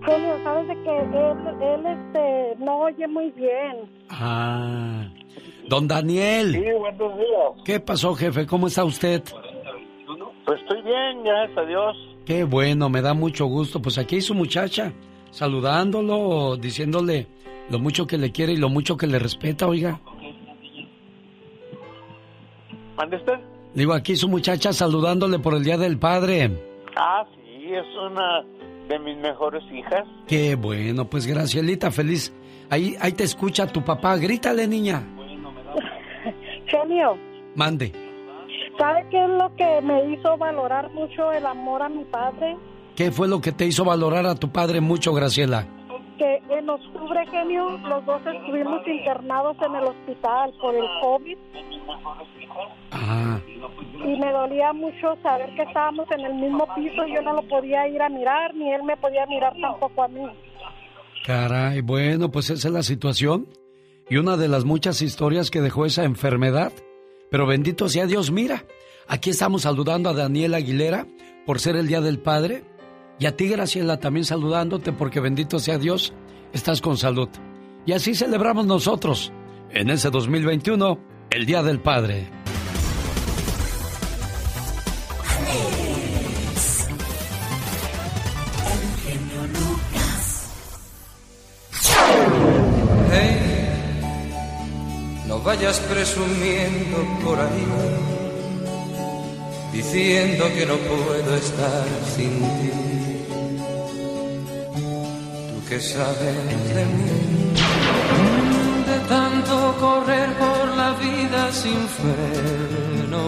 Julio, 0.05 0.37
sabes 0.43 0.67
de 0.67 0.83
que 0.83 0.99
él, 0.99 1.13
él 1.61 1.85
este, 1.85 2.55
no 2.65 2.79
oye 2.79 3.07
muy 3.07 3.31
bien. 3.31 3.89
Ah. 4.09 5.07
Don 5.67 5.87
Daniel. 5.87 6.53
Sí, 6.53 6.71
buenos 6.79 7.17
días. 7.17 7.63
¿Qué 7.65 7.79
pasó, 7.79 8.15
jefe? 8.15 8.45
¿Cómo 8.45 8.67
está 8.67 8.83
usted? 8.85 9.23
Pues 10.45 10.61
estoy 10.61 10.81
bien, 10.81 11.23
gracias 11.23 11.57
a 11.57 11.61
Dios. 11.65 11.97
Qué 12.25 12.43
bueno, 12.45 12.89
me 12.89 13.01
da 13.01 13.13
mucho 13.13 13.45
gusto. 13.45 13.81
Pues 13.81 13.97
aquí 13.97 14.21
su 14.21 14.33
muchacha, 14.33 14.93
saludándolo, 15.31 16.55
diciéndole 16.55 17.27
lo 17.69 17.79
mucho 17.79 18.07
que 18.07 18.17
le 18.17 18.31
quiere 18.31 18.53
y 18.53 18.57
lo 18.57 18.69
mucho 18.69 18.95
que 18.95 19.07
le 19.07 19.19
respeta, 19.19 19.67
oiga. 19.67 19.99
¿Mande 22.95 23.17
usted? 23.17 23.39
Digo, 23.73 23.93
aquí 23.93 24.15
su 24.15 24.29
muchacha 24.29 24.71
saludándole 24.73 25.37
por 25.39 25.53
el 25.53 25.63
Día 25.63 25.77
del 25.77 25.99
Padre. 25.99 26.49
Ah, 26.95 27.25
sí, 27.35 27.73
es 27.73 27.85
una 28.09 28.43
de 28.87 28.99
mis 28.99 29.17
mejores 29.17 29.63
hijas. 29.71 30.05
Qué 30.27 30.55
bueno, 30.55 31.09
pues 31.09 31.27
Gracielita, 31.27 31.91
feliz. 31.91 32.33
Ahí, 32.69 32.95
ahí 32.99 33.11
te 33.11 33.23
escucha 33.23 33.67
tu 33.67 33.83
papá, 33.83 34.15
grítale, 34.17 34.65
niña. 34.67 35.03
Genio, 36.67 37.17
Mande. 37.55 37.91
¿sabe 38.77 39.05
qué 39.09 39.23
es 39.23 39.29
lo 39.29 39.55
que 39.55 39.81
me 39.81 40.13
hizo 40.13 40.37
valorar 40.37 40.91
mucho 40.91 41.31
el 41.31 41.45
amor 41.45 41.81
a 41.81 41.89
mi 41.89 42.03
padre? 42.05 42.55
¿Qué 42.95 43.11
fue 43.11 43.27
lo 43.27 43.39
que 43.41 43.51
te 43.51 43.65
hizo 43.65 43.85
valorar 43.85 44.25
a 44.25 44.35
tu 44.35 44.49
padre 44.51 44.81
mucho, 44.81 45.13
Graciela? 45.13 45.65
Que 46.17 46.41
en 46.49 46.67
octubre, 46.69 47.25
genio, 47.29 47.69
los 47.87 48.05
dos 48.05 48.21
estuvimos 48.25 48.81
internados 48.87 49.55
en 49.61 49.75
el 49.75 49.83
hospital 49.83 50.51
por 50.59 50.75
el 50.75 50.85
COVID 51.01 51.37
Ah, 52.91 53.39
y 54.03 54.19
me 54.19 54.31
dolía 54.31 54.73
mucho 54.73 55.15
saber 55.21 55.53
que 55.55 55.61
estábamos 55.63 56.09
en 56.11 56.21
el 56.21 56.33
mismo 56.35 56.67
piso 56.75 57.05
y 57.07 57.13
yo 57.13 57.21
no 57.21 57.33
lo 57.33 57.41
podía 57.43 57.87
ir 57.87 58.01
a 58.01 58.09
mirar, 58.09 58.53
ni 58.55 58.71
él 58.73 58.83
me 58.83 58.97
podía 58.97 59.25
mirar 59.27 59.53
tampoco 59.61 60.03
a 60.03 60.07
mí. 60.07 60.21
caray, 61.25 61.81
bueno, 61.81 62.29
pues 62.31 62.49
esa 62.49 62.67
es 62.67 62.73
la 62.73 62.83
situación. 62.83 63.47
Y 64.09 64.17
una 64.17 64.37
de 64.37 64.47
las 64.47 64.63
muchas 64.63 65.01
historias 65.01 65.51
que 65.51 65.61
dejó 65.61 65.85
esa 65.85 66.03
enfermedad. 66.03 66.71
Pero 67.29 67.45
bendito 67.45 67.89
sea 67.89 68.05
Dios, 68.05 68.31
mira, 68.31 68.65
aquí 69.07 69.31
estamos 69.31 69.63
saludando 69.63 70.09
a 70.09 70.13
Daniel 70.13 70.53
Aguilera 70.53 71.07
por 71.45 71.59
ser 71.59 71.75
el 71.75 71.87
Día 71.87 72.01
del 72.01 72.19
Padre. 72.19 72.63
Y 73.19 73.25
a 73.25 73.35
ti, 73.35 73.47
Graciela, 73.49 73.99
también 73.99 74.25
saludándote 74.25 74.93
porque 74.93 75.19
bendito 75.19 75.59
sea 75.59 75.77
Dios, 75.77 76.13
estás 76.53 76.81
con 76.81 76.97
salud. 76.97 77.29
Y 77.85 77.93
así 77.93 78.15
celebramos 78.15 78.65
nosotros, 78.65 79.31
en 79.71 79.89
ese 79.89 80.09
2021, 80.09 80.99
el 81.31 81.45
Día 81.45 81.63
del 81.63 81.79
Padre. 81.79 82.36
Vayas 95.57 95.79
presumiendo 95.79 96.97
por 97.23 97.39
ahí, 97.39 97.67
diciendo 99.73 100.45
que 100.53 100.65
no 100.65 100.75
puedo 100.75 101.35
estar 101.35 101.87
sin 102.15 102.39
ti. 102.39 102.71
Tú 105.49 105.69
que 105.69 105.79
sabes 105.79 106.75
de 106.75 106.85
mí, 106.85 107.53
de 108.85 108.99
tanto 109.09 109.75
correr 109.79 110.29
por 110.37 110.77
la 110.77 110.91
vida 110.93 111.51
sin 111.51 111.87
freno. 111.87 113.23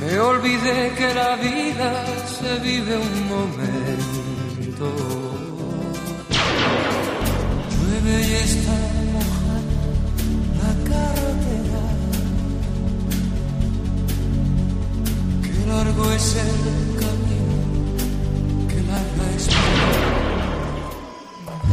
Me 0.00 0.20
olvidé 0.20 0.92
que 0.96 1.14
la 1.14 1.36
vida 1.36 2.04
se 2.38 2.58
vive 2.60 2.96
un 2.96 3.28
momento. 3.28 4.88
Llueve 7.80 8.28
y 8.28 8.34
está 8.34 8.97
carretera. 10.88 11.84
Qué 15.42 15.66
largo 15.66 16.10
es 16.12 16.36
el 16.36 16.96
camino, 17.00 17.56
qué 18.68 18.82
larga 18.82 19.24
es 19.36 19.48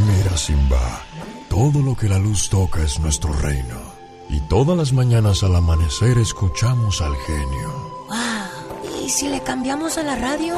Mira, 0.06 0.36
Simba, 0.36 1.02
todo 1.48 1.82
lo 1.82 1.96
que 1.96 2.08
la 2.08 2.18
luz 2.18 2.48
toca 2.48 2.82
es 2.82 3.00
nuestro 3.00 3.32
reino. 3.32 3.96
Y 4.28 4.40
todas 4.40 4.76
las 4.76 4.92
mañanas 4.92 5.42
al 5.44 5.54
amanecer 5.54 6.18
escuchamos 6.18 7.00
al 7.00 7.14
genio. 7.16 8.06
Wow. 8.08 9.04
¿Y 9.04 9.08
si 9.08 9.28
le 9.28 9.40
cambiamos 9.40 9.98
a 9.98 10.02
la 10.02 10.16
radio? 10.16 10.54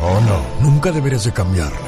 Oh 0.00 0.20
no, 0.20 0.42
nunca 0.60 0.92
deberías 0.92 1.24
de 1.24 1.32
cambiarle. 1.32 1.78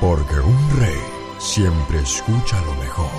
Porque 0.00 0.38
un 0.38 0.78
rey 0.78 1.00
siempre 1.38 2.00
escucha 2.00 2.60
lo 2.60 2.74
mejor. 2.76 3.10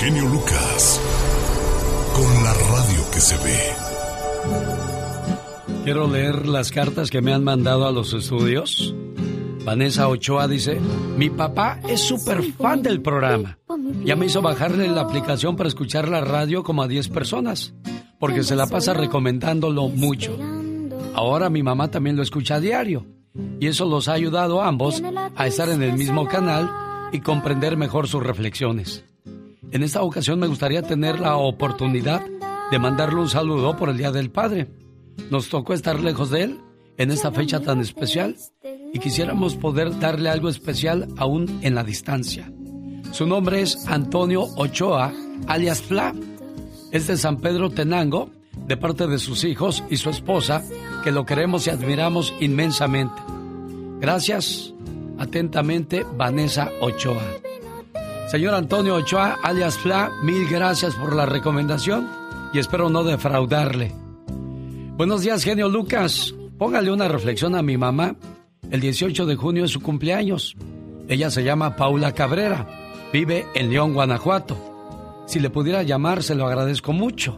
Genio 0.00 0.26
Lucas. 0.28 0.98
Con 2.14 2.42
la 2.42 2.54
radio 2.54 3.10
que 3.12 3.20
se 3.20 3.36
ve. 3.36 3.58
Quiero 5.84 6.08
leer 6.08 6.46
las 6.46 6.70
cartas 6.70 7.10
que 7.10 7.20
me 7.20 7.34
han 7.34 7.44
mandado 7.44 7.86
a 7.86 7.92
los 7.92 8.14
estudios. 8.14 8.94
Vanessa 9.62 10.08
Ochoa 10.08 10.48
dice, 10.48 10.80
mi 11.18 11.28
papá 11.28 11.80
es 11.86 12.00
súper 12.00 12.42
fan 12.54 12.82
del 12.82 13.02
programa. 13.02 13.58
Ya 14.02 14.16
me 14.16 14.24
hizo 14.24 14.40
bajarle 14.40 14.88
la 14.88 15.02
aplicación 15.02 15.56
para 15.56 15.68
escuchar 15.68 16.08
la 16.08 16.22
radio 16.22 16.62
como 16.62 16.82
a 16.82 16.88
10 16.88 17.10
personas, 17.10 17.74
porque 18.18 18.42
se 18.42 18.56
la 18.56 18.66
pasa 18.68 18.94
recomendándolo 18.94 19.88
mucho. 19.88 20.34
Ahora 21.12 21.50
mi 21.50 21.62
mamá 21.62 21.90
también 21.90 22.16
lo 22.16 22.22
escucha 22.22 22.54
a 22.54 22.60
diario, 22.60 23.04
y 23.60 23.66
eso 23.66 23.84
los 23.84 24.08
ha 24.08 24.14
ayudado 24.14 24.62
a 24.62 24.68
ambos 24.68 25.02
a 25.36 25.46
estar 25.46 25.68
en 25.68 25.82
el 25.82 25.92
mismo 25.92 26.26
canal 26.26 26.70
y 27.12 27.20
comprender 27.20 27.76
mejor 27.76 28.08
sus 28.08 28.22
reflexiones. 28.22 29.04
En 29.72 29.84
esta 29.84 30.02
ocasión 30.02 30.40
me 30.40 30.48
gustaría 30.48 30.82
tener 30.82 31.20
la 31.20 31.36
oportunidad 31.36 32.22
de 32.70 32.78
mandarle 32.78 33.20
un 33.20 33.28
saludo 33.28 33.76
por 33.76 33.88
el 33.88 33.96
Día 33.96 34.10
del 34.10 34.30
Padre. 34.30 34.68
Nos 35.30 35.48
tocó 35.48 35.74
estar 35.74 36.00
lejos 36.00 36.30
de 36.30 36.42
él 36.42 36.60
en 36.96 37.12
esta 37.12 37.30
fecha 37.30 37.60
tan 37.60 37.80
especial 37.80 38.36
y 38.92 38.98
quisiéramos 38.98 39.54
poder 39.54 39.98
darle 40.00 40.28
algo 40.28 40.48
especial 40.48 41.06
aún 41.16 41.60
en 41.62 41.76
la 41.76 41.84
distancia. 41.84 42.52
Su 43.12 43.26
nombre 43.26 43.60
es 43.60 43.86
Antonio 43.86 44.42
Ochoa, 44.56 45.12
alias 45.46 45.82
Fla. 45.82 46.14
Es 46.90 47.06
de 47.06 47.16
San 47.16 47.36
Pedro 47.36 47.70
Tenango, 47.70 48.30
de 48.66 48.76
parte 48.76 49.06
de 49.06 49.18
sus 49.18 49.44
hijos 49.44 49.84
y 49.88 49.96
su 49.96 50.10
esposa, 50.10 50.64
que 51.04 51.12
lo 51.12 51.24
queremos 51.24 51.66
y 51.66 51.70
admiramos 51.70 52.34
inmensamente. 52.40 53.22
Gracias. 54.00 54.74
Atentamente, 55.18 56.04
Vanessa 56.16 56.70
Ochoa. 56.80 57.22
Señor 58.30 58.54
Antonio 58.54 58.94
Ochoa, 58.94 59.40
alias 59.42 59.76
Fla, 59.76 60.12
mil 60.22 60.48
gracias 60.48 60.94
por 60.94 61.16
la 61.16 61.26
recomendación 61.26 62.08
y 62.52 62.60
espero 62.60 62.88
no 62.88 63.02
defraudarle. 63.02 63.92
Buenos 64.96 65.22
días, 65.22 65.42
genio 65.42 65.68
Lucas. 65.68 66.32
Póngale 66.56 66.92
una 66.92 67.08
reflexión 67.08 67.56
a 67.56 67.62
mi 67.62 67.76
mamá. 67.76 68.14
El 68.70 68.80
18 68.80 69.26
de 69.26 69.34
junio 69.34 69.64
es 69.64 69.72
su 69.72 69.80
cumpleaños. 69.80 70.54
Ella 71.08 71.28
se 71.28 71.42
llama 71.42 71.74
Paula 71.74 72.12
Cabrera. 72.12 72.68
Vive 73.12 73.46
en 73.56 73.68
León, 73.68 73.94
Guanajuato. 73.94 74.56
Si 75.26 75.40
le 75.40 75.50
pudiera 75.50 75.82
llamar, 75.82 76.22
se 76.22 76.36
lo 76.36 76.46
agradezco 76.46 76.92
mucho. 76.92 77.36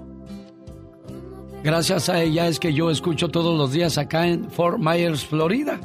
Gracias 1.65 2.11
a 2.11 2.21
ella 2.21 2.49
es 2.49 2.61
que 2.61 2.75
yo 2.75 2.91
escucho 2.91 3.31
todos 3.31 3.57
los 3.57 3.73
días 3.73 3.97
acá 3.97 4.27
en 4.27 4.51
Fort 4.51 4.79
Myers, 4.79 5.25
Florida. 5.25 5.81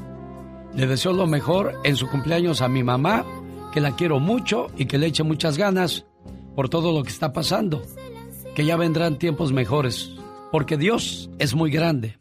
Le 0.75 0.85
deseo 0.85 1.13
lo 1.13 1.27
mejor 1.27 1.75
en 1.85 1.95
su 1.95 2.09
cumpleaños 2.09 2.61
a 2.61 2.67
mi 2.67 2.83
mamá, 2.83 3.25
que 3.71 3.81
la 3.81 3.95
quiero 3.95 4.19
mucho 4.19 4.67
y 4.77 4.85
que 4.85 4.97
le 4.97 5.07
eche 5.07 5.23
muchas 5.23 5.57
ganas 5.57 6.05
por 6.55 6.69
todo 6.69 6.91
lo 6.91 7.03
que 7.03 7.09
está 7.09 7.33
pasando. 7.33 7.81
Que 8.55 8.65
ya 8.65 8.75
vendrán 8.77 9.19
tiempos 9.19 9.51
mejores, 9.53 10.11
porque 10.51 10.77
Dios 10.77 11.29
es 11.39 11.55
muy 11.55 11.69
grande. 11.69 12.17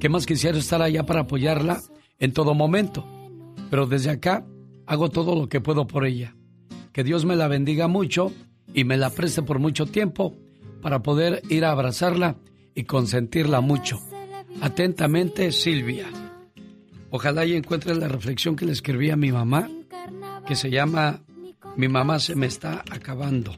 Que 0.00 0.08
más 0.08 0.26
quisiera 0.26 0.58
estar 0.58 0.82
allá 0.82 1.04
para 1.06 1.20
apoyarla 1.20 1.80
en 2.18 2.32
todo 2.32 2.54
momento. 2.54 3.06
Pero 3.70 3.86
desde 3.86 4.10
acá 4.10 4.44
hago 4.86 5.10
todo 5.10 5.36
lo 5.36 5.48
que 5.48 5.60
puedo 5.60 5.86
por 5.86 6.04
ella. 6.04 6.34
Que 6.92 7.04
Dios 7.04 7.24
me 7.24 7.36
la 7.36 7.48
bendiga 7.48 7.88
mucho 7.88 8.32
y 8.74 8.84
me 8.84 8.96
la 8.96 9.10
preste 9.10 9.42
por 9.42 9.58
mucho 9.58 9.86
tiempo 9.86 10.36
para 10.80 11.02
poder 11.02 11.42
ir 11.48 11.64
a 11.64 11.70
abrazarla 11.70 12.36
y 12.74 12.84
consentirla 12.84 13.60
mucho. 13.60 14.00
Atentamente, 14.60 15.52
Silvia. 15.52 16.06
Ojalá 17.10 17.44
y 17.46 17.54
encuentre 17.54 17.94
la 17.94 18.08
reflexión 18.08 18.56
que 18.56 18.66
le 18.66 18.72
escribí 18.72 19.10
a 19.10 19.16
mi 19.16 19.32
mamá, 19.32 19.70
que 20.46 20.56
se 20.56 20.70
llama 20.70 21.20
Mi 21.76 21.88
mamá 21.88 22.18
se 22.18 22.34
me 22.34 22.46
está 22.46 22.84
acabando. 22.90 23.54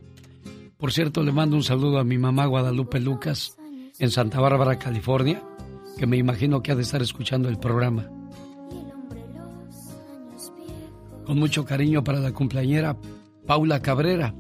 Por 0.77 0.93
cierto, 0.93 1.23
le 1.23 1.33
mando 1.33 1.57
un 1.57 1.63
saludo 1.63 1.99
a 1.99 2.05
mi 2.05 2.19
mamá 2.19 2.47
Guadalupe 2.47 3.01
Lucas 3.01 3.57
en 3.99 4.11
Santa 4.11 4.41
Bárbara, 4.41 4.79
California, 4.79 5.43
que 5.99 6.07
me 6.07 6.17
imagino 6.17 6.63
que 6.63 6.73
ha 6.73 6.77
de 6.77 6.83
estar 6.83 7.01
escuchando 7.03 7.49
el 7.49 7.59
programa. 7.59 8.11
Con 11.25 11.39
mucho 11.39 11.65
cariño 11.65 12.05
para 12.05 12.19
la 12.21 12.33
cumpleañera 12.33 12.97
Paula 13.47 13.81
Cabrera, 13.81 14.35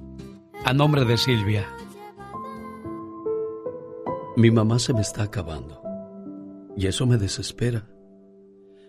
a 0.65 0.73
nombre 0.75 1.05
de 1.05 1.17
Silvia. 1.17 1.67
Mi 4.37 4.51
mamá 4.51 4.79
se 4.79 4.93
me 4.93 5.01
está 5.01 5.23
acabando 5.23 5.81
y 6.77 6.87
eso 6.87 7.07
me 7.07 7.17
desespera. 7.17 7.87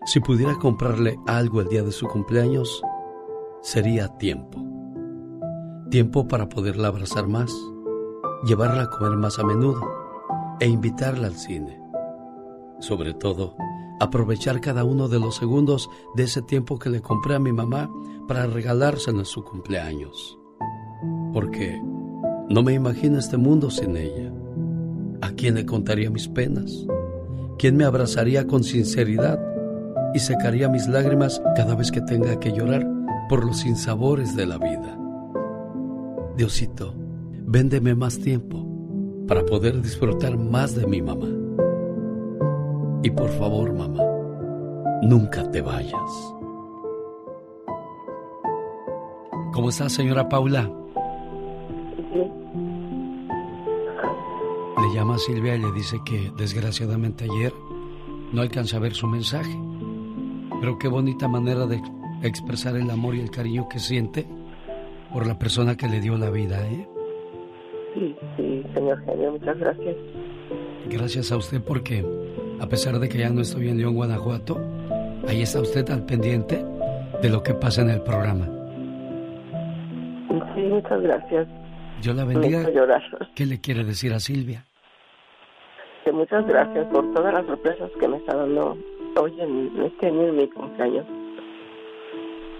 Si 0.05 0.19
pudiera 0.19 0.55
comprarle 0.55 1.17
algo 1.27 1.61
el 1.61 1.67
día 1.67 1.83
de 1.83 1.91
su 1.91 2.07
cumpleaños, 2.07 2.81
sería 3.65 4.07
tiempo. 4.09 4.63
Tiempo 5.89 6.27
para 6.27 6.47
poderla 6.49 6.89
abrazar 6.89 7.27
más, 7.27 7.51
llevarla 8.45 8.83
a 8.83 8.89
comer 8.91 9.17
más 9.17 9.39
a 9.39 9.43
menudo 9.43 9.81
e 10.59 10.67
invitarla 10.67 11.25
al 11.25 11.35
cine. 11.35 11.81
Sobre 12.79 13.15
todo, 13.15 13.55
aprovechar 13.99 14.61
cada 14.61 14.83
uno 14.83 15.07
de 15.07 15.19
los 15.19 15.35
segundos 15.35 15.89
de 16.15 16.25
ese 16.25 16.43
tiempo 16.43 16.77
que 16.77 16.91
le 16.91 17.01
compré 17.01 17.33
a 17.33 17.39
mi 17.39 17.51
mamá 17.51 17.89
para 18.27 18.45
regalárselo 18.45 19.19
en 19.19 19.25
su 19.25 19.43
cumpleaños. 19.43 20.37
Porque 21.33 21.81
no 22.49 22.61
me 22.61 22.73
imagino 22.73 23.17
este 23.17 23.37
mundo 23.37 23.71
sin 23.71 23.97
ella. 23.97 24.31
¿A 25.21 25.31
quién 25.31 25.55
le 25.55 25.65
contaría 25.65 26.11
mis 26.11 26.27
penas? 26.27 26.85
¿Quién 27.57 27.77
me 27.77 27.85
abrazaría 27.85 28.45
con 28.45 28.63
sinceridad 28.63 29.39
y 30.13 30.19
secaría 30.19 30.69
mis 30.69 30.87
lágrimas 30.87 31.41
cada 31.55 31.73
vez 31.73 31.91
que 31.91 32.01
tenga 32.01 32.39
que 32.39 32.51
llorar 32.51 32.94
por 33.27 33.45
los 33.45 33.57
sinsabores 33.57 34.35
de 34.35 34.45
la 34.45 34.57
vida? 34.57 34.97
Diosito, 36.35 36.93
véndeme 37.45 37.95
más 37.95 38.19
tiempo 38.19 38.65
para 39.27 39.45
poder 39.45 39.81
disfrutar 39.81 40.37
más 40.37 40.75
de 40.75 40.85
mi 40.85 41.01
mamá. 41.01 41.27
Y 43.03 43.09
por 43.11 43.29
favor, 43.29 43.73
mamá, 43.73 44.03
nunca 45.03 45.49
te 45.51 45.61
vayas. 45.61 46.33
¿Cómo 49.53 49.69
está, 49.69 49.87
señora 49.87 50.27
Paula? 50.27 50.69
Le 54.81 54.93
llama 54.93 55.17
Silvia 55.17 55.55
y 55.55 55.61
le 55.61 55.71
dice 55.71 55.97
que 56.05 56.31
desgraciadamente 56.37 57.23
ayer 57.23 57.53
no 58.33 58.41
alcanza 58.41 58.77
a 58.77 58.81
ver 58.81 58.93
su 58.93 59.07
mensaje. 59.07 59.57
Pero 60.59 60.77
qué 60.77 60.87
bonita 60.87 61.27
manera 61.27 61.65
de 61.67 61.81
expresar 62.23 62.75
el 62.75 62.89
amor 62.89 63.15
y 63.15 63.21
el 63.21 63.31
cariño 63.31 63.67
que 63.69 63.79
siente 63.79 64.25
por 65.13 65.27
la 65.27 65.37
persona 65.37 65.75
que 65.75 65.87
le 65.87 65.99
dio 66.01 66.17
la 66.17 66.29
vida, 66.29 66.65
¿eh? 66.67 66.87
Sí, 67.93 68.15
sí, 68.35 68.63
señor 68.73 69.03
genio, 69.05 69.31
muchas 69.31 69.57
gracias. 69.57 69.95
Gracias 70.87 71.31
a 71.31 71.37
usted 71.37 71.61
porque, 71.61 72.05
a 72.59 72.67
pesar 72.67 72.99
de 72.99 73.07
que 73.07 73.19
ya 73.19 73.29
no 73.29 73.41
estoy 73.41 73.69
en 73.69 73.77
León, 73.77 73.95
Guanajuato, 73.95 74.59
ahí 75.27 75.41
está 75.41 75.61
usted 75.61 75.89
al 75.89 76.05
pendiente 76.05 76.63
de 77.21 77.29
lo 77.29 77.41
que 77.41 77.53
pasa 77.53 77.81
en 77.81 77.89
el 77.91 78.01
programa. 78.01 78.49
Sí, 80.53 80.61
muchas 80.61 81.01
gracias. 81.01 81.47
Yo 82.01 82.13
la 82.13 82.25
bendiga. 82.25 82.65
¿Qué 83.35 83.45
le 83.45 83.61
quiere 83.61 83.83
decir 83.83 84.13
a 84.13 84.19
Silvia? 84.19 84.65
Que 86.03 86.11
muchas 86.11 86.45
gracias 86.45 86.85
por 86.87 87.13
todas 87.13 87.33
las 87.33 87.45
sorpresas 87.45 87.89
que 87.99 88.07
me 88.07 88.17
está 88.17 88.35
dando 88.35 88.77
hoy 89.19 89.33
en 89.39 89.71
este 89.83 90.07
año 90.07 90.27
en 90.27 90.35
mi 90.35 90.49
cumpleaños. 90.49 91.05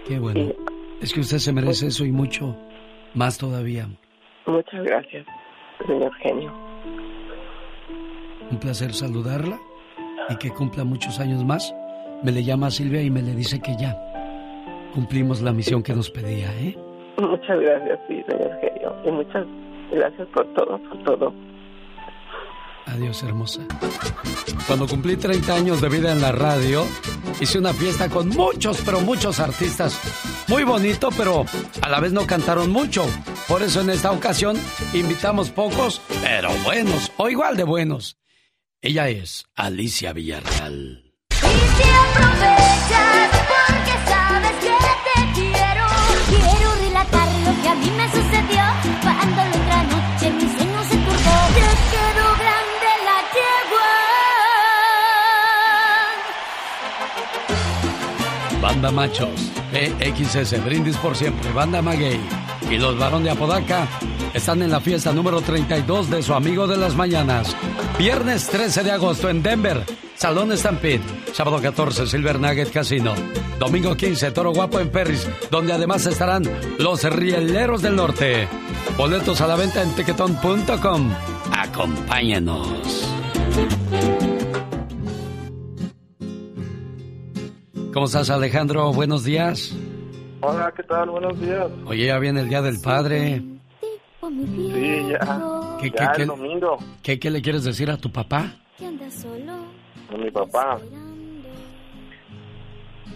Qué 0.06 0.18
bueno. 0.18 0.52
es 1.00 1.12
que 1.12 1.20
usted 1.20 1.38
se 1.38 1.52
merece 1.52 1.88
eso 1.88 2.04
y 2.04 2.12
mucho 2.12 2.56
más 3.14 3.38
todavía. 3.38 3.88
Muchas 4.46 4.84
gracias, 4.84 5.26
señor 5.86 6.14
genio. 6.16 6.52
Un 8.50 8.58
placer 8.58 8.92
saludarla 8.92 9.58
y 10.28 10.36
que 10.36 10.50
cumpla 10.50 10.84
muchos 10.84 11.18
años 11.18 11.44
más. 11.44 11.74
Me 12.22 12.30
le 12.30 12.44
llama 12.44 12.70
Silvia 12.70 13.02
y 13.02 13.10
me 13.10 13.22
le 13.22 13.32
dice 13.34 13.60
que 13.60 13.76
ya 13.76 13.94
cumplimos 14.94 15.42
la 15.42 15.52
misión 15.52 15.82
que 15.82 15.92
nos 15.92 16.10
pedía, 16.10 16.48
¿eh? 16.60 16.76
Muchas 17.18 17.60
gracias, 17.60 17.98
sí, 18.08 18.22
señor 18.28 18.58
genio. 18.60 18.96
Y 19.04 19.10
muchas 19.10 19.46
gracias 19.90 20.28
por 20.28 20.46
todo, 20.54 20.78
por 20.78 21.04
todo. 21.04 21.32
Adiós, 22.86 23.22
hermosa. 23.22 23.60
Cuando 24.66 24.86
cumplí 24.86 25.16
30 25.16 25.54
años 25.54 25.80
de 25.80 25.88
vida 25.88 26.12
en 26.12 26.20
la 26.20 26.32
radio, 26.32 26.86
hice 27.40 27.58
una 27.58 27.74
fiesta 27.74 28.08
con 28.08 28.28
muchos, 28.28 28.80
pero 28.84 29.00
muchos 29.00 29.40
artistas. 29.40 29.98
Muy 30.48 30.64
bonito, 30.64 31.10
pero 31.16 31.44
a 31.82 31.88
la 31.88 32.00
vez 32.00 32.12
no 32.12 32.26
cantaron 32.26 32.70
mucho. 32.70 33.04
Por 33.48 33.62
eso 33.62 33.80
en 33.80 33.90
esta 33.90 34.12
ocasión 34.12 34.56
invitamos 34.92 35.50
pocos, 35.50 36.00
pero 36.22 36.50
buenos, 36.64 37.12
o 37.16 37.28
igual 37.28 37.56
de 37.56 37.64
buenos. 37.64 38.16
Ella 38.80 39.08
es 39.08 39.46
Alicia 39.54 40.12
Villarreal. 40.12 41.02
que 47.62 47.68
a 47.68 47.74
mí 47.74 47.90
me 47.90 48.08
sucedió 48.10 48.55
Banda 58.66 58.90
Machos, 58.90 59.52
PXS, 59.70 60.64
Brindis 60.64 60.96
por 60.96 61.14
siempre, 61.16 61.52
Banda 61.52 61.80
Maguey 61.80 62.18
y 62.68 62.76
los 62.78 62.98
Barón 62.98 63.22
de 63.22 63.30
Apodaca 63.30 63.86
están 64.34 64.60
en 64.60 64.72
la 64.72 64.80
fiesta 64.80 65.12
número 65.12 65.40
32 65.40 66.10
de 66.10 66.20
su 66.20 66.34
amigo 66.34 66.66
de 66.66 66.76
las 66.76 66.96
mañanas. 66.96 67.56
Viernes 67.96 68.48
13 68.48 68.82
de 68.82 68.90
agosto 68.90 69.30
en 69.30 69.40
Denver, 69.40 69.84
Salón 70.16 70.50
Stampede. 70.58 71.00
Sábado 71.32 71.62
14, 71.62 72.08
Silver 72.08 72.40
Nugget 72.40 72.72
Casino. 72.72 73.14
Domingo 73.60 73.94
15, 73.94 74.32
Toro 74.32 74.50
Guapo 74.50 74.80
en 74.80 74.90
Perris, 74.90 75.28
donde 75.48 75.72
además 75.72 76.04
estarán 76.06 76.42
los 76.80 77.04
Rieleros 77.04 77.82
del 77.82 77.94
Norte. 77.94 78.48
Boletos 78.98 79.40
a 79.42 79.46
la 79.46 79.54
venta 79.54 79.80
en 79.80 79.94
tiquetón.com. 79.94 81.12
Acompáñenos. 81.52 83.15
¿Cómo 87.96 88.04
estás, 88.04 88.28
Alejandro? 88.28 88.92
Buenos 88.92 89.24
días. 89.24 89.74
Hola, 90.42 90.70
¿qué 90.76 90.82
tal? 90.82 91.08
Buenos 91.08 91.40
días. 91.40 91.66
Oye, 91.86 92.04
ya 92.04 92.18
viene 92.18 92.42
el 92.42 92.48
Día 92.50 92.60
del 92.60 92.78
Padre. 92.78 93.40
Sí, 94.20 95.06
ya. 95.08 95.18
¿Qué, 95.80 95.90
ya 95.98 96.12
qué, 96.12 96.22
el 96.22 96.28
domingo. 96.28 96.76
¿qué, 97.02 97.18
¿Qué 97.18 97.30
le 97.30 97.40
quieres 97.40 97.64
decir 97.64 97.90
a 97.90 97.96
tu 97.96 98.12
papá? 98.12 98.52
A 100.12 100.16
mi 100.18 100.30
papá. 100.30 100.78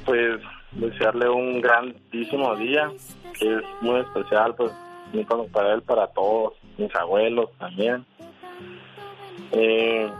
Pues 0.07 0.41
desearle 0.73 1.29
un 1.29 1.61
grandísimo 1.61 2.57
día, 2.57 2.91
que 3.39 3.57
es 3.57 3.63
muy 3.83 4.01
especial, 4.01 4.55
pues, 4.55 4.73
para 5.53 5.75
él, 5.75 5.83
para 5.83 6.07
todos, 6.07 6.55
mis 6.79 6.95
abuelos 6.97 7.51
también. 7.59 8.07
Eh, 9.53 10.11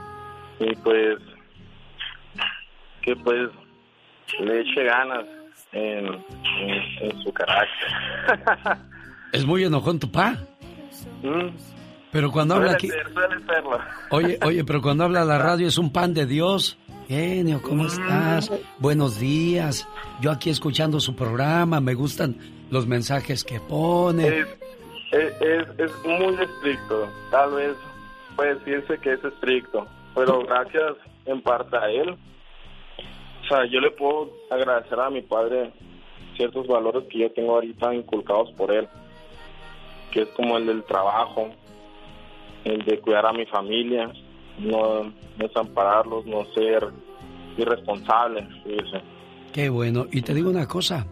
y 0.59 0.77
pues, 0.77 1.17
que 3.01 3.17
pues 3.17 3.49
le 4.39 4.61
eche 4.61 4.85
ganas 4.85 5.27
en, 5.73 6.07
en, 6.07 6.83
en 7.01 7.23
su 7.23 7.33
carácter. 7.33 7.89
¿Es 9.33 9.45
muy 9.45 9.65
enojón 9.65 9.99
tu 9.99 10.11
pa? 10.11 10.37
Mm. 11.23 11.49
Pero 12.13 12.33
cuando 12.33 12.55
habla 12.55 12.73
aquí... 12.73 12.89
ser, 12.89 13.13
suele 13.13 13.37
serlo. 13.47 13.79
Oye, 14.11 14.39
oye, 14.45 14.65
pero 14.65 14.83
cuando 14.83 15.05
habla 15.05 15.25
la 15.25 15.39
radio 15.39 15.69
es 15.69 15.79
un 15.79 15.93
pan 15.93 16.13
de 16.13 16.27
Dios. 16.27 16.77
Genio, 17.07 17.61
¿cómo 17.63 17.87
estás? 17.87 18.53
Buenos 18.79 19.19
días. 19.19 19.89
Yo 20.21 20.31
aquí 20.31 20.51
escuchando 20.51 21.01
su 21.01 21.17
programa, 21.17 21.81
me 21.81 21.95
gustan 21.95 22.37
los 22.71 22.87
mensajes 22.87 23.43
que 23.43 23.59
pone. 23.59 24.29
Es, 24.29 24.47
es, 25.13 25.33
es, 25.41 25.69
es 25.79 26.05
muy 26.05 26.35
estricto, 26.35 27.09
tal 27.33 27.55
vez 27.55 27.77
puede 28.37 28.55
decirse 28.55 28.99
que 28.99 29.15
es 29.15 29.25
estricto, 29.25 29.89
pero 30.15 30.45
gracias 30.45 30.97
en 31.27 31.43
parte 31.43 31.77
a 31.77 31.91
él. 31.91 32.17
Sea, 33.51 33.67
yo 33.67 33.81
le 33.81 33.91
puedo 33.91 34.31
agradecer 34.49 35.01
a 35.01 35.11
mi 35.11 35.23
padre 35.23 35.73
ciertos 36.37 36.69
valores 36.69 37.03
que 37.11 37.19
yo 37.19 37.33
tengo 37.33 37.55
ahorita 37.55 37.93
inculcados 37.93 38.53
por 38.53 38.71
él, 38.71 38.87
que 40.13 40.23
es 40.23 40.29
como 40.29 40.57
el 40.57 40.67
del 40.67 40.85
trabajo, 40.85 41.51
el 42.65 42.85
de 42.85 43.01
cuidar 43.01 43.27
a 43.27 43.33
mi 43.33 43.47
familia, 43.47 44.13
no, 44.61 45.13
desampararlos, 45.37 46.27
no 46.27 46.45
ser 46.55 46.91
irresponsable. 47.57 48.47
Qué 49.53 49.69
bueno. 49.69 50.07
Y 50.13 50.23
te 50.23 50.33
digo 50.33 50.49
una 50.49 50.69
cosa, 50.69 51.09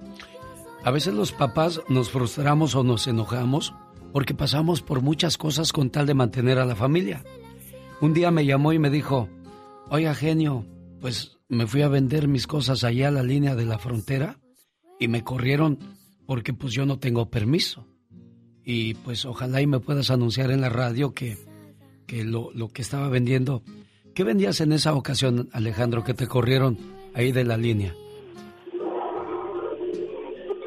a 0.85 0.93
veces 0.93 1.15
los 1.15 1.33
papás 1.33 1.83
nos 1.89 2.09
frustramos 2.09 2.77
o 2.77 2.85
nos 2.85 3.09
enojamos 3.09 3.75
porque 4.13 4.35
pasamos 4.35 4.81
por 4.81 5.03
muchas 5.03 5.39
cosas 5.39 5.73
con 5.73 5.91
tal 5.91 6.07
de 6.07 6.15
mantener 6.15 6.61
a 6.61 6.67
la 6.67 6.77
familia. 6.77 7.25
Un 8.01 8.15
día 8.15 8.31
me 8.31 8.47
llamó 8.47 8.73
y 8.73 8.79
me 8.79 8.91
dijo, 8.91 9.29
oiga 9.91 10.15
genio, 10.15 10.65
pues 11.01 11.38
me 11.49 11.67
fui 11.67 11.83
a 11.83 11.89
vender 11.89 12.29
mis 12.29 12.47
cosas 12.47 12.85
allá 12.85 13.09
a 13.09 13.13
la 13.13 13.23
línea 13.23 13.55
de 13.55 13.65
la 13.65 13.79
frontera 13.79 14.37
y 14.99 15.09
me 15.09 15.25
corrieron 15.25 15.79
porque 16.27 16.53
pues 16.53 16.73
yo 16.73 16.85
no 16.85 16.99
tengo 16.99 17.31
permiso. 17.31 17.87
Y 18.65 18.95
pues 18.95 19.25
ojalá 19.25 19.63
y 19.63 19.67
me 19.67 19.81
puedas 19.81 20.11
anunciar 20.11 20.51
en 20.51 20.61
la 20.61 20.69
radio 20.69 21.15
que, 21.15 21.37
que 22.07 22.25
lo, 22.25 22.51
lo 22.53 22.69
que 22.69 22.83
estaba 22.83 23.09
vendiendo. 23.09 23.63
¿Qué 24.15 24.25
vendías 24.25 24.61
en 24.61 24.73
esa 24.73 24.95
ocasión, 24.95 25.49
Alejandro, 25.53 26.05
que 26.05 26.13
te 26.13 26.27
corrieron 26.27 26.77
ahí 27.15 27.33
de 27.33 27.45
la 27.45 27.57
línea? 27.57 27.95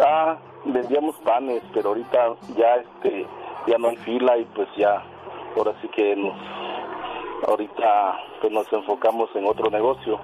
Ah, 0.03 0.39
vendíamos 0.65 1.15
panes, 1.23 1.61
pero 1.73 1.89
ahorita 1.89 2.35
ya 2.57 2.75
este 2.77 3.27
ya 3.67 3.77
no 3.77 3.89
hay 3.89 3.97
fila 3.97 4.35
y 4.37 4.45
pues 4.55 4.67
ya 4.75 5.03
ahora 5.55 5.73
sí 5.81 5.87
que 5.89 6.15
nos 6.15 6.33
ahorita 7.47 8.17
pues 8.41 8.51
nos 8.51 8.71
enfocamos 8.73 9.29
en 9.35 9.45
otro 9.45 9.69
negocio. 9.69 10.19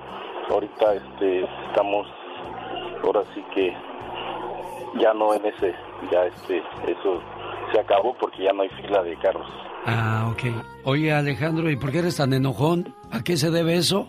Ahorita 0.50 0.93
este 0.93 1.45
estamos 1.70 2.08
ahora 3.04 3.24
sí 3.34 3.43
que 3.54 3.74
ya 5.00 5.14
no 5.14 5.34
en 5.34 5.45
ese, 5.45 5.74
ya 6.12 6.26
este 6.26 6.58
eso 6.88 7.22
se 7.72 7.80
acabó 7.80 8.16
porque 8.20 8.43
ya 8.43 8.54
no 8.54 8.64
hay 8.64 8.70
fila 8.70 9.04
de 9.04 9.16
carros. 9.18 9.48
Ah, 9.86 10.30
ok. 10.32 10.43
Oye, 10.86 11.14
Alejandro, 11.14 11.70
¿y 11.70 11.76
por 11.76 11.91
qué 11.91 12.00
eres 12.00 12.18
tan 12.18 12.34
enojón? 12.34 12.93
¿A 13.12 13.24
qué 13.24 13.38
se 13.38 13.52
debe 13.52 13.76
eso? 13.76 14.08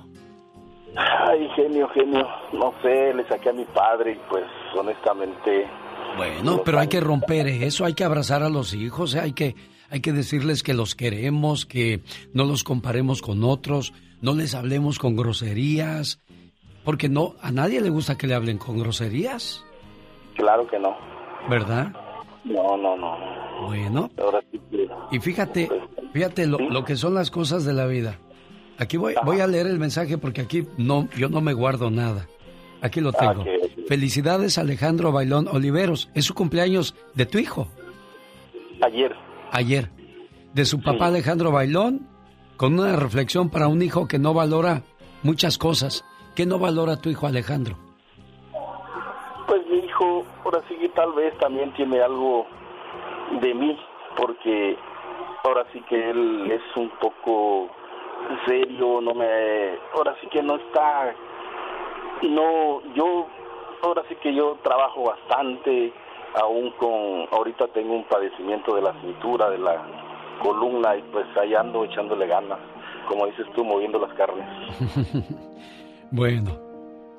Ay, 0.97 1.49
genio, 1.55 1.89
genio, 1.91 2.27
no 2.53 2.73
sé, 2.83 3.15
le 3.15 3.25
saqué 3.29 3.51
a 3.51 3.53
mi 3.53 3.65
padre 3.67 4.13
y 4.13 4.21
pues 4.29 4.45
honestamente 4.77 5.69
Bueno, 6.17 6.63
pero 6.65 6.81
hay 6.81 6.89
que 6.89 7.01
romper 7.01 7.47
eso, 7.47 7.85
hay 7.85 7.95
que 7.95 8.05
abrazar 8.05 8.43
a 8.43 8.49
los 8.49 8.75
hijos, 8.75 9.15
¿eh? 9.15 9.21
hay 9.21 9.33
que 9.33 9.55
hay 9.91 10.01
que 10.01 10.13
decirles 10.13 10.63
que 10.63 10.75
los 10.75 10.95
queremos, 10.95 11.67
que 11.67 12.01
no 12.33 12.45
los 12.45 12.65
comparemos 12.65 13.23
con 13.23 13.45
otros, 13.45 13.93
no 14.21 14.35
les 14.35 14.55
hablemos 14.55 14.99
con 14.99 15.17
groserías, 15.17 16.21
porque 16.85 17.09
no 17.09 17.35
a 17.41 17.51
nadie 17.53 17.81
le 17.81 17.91
gusta 17.91 18.17
que 18.19 18.27
le 18.27 18.35
hablen 18.35 18.59
con 18.59 18.79
groserías, 18.79 19.65
claro 20.37 20.67
que 20.67 20.79
no. 20.79 20.97
¿verdad? 21.49 21.93
No, 22.45 22.77
no, 22.77 22.97
no. 22.97 23.17
Bueno. 23.67 24.11
Y 25.11 25.19
fíjate, 25.19 25.69
fíjate 26.13 26.47
lo, 26.47 26.59
lo 26.59 26.85
que 26.85 26.97
son 26.97 27.15
las 27.15 27.31
cosas 27.31 27.65
de 27.65 27.73
la 27.73 27.87
vida. 27.87 28.19
Aquí 28.79 28.97
voy, 28.97 29.15
voy 29.25 29.41
a 29.41 29.47
leer 29.47 29.67
el 29.67 29.79
mensaje 29.79 30.19
porque 30.19 30.43
aquí 30.43 30.67
no, 30.77 31.09
yo 31.17 31.29
no 31.29 31.41
me 31.41 31.53
guardo 31.53 31.91
nada. 31.91 32.29
Aquí 32.81 33.01
lo 33.01 33.13
tengo. 33.13 33.45
Felicidades 33.89 34.57
Alejandro 34.57 35.11
Bailón 35.11 35.49
Oliveros. 35.49 36.11
Es 36.15 36.27
su 36.27 36.35
cumpleaños 36.35 36.95
de 37.15 37.27
tu 37.27 37.39
hijo. 37.39 37.67
ayer 38.83 39.15
Ayer. 39.53 39.91
De 40.53 40.65
su 40.65 40.83
papá 40.83 41.07
Alejandro 41.07 41.53
Bailón, 41.53 42.09
con 42.57 42.79
una 42.79 42.97
reflexión 42.97 43.51
para 43.51 43.69
un 43.69 43.83
hijo 43.83 44.09
que 44.09 44.19
no 44.19 44.35
valora 44.35 44.83
muchas 45.23 45.59
cosas. 45.59 46.05
¿Qué 46.35 46.47
no 46.47 46.59
valora 46.59 47.01
tu 47.01 47.11
hijo 47.11 47.27
Alejandro? 47.27 47.77
Pues 49.47 49.67
mi 49.69 49.79
hijo, 49.79 50.25
ahora 50.45 50.63
sí 50.69 50.77
que 50.77 50.89
tal 50.91 51.13
vez 51.13 51.37
también 51.39 51.73
tiene 51.75 52.01
algo 52.01 52.47
de 53.41 53.55
mí, 53.55 53.79
porque 54.17 54.77
ahora 55.45 55.65
sí 55.73 55.81
que 55.89 56.11
él 56.11 56.51
es 56.51 56.77
un 56.77 56.91
poco 57.01 57.71
serio, 58.47 59.01
no 59.01 59.15
me, 59.15 59.79
ahora 59.95 60.17
sí 60.21 60.27
que 60.29 60.43
no 60.43 60.57
está, 60.57 61.15
no, 62.23 62.83
yo, 62.95 63.27
ahora 63.83 64.03
sí 64.09 64.17
que 64.17 64.35
yo 64.35 64.59
trabajo 64.63 65.05
bastante, 65.05 65.93
aún 66.35 66.71
con, 66.79 67.27
ahorita 67.31 67.69
tengo 67.69 67.95
un 67.95 68.05
padecimiento 68.05 68.75
de 68.75 68.83
la 68.83 69.01
cintura, 69.01 69.51
de 69.51 69.59
la 69.59 69.85
columna, 70.43 70.97
y 70.97 71.03
pues 71.13 71.27
ahí 71.37 71.55
ando 71.55 71.85
echándole 71.85 72.27
ganas, 72.27 72.59
como 73.09 73.27
dices 73.27 73.47
tú, 73.55 73.65
moviendo 73.65 73.99
las 73.99 74.13
carnes. 74.15 74.47
Bueno, 76.11 76.59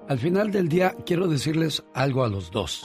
al 0.07 0.17
final 0.17 0.51
del 0.51 0.67
día 0.67 0.95
quiero 1.05 1.27
decirles 1.27 1.85
algo 1.93 2.23
a 2.23 2.27
los 2.27 2.49
dos. 2.49 2.83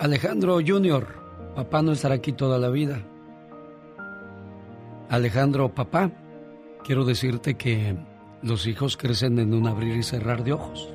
Alejandro 0.00 0.58
Junior, 0.66 1.06
papá 1.54 1.80
no 1.80 1.92
estará 1.92 2.16
aquí 2.16 2.32
toda 2.32 2.58
la 2.58 2.68
vida. 2.68 3.04
Alejandro, 5.08 5.68
papá, 5.68 6.10
quiero 6.82 7.04
decirte 7.04 7.54
que 7.54 7.96
los 8.42 8.66
hijos 8.66 8.96
crecen 8.96 9.38
en 9.38 9.54
un 9.54 9.68
abrir 9.68 9.96
y 9.96 10.02
cerrar 10.02 10.42
de 10.42 10.54
ojos. 10.54 10.92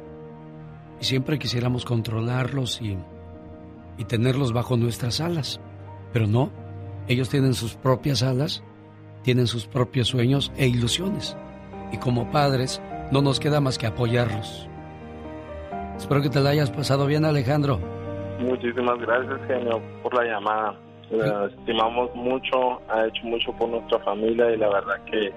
Y 0.99 1.05
siempre 1.05 1.39
quisiéramos 1.39 1.85
controlarlos 1.85 2.81
y, 2.81 2.97
y 3.97 4.05
tenerlos 4.05 4.53
bajo 4.53 4.77
nuestras 4.77 5.21
alas. 5.21 5.59
Pero 6.13 6.27
no, 6.27 6.51
ellos 7.07 7.29
tienen 7.29 7.53
sus 7.53 7.75
propias 7.75 8.23
alas, 8.23 8.63
tienen 9.23 9.47
sus 9.47 9.67
propios 9.67 10.07
sueños 10.07 10.51
e 10.57 10.67
ilusiones. 10.67 11.37
Y 11.91 11.97
como 11.97 12.31
padres, 12.31 12.81
no 13.11 13.21
nos 13.21 13.39
queda 13.39 13.61
más 13.61 13.77
que 13.77 13.87
apoyarlos. 13.87 14.67
Espero 15.97 16.21
que 16.21 16.29
te 16.29 16.39
la 16.39 16.51
hayas 16.51 16.69
pasado 16.69 17.05
bien, 17.07 17.25
Alejandro. 17.25 17.79
Muchísimas 18.39 18.99
gracias, 18.99 19.39
genio, 19.47 19.81
por 20.03 20.13
la 20.13 20.23
llamada. 20.23 20.79
La 21.09 21.45
estimamos 21.45 22.13
mucho, 22.15 22.81
ha 22.89 23.07
hecho 23.07 23.23
mucho 23.23 23.53
por 23.53 23.69
nuestra 23.69 23.97
familia 23.99 24.51
y 24.51 24.57
la 24.57 24.67
verdad 24.69 25.03
que 25.05 25.31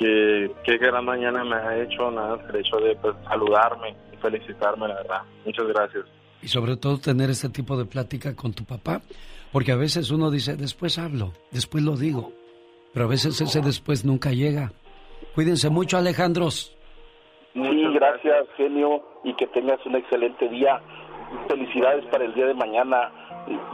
que 0.00 0.50
qué 0.64 0.78
gran 0.78 1.04
mañana 1.04 1.44
me 1.44 1.56
ha 1.56 1.82
hecho 1.82 2.10
nada 2.10 2.38
el 2.48 2.56
hecho 2.56 2.76
de 2.78 2.96
pues, 2.96 3.14
saludarme 3.28 3.94
y 4.12 4.16
felicitarme, 4.16 4.88
la 4.88 4.94
verdad. 4.94 5.22
Muchas 5.44 5.66
gracias. 5.68 6.06
Y 6.42 6.48
sobre 6.48 6.76
todo 6.76 6.98
tener 6.98 7.30
este 7.30 7.48
tipo 7.48 7.76
de 7.76 7.84
plática 7.84 8.34
con 8.34 8.52
tu 8.52 8.64
papá, 8.64 9.02
porque 9.52 9.72
a 9.72 9.76
veces 9.76 10.10
uno 10.10 10.30
dice, 10.30 10.56
después 10.56 10.98
hablo, 10.98 11.32
después 11.50 11.84
lo 11.84 11.96
digo, 11.96 12.32
pero 12.92 13.06
a 13.06 13.08
veces 13.08 13.40
ese 13.40 13.60
después 13.60 14.04
nunca 14.04 14.30
llega. 14.30 14.72
Cuídense 15.34 15.70
mucho, 15.70 15.98
Alejandros. 15.98 16.76
Sí, 17.52 17.84
gracias, 17.94 18.46
genio, 18.56 19.02
y 19.24 19.34
que 19.34 19.46
tengas 19.48 19.84
un 19.84 19.96
excelente 19.96 20.48
día. 20.48 20.80
Felicidades 21.48 22.04
para 22.06 22.24
el 22.24 22.34
día 22.34 22.46
de 22.46 22.54
mañana. 22.54 23.12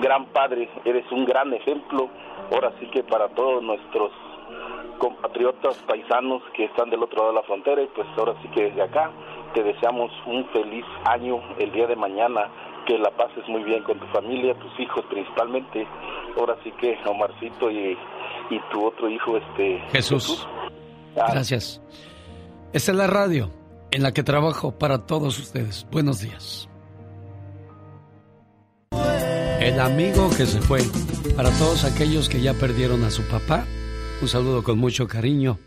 Gran 0.00 0.26
padre, 0.26 0.68
eres 0.84 1.04
un 1.12 1.24
gran 1.24 1.52
ejemplo. 1.52 2.08
Ahora 2.52 2.72
sí 2.80 2.86
que 2.90 3.02
para 3.02 3.28
todos 3.28 3.62
nuestros 3.62 4.12
compatriotas 4.98 5.76
paisanos 5.86 6.42
que 6.54 6.64
están 6.64 6.90
del 6.90 7.02
otro 7.02 7.18
lado 7.18 7.28
de 7.28 7.34
la 7.34 7.42
frontera, 7.42 7.82
y 7.82 7.86
pues 7.88 8.06
ahora 8.16 8.34
sí 8.42 8.48
que 8.48 8.64
desde 8.64 8.82
acá 8.82 9.10
te 9.56 9.62
deseamos 9.62 10.12
un 10.26 10.46
feliz 10.50 10.84
año 11.06 11.40
el 11.58 11.72
día 11.72 11.86
de 11.86 11.96
mañana. 11.96 12.52
Que 12.86 12.98
la 12.98 13.10
pases 13.10 13.42
muy 13.48 13.64
bien 13.64 13.82
con 13.82 13.98
tu 13.98 14.06
familia, 14.08 14.54
tus 14.54 14.78
hijos 14.78 15.04
principalmente. 15.10 15.84
Ahora 16.38 16.56
sí 16.62 16.70
que 16.78 16.96
Omarcito 17.04 17.68
y, 17.68 17.98
y 18.50 18.60
tu 18.70 18.86
otro 18.86 19.08
hijo, 19.08 19.38
este 19.38 19.80
Jesús. 19.90 20.46
Ah, 21.16 21.32
Gracias. 21.32 21.82
Esta 22.72 22.92
es 22.92 22.96
la 22.96 23.08
radio 23.08 23.50
en 23.90 24.02
la 24.04 24.12
que 24.12 24.22
trabajo 24.22 24.78
para 24.78 25.06
todos 25.06 25.38
ustedes. 25.38 25.88
Buenos 25.90 26.20
días. 26.20 26.68
El 29.60 29.80
amigo 29.80 30.28
que 30.36 30.46
se 30.46 30.60
fue. 30.60 30.80
Para 31.34 31.50
todos 31.58 31.84
aquellos 31.84 32.28
que 32.28 32.40
ya 32.40 32.54
perdieron 32.54 33.02
a 33.04 33.10
su 33.10 33.26
papá, 33.26 33.64
un 34.22 34.28
saludo 34.28 34.62
con 34.62 34.78
mucho 34.78 35.08
cariño. 35.08 35.58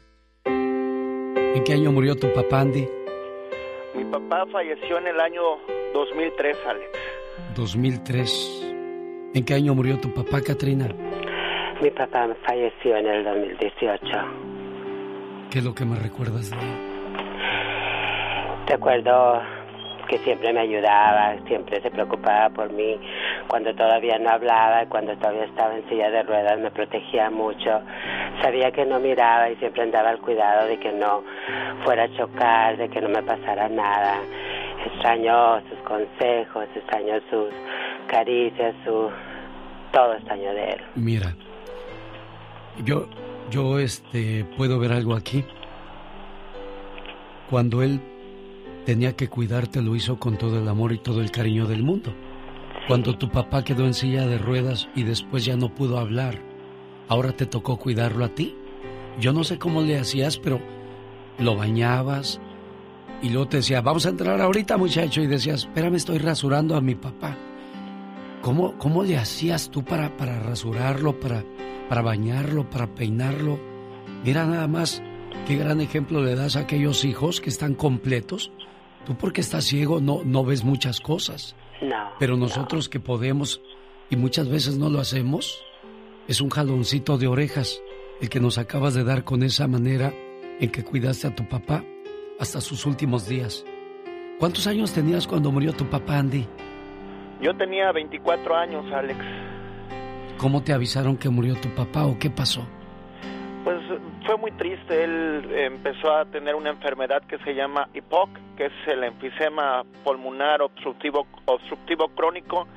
¿En 0.46 1.64
qué 1.66 1.74
año 1.74 1.92
murió 1.92 2.16
tu 2.16 2.32
papá, 2.32 2.62
Andy? 2.62 2.88
Mi 3.96 4.06
papá 4.06 4.46
falleció 4.52 4.98
en 5.00 5.08
el 5.08 5.20
año 5.20 5.42
2003, 5.94 6.58
Alex. 6.68 6.90
2003. 7.56 9.32
¿En 9.34 9.46
qué 9.46 9.54
año 9.56 9.74
murió 9.74 10.00
tu 10.00 10.14
papá, 10.14 10.42
Katrina? 10.42 10.88
Mi 11.82 11.90
papá 11.92 12.28
falleció 12.46 12.98
en 12.98 13.08
el 13.08 13.24
2018. 13.24 14.02
¿Qué 15.52 15.60
es 15.60 15.66
lo 15.66 15.74
que 15.74 15.86
me 15.86 15.96
recuerdas 15.96 16.52
de 16.52 16.58
él? 16.58 16.90
Recuerdo 18.68 19.42
que 20.08 20.18
siempre 20.20 20.54
me 20.54 20.60
ayudaba, 20.62 21.38
siempre 21.48 21.82
se 21.82 21.90
preocupaba 21.90 22.50
por 22.50 22.72
mí. 22.72 23.00
Cuando 23.50 23.74
todavía 23.74 24.20
no 24.20 24.30
hablaba, 24.30 24.86
cuando 24.86 25.18
todavía 25.18 25.46
estaba 25.46 25.76
en 25.76 25.90
silla 25.90 26.12
de 26.12 26.22
ruedas, 26.22 26.60
me 26.60 26.70
protegía 26.70 27.32
mucho. 27.32 27.82
Sabía 28.44 28.72
que 28.72 28.86
no 28.86 29.00
miraba 29.00 29.50
y 29.50 29.56
siempre 29.56 29.82
andaba 29.82 30.12
al 30.12 30.20
cuidado 30.20 30.68
de 30.68 30.78
que 30.78 30.92
no 30.92 31.24
fuera 31.84 32.04
a 32.04 32.16
chocar, 32.16 32.78
de 32.78 32.88
que 32.90 33.02
no 33.02 33.10
me 33.10 33.24
pasara 33.24 33.68
nada. 33.68 34.18
Extraño 34.86 35.62
sus 35.68 35.80
consejos, 35.80 36.68
extraño 36.76 37.16
sus 37.32 37.50
caricias, 38.06 38.76
su... 38.86 39.10
todo 39.92 40.14
extraño 40.14 40.54
de 40.54 40.70
él. 40.74 40.82
Mira, 40.94 41.34
yo, 42.86 43.08
Yo 43.50 43.80
este 43.80 44.46
puedo 44.58 44.78
ver 44.78 44.92
algo 44.92 45.16
aquí. 45.16 45.44
Cuando 47.50 47.82
él 47.82 48.00
tenía 48.86 49.16
que 49.16 49.28
cuidarte 49.28 49.82
lo 49.82 49.96
hizo 49.96 50.20
con 50.20 50.38
todo 50.38 50.60
el 50.60 50.68
amor 50.68 50.92
y 50.92 51.00
todo 51.00 51.20
el 51.20 51.32
cariño 51.32 51.66
del 51.66 51.82
mundo. 51.82 52.14
Cuando 52.90 53.16
tu 53.16 53.30
papá 53.30 53.64
quedó 53.64 53.86
en 53.86 53.94
silla 53.94 54.26
de 54.26 54.40
ruedas 54.40 54.90
y 54.96 55.04
después 55.04 55.46
ya 55.46 55.56
no 55.56 55.76
pudo 55.76 56.00
hablar, 56.00 56.42
ahora 57.08 57.34
te 57.34 57.46
tocó 57.46 57.78
cuidarlo 57.78 58.26
a 58.26 58.30
ti. 58.30 58.56
Yo 59.20 59.32
no 59.32 59.44
sé 59.44 59.60
cómo 59.60 59.84
le 59.84 60.00
hacías, 60.00 60.40
pero 60.40 60.60
lo 61.38 61.56
bañabas 61.56 62.42
y 63.22 63.30
luego 63.30 63.48
te 63.48 63.58
decía, 63.58 63.82
vamos 63.82 64.08
a 64.08 64.10
entrar 64.10 64.42
ahorita 64.42 64.76
muchacho 64.78 65.22
y 65.22 65.28
decías, 65.28 65.66
espérame, 65.66 65.98
estoy 65.98 66.18
rasurando 66.18 66.76
a 66.76 66.82
mi 66.82 66.96
papá. 66.96 67.38
¿Cómo, 68.42 68.76
cómo 68.80 69.04
le 69.04 69.18
hacías 69.18 69.70
tú 69.70 69.86
para, 69.86 70.18
para 70.18 70.40
rasurarlo, 70.40 71.20
para, 71.20 71.46
para 71.90 72.02
bañarlo, 72.02 72.68
para 72.72 72.88
peinarlo? 72.88 73.60
Mira 74.26 74.48
nada 74.48 74.68
más 74.68 75.04
qué 75.46 75.58
gran 75.58 75.80
ejemplo 75.80 76.24
le 76.24 76.34
das 76.34 76.56
a 76.56 76.62
aquellos 76.62 77.06
hijos 77.06 77.40
que 77.40 77.52
están 77.52 77.76
completos. 77.76 78.52
Tú 79.06 79.16
porque 79.16 79.42
estás 79.42 79.66
ciego 79.66 80.02
no, 80.02 80.24
no 80.26 80.44
ves 80.44 80.64
muchas 80.64 81.00
cosas. 81.00 81.56
No. 81.82 82.12
Pero 82.20 82.38
nosotros 82.38 82.90
que 82.90 83.00
podemos 83.00 83.62
y 84.10 84.16
muchas 84.16 84.50
veces 84.50 84.78
no 84.78 84.90
lo 84.90 85.00
hacemos, 85.00 85.64
es 86.28 86.42
un 86.42 86.50
jaloncito 86.50 87.18
de 87.18 87.28
orejas 87.28 87.82
el 88.22 88.30
que 88.30 88.40
nos 88.40 88.58
acabas 88.58 88.94
de 88.94 89.04
dar 89.04 89.24
con 89.24 89.44
esa 89.44 89.68
manera 89.68 90.14
en 90.60 90.70
que 90.72 90.84
cuidaste 90.84 91.28
a 91.28 91.36
tu 91.36 91.48
papá 91.48 91.84
hasta 92.40 92.62
sus 92.62 92.86
últimos 92.86 93.28
días. 93.28 93.66
¿Cuántos 94.40 94.68
años 94.68 94.94
tenías 94.94 95.28
cuando 95.28 95.52
murió 95.52 95.74
tu 95.74 95.86
papá, 95.86 96.18
Andy? 96.18 96.48
Yo 97.42 97.56
tenía 97.56 97.92
24 97.92 98.56
años, 98.56 98.86
Alex. 98.94 99.20
¿Cómo 100.38 100.64
te 100.64 100.74
avisaron 100.74 101.18
que 101.18 101.30
murió 101.30 101.56
tu 101.56 101.70
papá 101.70 102.06
o 102.06 102.18
qué 102.18 102.30
pasó? 102.30 102.66
Pues 103.70 103.82
fue 104.26 104.36
muy 104.38 104.52
triste. 104.54 105.04
Él 105.04 105.48
empezó 105.54 106.12
a 106.12 106.26
tener 106.26 106.56
una 106.56 106.72
enfermedad 106.72 107.22
que 107.28 107.38
se 107.38 107.54
llama 107.54 107.88
IPOC, 107.94 108.30
que 108.58 108.66
es 108.66 108.74
el 108.88 109.04
enfisema 109.04 109.84
pulmonar 110.04 110.64
obstructivo, 110.64 111.28
obstructivo 111.46 112.08
crónico. 112.08 112.68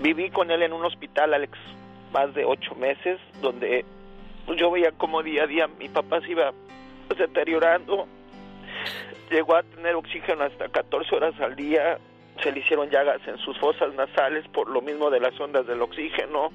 Viví 0.00 0.30
con 0.30 0.50
él 0.50 0.64
en 0.64 0.72
un 0.72 0.84
hospital, 0.84 1.34
Alex, 1.34 1.56
más 2.12 2.34
de 2.34 2.44
ocho 2.44 2.74
meses, 2.74 3.20
donde 3.42 3.84
yo 4.56 4.72
veía 4.72 4.90
como 4.90 5.22
día 5.22 5.44
a 5.44 5.46
día 5.46 5.68
mi 5.78 5.88
papá 5.88 6.20
se 6.22 6.32
iba 6.32 6.50
deteriorando. 7.16 8.08
Llegó 9.30 9.54
a 9.54 9.62
tener 9.62 9.94
oxígeno 9.94 10.42
hasta 10.42 10.68
14 10.68 11.14
horas 11.14 11.40
al 11.40 11.54
día. 11.54 11.98
Se 12.42 12.50
le 12.50 12.58
hicieron 12.58 12.90
llagas 12.90 13.20
en 13.28 13.38
sus 13.38 13.56
fosas 13.60 13.94
nasales 13.94 14.48
por 14.48 14.68
lo 14.68 14.80
mismo 14.80 15.10
de 15.10 15.20
las 15.20 15.38
ondas 15.38 15.64
del 15.68 15.80
oxígeno. 15.80 16.50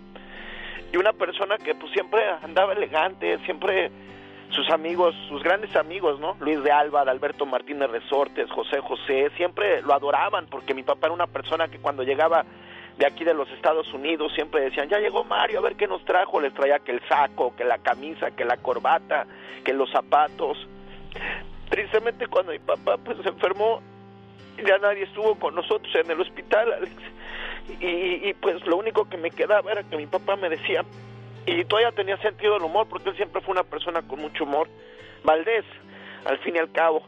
Y 0.92 0.98
una 0.98 1.14
persona 1.14 1.58
que 1.58 1.76
pues 1.76 1.92
siempre 1.92 2.22
andaba 2.42 2.74
elegante, 2.74 3.38
siempre 3.46 3.92
sus 4.52 4.70
amigos, 4.72 5.16
sus 5.28 5.44
grandes 5.44 5.76
amigos, 5.76 6.20
¿no? 6.20 6.36
Luis 6.40 6.64
de 6.64 6.72
Alba, 6.72 7.02
Alberto 7.02 7.46
Martínez 7.46 7.90
Resortes, 7.92 8.50
José 8.50 8.80
José, 8.82 9.30
siempre 9.38 9.82
lo 9.84 9.94
adoraban 9.94 10.48
porque 10.48 10.74
mi 10.74 10.84
papá 10.84 11.08
era 11.08 11.14
una 11.14 11.28
persona 11.28 11.68
que 11.68 11.78
cuando 11.78 12.04
llegaba 12.04 12.46
de 12.98 13.06
aquí 13.06 13.24
de 13.24 13.34
los 13.34 13.50
Estados 13.52 13.94
Unidos 13.94 14.34
siempre 14.34 14.62
decían, 14.62 14.90
ya 14.90 15.00
llegó 15.00 15.24
Mario, 15.24 15.60
a 15.60 15.62
ver 15.62 15.76
qué 15.76 15.88
nos 15.88 16.04
trajo, 16.04 16.42
les 16.42 16.54
traía 16.54 16.80
que 16.80 16.92
el 16.92 17.02
saco, 17.08 17.56
que 17.56 17.64
la 17.64 17.78
camisa, 17.78 18.32
que 18.32 18.44
la 18.44 18.58
corbata, 18.58 19.26
que 19.64 19.74
los 19.74 19.90
zapatos. 19.92 20.58
Tristemente 21.70 22.28
cuando 22.28 22.52
mi 22.52 22.60
papá 22.60 22.98
pues 22.98 23.18
se 23.22 23.30
enfermó, 23.30 23.82
ya 24.66 24.78
nadie 24.80 25.04
estuvo 25.04 25.36
con 25.36 25.56
nosotros 25.56 25.94
en 25.96 26.10
el 26.12 26.20
hospital, 26.20 26.74
Alex. 26.74 26.94
Y, 27.80 28.30
y, 28.30 28.34
pues 28.34 28.66
lo 28.66 28.78
único 28.78 29.08
que 29.10 29.18
me 29.18 29.32
quedaba 29.32 29.72
era 29.72 29.84
que 29.84 29.98
mi 29.98 30.08
papá 30.08 30.36
me 30.36 30.50
decía, 30.50 30.84
y 31.46 31.64
todavía 31.66 31.92
tenía 31.92 32.18
sentido 32.18 32.54
del 32.54 32.64
humor, 32.64 32.88
porque 32.90 33.10
él 33.10 33.16
siempre 33.16 33.42
fue 33.42 33.54
una 33.54 33.64
persona 33.64 34.02
con 34.02 34.20
mucho 34.20 34.44
humor, 34.44 34.68
Valdés, 35.24 35.66
al 36.26 36.38
fin 36.40 36.56
y 36.56 36.60
al 36.60 36.72
cabo, 36.72 37.04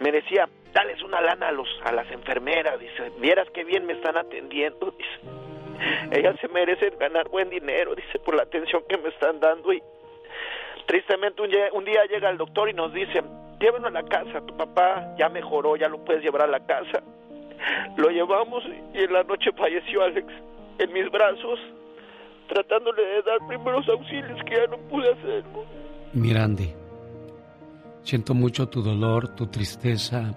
me 0.00 0.12
decía, 0.12 0.48
dales 0.72 1.02
una 1.02 1.20
lana 1.20 1.48
a 1.48 1.52
los 1.52 1.68
a 1.84 1.92
las 1.92 2.10
enfermeras, 2.10 2.78
dice, 2.78 3.12
vieras 3.18 3.48
qué 3.52 3.64
bien 3.64 3.86
me 3.86 3.94
están 3.94 4.16
atendiendo, 4.16 4.90
dice, 4.98 6.18
ellas 6.18 6.36
se 6.40 6.48
merecen 6.48 6.96
ganar 6.98 7.28
buen 7.28 7.50
dinero, 7.50 7.94
dice, 7.94 8.18
por 8.18 8.34
la 8.34 8.42
atención 8.42 8.82
que 8.88 8.98
me 8.98 9.08
están 9.08 9.40
dando 9.40 9.72
y 9.72 9.82
tristemente 10.86 11.42
un 11.42 11.50
un 11.72 11.84
día 11.84 12.04
llega 12.06 12.30
el 12.30 12.38
doctor 12.38 12.68
y 12.68 12.74
nos 12.74 12.92
dice, 12.92 13.22
llévenlo 13.60 13.88
a 13.88 13.92
la 13.92 14.02
casa, 14.02 14.44
tu 14.44 14.56
papá 14.56 15.14
ya 15.16 15.28
mejoró, 15.28 15.76
ya 15.76 15.88
lo 15.88 16.04
puedes 16.04 16.22
llevar 16.22 16.42
a 16.42 16.46
la 16.46 16.66
casa. 16.66 17.02
Lo 17.96 18.08
llevamos 18.10 18.64
y 18.94 18.98
en 18.98 19.12
la 19.12 19.22
noche 19.24 19.50
falleció 19.56 20.02
Alex 20.02 20.26
en 20.78 20.92
mis 20.92 21.10
brazos, 21.10 21.58
tratándole 22.48 23.02
de 23.02 23.22
dar 23.22 23.46
primeros 23.46 23.88
auxilios 23.88 24.40
que 24.44 24.56
ya 24.56 24.66
no 24.66 24.78
pude 24.88 25.12
hacer. 25.12 25.44
Mirandi, 26.12 26.72
siento 28.02 28.34
mucho 28.34 28.68
tu 28.68 28.82
dolor, 28.82 29.34
tu 29.34 29.46
tristeza, 29.46 30.34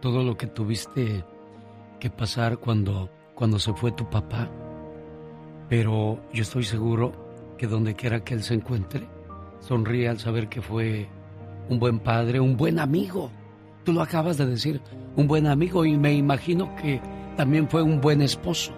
todo 0.00 0.22
lo 0.22 0.36
que 0.36 0.46
tuviste 0.46 1.24
que 1.98 2.10
pasar 2.10 2.58
cuando, 2.58 3.10
cuando 3.34 3.58
se 3.58 3.72
fue 3.72 3.92
tu 3.92 4.08
papá. 4.08 4.48
Pero 5.68 6.20
yo 6.32 6.42
estoy 6.42 6.64
seguro 6.64 7.12
que 7.56 7.66
donde 7.66 7.94
quiera 7.94 8.20
que 8.24 8.34
él 8.34 8.42
se 8.42 8.54
encuentre, 8.54 9.02
sonríe 9.60 10.08
al 10.08 10.18
saber 10.18 10.48
que 10.48 10.60
fue 10.60 11.08
un 11.68 11.78
buen 11.78 12.00
padre, 12.00 12.40
un 12.40 12.56
buen 12.56 12.78
amigo. 12.78 13.30
Tú 13.84 13.92
lo 13.92 14.02
acabas 14.02 14.36
de 14.36 14.46
decir, 14.46 14.80
un 15.16 15.28
buen 15.28 15.46
amigo 15.46 15.84
y 15.84 15.96
me 15.96 16.12
imagino 16.12 16.74
que 16.76 17.00
también 17.36 17.68
fue 17.68 17.82
un 17.82 18.00
buen 18.00 18.22
esposo. 18.22 18.72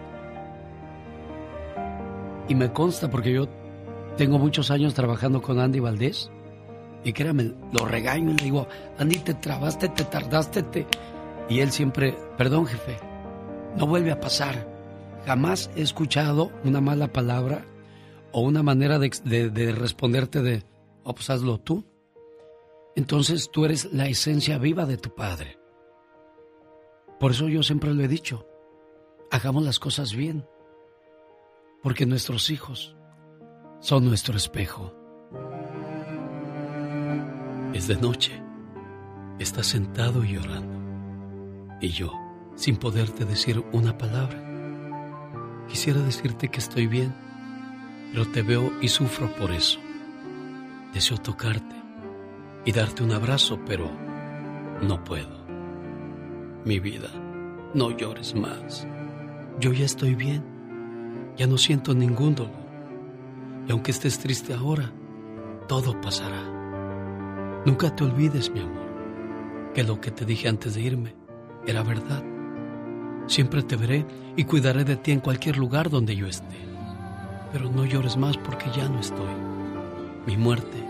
Y 2.49 2.55
me 2.55 2.73
consta 2.73 3.11
porque 3.11 3.33
yo 3.33 3.49
tengo 4.17 4.39
muchos 4.39 4.71
años 4.71 4.95
trabajando 4.95 5.43
con 5.43 5.59
Andy 5.59 5.81
Valdés 5.81 6.31
y 7.05 7.13
créame, 7.13 7.53
lo 7.73 7.85
regaño 7.85 8.33
y 8.33 8.37
le 8.37 8.45
digo, 8.45 8.67
Andy, 8.99 9.19
te 9.19 9.35
trabaste, 9.35 9.89
te 9.89 10.05
tardaste, 10.05 10.63
te... 10.63 10.87
Y 11.49 11.61
él 11.61 11.71
siempre, 11.71 12.17
perdón 12.37 12.67
jefe, 12.67 12.99
no 13.77 13.87
vuelve 13.87 14.11
a 14.11 14.21
pasar. 14.21 14.69
Jamás 15.25 15.71
he 15.77 15.83
escuchado 15.83 16.51
una 16.65 16.81
mala 16.81 17.13
palabra 17.13 17.65
o 18.33 18.41
una 18.41 18.63
manera 18.63 18.99
de, 18.99 19.11
de, 19.25 19.51
de 19.51 19.73
responderte 19.73 20.43
de, 20.43 20.65
oh, 21.05 21.15
pues 21.15 21.31
hazlo 21.31 21.59
tú. 21.59 21.85
Entonces 22.97 23.51
tú 23.53 23.65
eres 23.65 23.93
la 23.93 24.09
esencia 24.09 24.59
viva 24.59 24.87
de 24.87 24.97
tu 24.97 25.15
Padre. 25.15 25.59
Por 27.19 27.31
eso 27.31 27.49
yo 27.49 27.63
siempre 27.63 27.95
lo 27.95 28.03
he 28.03 28.09
dicho, 28.09 28.47
hagamos 29.31 29.65
las 29.65 29.79
cosas 29.79 30.15
bien, 30.15 30.47
porque 31.83 32.05
nuestros 32.05 32.51
hijos 32.51 32.95
son 33.81 34.05
nuestro 34.05 34.37
espejo. 34.37 34.93
Es 37.73 37.89
de 37.89 37.97
noche, 37.97 38.43
estás 39.39 39.67
sentado 39.67 40.25
y 40.25 40.35
llorando, 40.35 41.79
y 41.81 41.89
yo, 41.89 42.13
sin 42.55 42.77
poderte 42.77 43.25
decir 43.25 43.65
una 43.73 43.97
palabra, 43.97 44.43
quisiera 45.69 46.01
decirte 46.01 46.49
que 46.49 46.59
estoy 46.59 46.87
bien, 46.87 47.15
pero 48.13 48.31
te 48.31 48.43
veo 48.43 48.73
y 48.81 48.89
sufro 48.89 49.35
por 49.37 49.51
eso. 49.51 49.79
Deseo 50.93 51.19
tocarte 51.19 51.77
y 52.65 52.73
darte 52.73 53.03
un 53.03 53.13
abrazo, 53.13 53.59
pero 53.67 53.91
no 54.83 55.03
puedo. 55.05 55.36
Mi 56.67 56.81
vida, 56.81 57.11
no 57.75 57.93
llores 57.93 58.35
más. 58.35 58.89
Yo 59.61 59.73
ya 59.73 59.85
estoy 59.85 60.17
bien. 60.17 60.43
Ya 61.37 61.47
no 61.47 61.59
siento 61.59 61.95
ningún 61.95 62.35
dolor. 62.35 62.67
Y 63.69 63.71
aunque 63.71 63.93
estés 63.93 64.19
triste 64.19 64.53
ahora, 64.53 64.91
todo 65.69 66.01
pasará. 66.01 67.63
Nunca 67.65 67.95
te 67.95 68.03
olvides, 68.03 68.51
mi 68.51 68.59
amor, 68.59 69.71
que 69.75 69.85
lo 69.85 70.01
que 70.01 70.11
te 70.11 70.25
dije 70.25 70.49
antes 70.49 70.75
de 70.75 70.81
irme 70.81 71.15
era 71.69 71.85
verdad. 71.85 72.25
Siempre 73.29 73.63
te 73.63 73.77
veré 73.77 74.05
y 74.35 74.43
cuidaré 74.43 74.83
de 74.83 74.97
ti 74.97 75.13
en 75.13 75.21
cualquier 75.21 75.59
lugar 75.59 75.89
donde 75.89 76.17
yo 76.17 76.27
esté. 76.27 76.59
Pero 77.53 77.71
no 77.71 77.85
llores 77.85 78.17
más 78.17 78.37
porque 78.39 78.73
ya 78.77 78.89
no 78.89 78.99
estoy. 78.99 79.37
Mi 80.27 80.37
muerte 80.37 80.85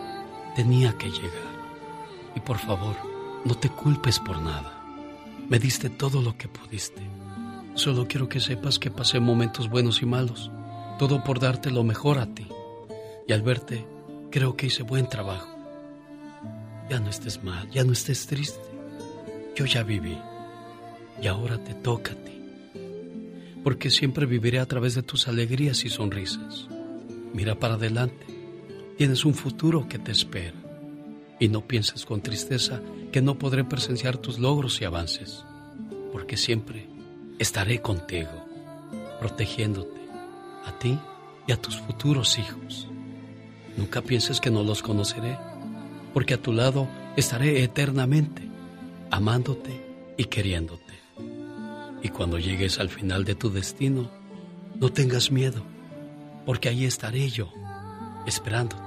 tenía 0.55 0.97
que 0.97 1.11
llegar. 1.11 1.55
Y 2.35 2.41
por 2.41 2.57
favor, 2.57 2.97
no 3.45 3.55
te 3.57 3.69
culpes 3.69 4.19
por 4.19 4.41
nada. 4.41 4.86
Me 5.49 5.61
diste 5.61 5.91
todo 5.91 6.23
lo 6.23 6.37
que 6.37 6.49
pudiste. 6.49 7.03
Solo 7.75 8.09
quiero 8.09 8.29
que 8.29 8.41
sepas 8.41 8.81
que 8.81 8.91
pasé 8.91 9.21
momentos 9.21 9.71
buenos 9.71 10.03
y 10.03 10.07
malos, 10.07 10.51
todo 10.99 11.23
por 11.23 11.39
darte 11.39 11.71
lo 11.71 11.85
mejor 11.85 12.19
a 12.19 12.27
ti. 12.27 12.49
Y 13.29 13.33
al 13.33 13.43
verte, 13.43 13.87
creo 14.31 14.57
que 14.57 14.67
hice 14.67 14.83
buen 14.83 15.09
trabajo. 15.09 15.49
Ya 16.91 16.99
no 16.99 17.11
estés 17.11 17.45
mal, 17.45 17.71
ya 17.71 17.85
no 17.85 17.93
estés 17.93 18.27
triste. 18.27 18.61
Yo 19.55 19.67
ya 19.67 19.85
viví 19.85 20.19
y 21.23 21.27
ahora 21.29 21.63
te 21.63 21.75
toca 21.75 22.13
a 22.13 22.17
ti. 22.17 22.41
Porque 23.63 23.91
siempre 23.91 24.27
viviré 24.27 24.59
a 24.59 24.67
través 24.67 24.97
de 24.97 25.03
tus 25.03 25.29
alegrías 25.29 25.85
y 25.85 25.91
sonrisas. 25.91 26.67
Mira 27.33 27.55
para 27.55 27.75
adelante. 27.75 28.27
Tienes 28.99 29.25
un 29.25 29.35
futuro 29.35 29.87
que 29.89 29.99
te 29.99 30.11
espera. 30.11 30.66
Y 31.39 31.49
no 31.49 31.67
pienses 31.67 32.07
con 32.07 32.23
tristeza 32.23 32.81
que 33.13 33.21
no 33.21 33.39
podré 33.39 33.65
presenciar 33.65 34.17
tus 34.17 34.39
logros 34.39 34.81
y 34.81 34.85
avances, 34.85 35.45
porque 36.13 36.37
siempre 36.37 36.89
estaré 37.39 37.83
contigo, 37.83 38.31
protegiéndote, 39.21 40.01
a 40.65 40.79
ti 40.79 40.99
y 41.47 41.53
a 41.53 41.57
tus 41.57 41.77
futuros 41.77 42.39
hijos. 42.39 42.89
Nunca 43.77 44.01
pienses 44.01 44.41
que 44.41 44.51
no 44.51 44.63
los 44.63 44.83
conoceré, 44.83 45.39
porque 46.15 46.35
a 46.35 46.43
tu 46.43 46.53
lado 46.53 46.89
estaré 47.17 47.63
eternamente, 47.63 48.43
amándote 49.11 50.15
y 50.17 50.25
queriéndote. 50.25 50.95
Y 52.03 52.09
cuando 52.09 52.39
llegues 52.39 52.79
al 52.79 52.89
final 52.89 53.25
de 53.25 53.35
tu 53.35 53.51
destino, 53.51 54.11
no 54.81 54.91
tengas 54.91 55.31
miedo, 55.31 55.63
porque 56.47 56.69
ahí 56.71 56.85
estaré 56.85 57.29
yo, 57.29 57.53
esperándote, 58.27 58.83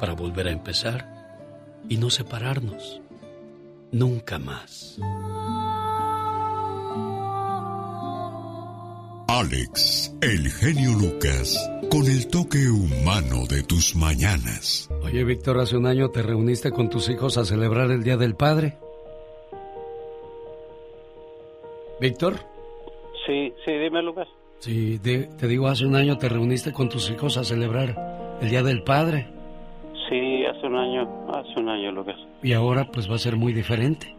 para 0.00 0.14
volver 0.14 0.48
a 0.48 0.52
empezar 0.52 1.11
y 1.88 1.96
no 1.96 2.10
separarnos 2.10 3.00
nunca 3.92 4.38
más. 4.38 4.98
Alex, 9.28 10.14
el 10.20 10.50
genio 10.50 10.92
Lucas, 10.92 11.58
con 11.90 12.04
el 12.06 12.28
toque 12.28 12.68
humano 12.68 13.46
de 13.48 13.62
tus 13.62 13.96
mañanas. 13.96 14.90
Oye, 15.02 15.24
Víctor, 15.24 15.58
hace 15.58 15.76
un 15.76 15.86
año 15.86 16.10
te 16.10 16.22
reuniste 16.22 16.70
con 16.70 16.90
tus 16.90 17.08
hijos 17.08 17.38
a 17.38 17.44
celebrar 17.44 17.90
el 17.90 18.02
Día 18.02 18.16
del 18.16 18.34
Padre. 18.34 18.76
¿Víctor? 22.00 22.34
Sí, 23.26 23.52
sí, 23.64 23.72
dime, 23.72 24.02
Lucas. 24.02 24.28
Sí, 24.58 24.98
te 24.98 25.48
digo, 25.48 25.68
hace 25.68 25.86
un 25.86 25.96
año 25.96 26.18
te 26.18 26.28
reuniste 26.28 26.72
con 26.72 26.88
tus 26.88 27.10
hijos 27.10 27.36
a 27.36 27.44
celebrar 27.44 28.38
el 28.40 28.50
Día 28.50 28.62
del 28.62 28.82
Padre. 28.82 29.28
Sí, 30.12 30.44
hace 30.44 30.66
un 30.66 30.76
año, 30.76 31.08
hace 31.32 31.58
un 31.58 31.70
año, 31.70 31.90
Lucas. 31.90 32.16
Y 32.42 32.52
ahora 32.52 32.84
pues 32.84 33.10
va 33.10 33.14
a 33.14 33.18
ser 33.18 33.34
muy 33.34 33.54
diferente. 33.54 34.14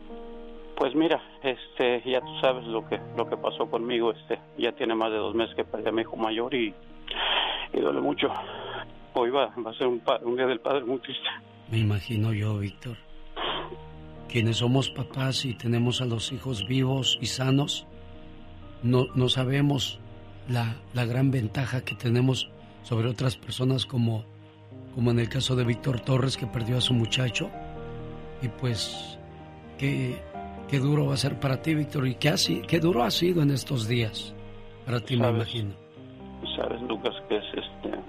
Pues 0.75 0.95
mira, 0.95 1.21
este, 1.43 2.01
ya 2.09 2.19
tú 2.19 2.35
sabes 2.41 2.65
lo 2.65 2.83
que 2.89 2.99
lo 3.15 3.29
que 3.29 3.37
pasó 3.37 3.69
conmigo, 3.69 4.11
este, 4.11 4.39
ya 4.57 4.71
tiene 4.71 4.95
más 4.95 5.11
de 5.11 5.17
dos 5.17 5.35
meses 5.35 5.55
que 5.55 5.63
perdí 5.63 5.89
a 5.89 5.91
mi 5.91 6.01
hijo 6.01 6.17
mayor 6.17 6.55
y, 6.55 6.73
y 7.73 7.79
duele 7.79 8.01
mucho. 8.01 8.27
Hoy 9.13 9.29
va, 9.29 9.53
va 9.63 9.69
a 9.69 9.73
ser 9.75 9.85
un, 9.85 10.01
un 10.23 10.35
día 10.35 10.47
del 10.47 10.59
padre 10.61 10.83
muy 10.83 10.97
triste. 10.97 11.29
Me 11.69 11.77
imagino 11.77 12.33
yo, 12.33 12.57
Víctor. 12.57 12.97
Quienes 14.27 14.57
somos 14.57 14.89
papás 14.89 15.45
y 15.45 15.53
tenemos 15.53 16.01
a 16.01 16.05
los 16.05 16.31
hijos 16.31 16.65
vivos 16.67 17.19
y 17.21 17.27
sanos, 17.27 17.85
no, 18.81 19.05
no 19.13 19.29
sabemos 19.29 19.99
la, 20.49 20.73
la 20.95 21.05
gran 21.05 21.29
ventaja 21.29 21.85
que 21.85 21.93
tenemos 21.93 22.49
sobre 22.81 23.09
otras 23.09 23.37
personas 23.37 23.85
como, 23.85 24.25
como 24.95 25.11
en 25.11 25.19
el 25.19 25.29
caso 25.29 25.55
de 25.55 25.63
Víctor 25.63 25.99
Torres 25.99 26.37
que 26.37 26.47
perdió 26.47 26.77
a 26.77 26.81
su 26.81 26.93
muchacho. 26.93 27.49
Y 28.41 28.47
pues, 28.49 29.17
qué, 29.77 30.21
qué 30.67 30.79
duro 30.79 31.07
va 31.07 31.13
a 31.13 31.17
ser 31.17 31.39
para 31.39 31.61
ti, 31.61 31.73
Víctor, 31.75 32.07
y 32.07 32.15
qué, 32.15 32.29
así, 32.29 32.61
qué 32.67 32.79
duro 32.79 33.03
ha 33.03 33.11
sido 33.11 33.41
en 33.41 33.51
estos 33.51 33.87
días 33.87 34.35
para 34.85 34.99
ti, 34.99 35.15
me 35.17 35.29
imagino. 35.29 35.73
Sabes, 36.55 36.81
Lucas, 36.81 37.15
que 37.29 37.37
es 37.37 37.45
este 37.53 37.99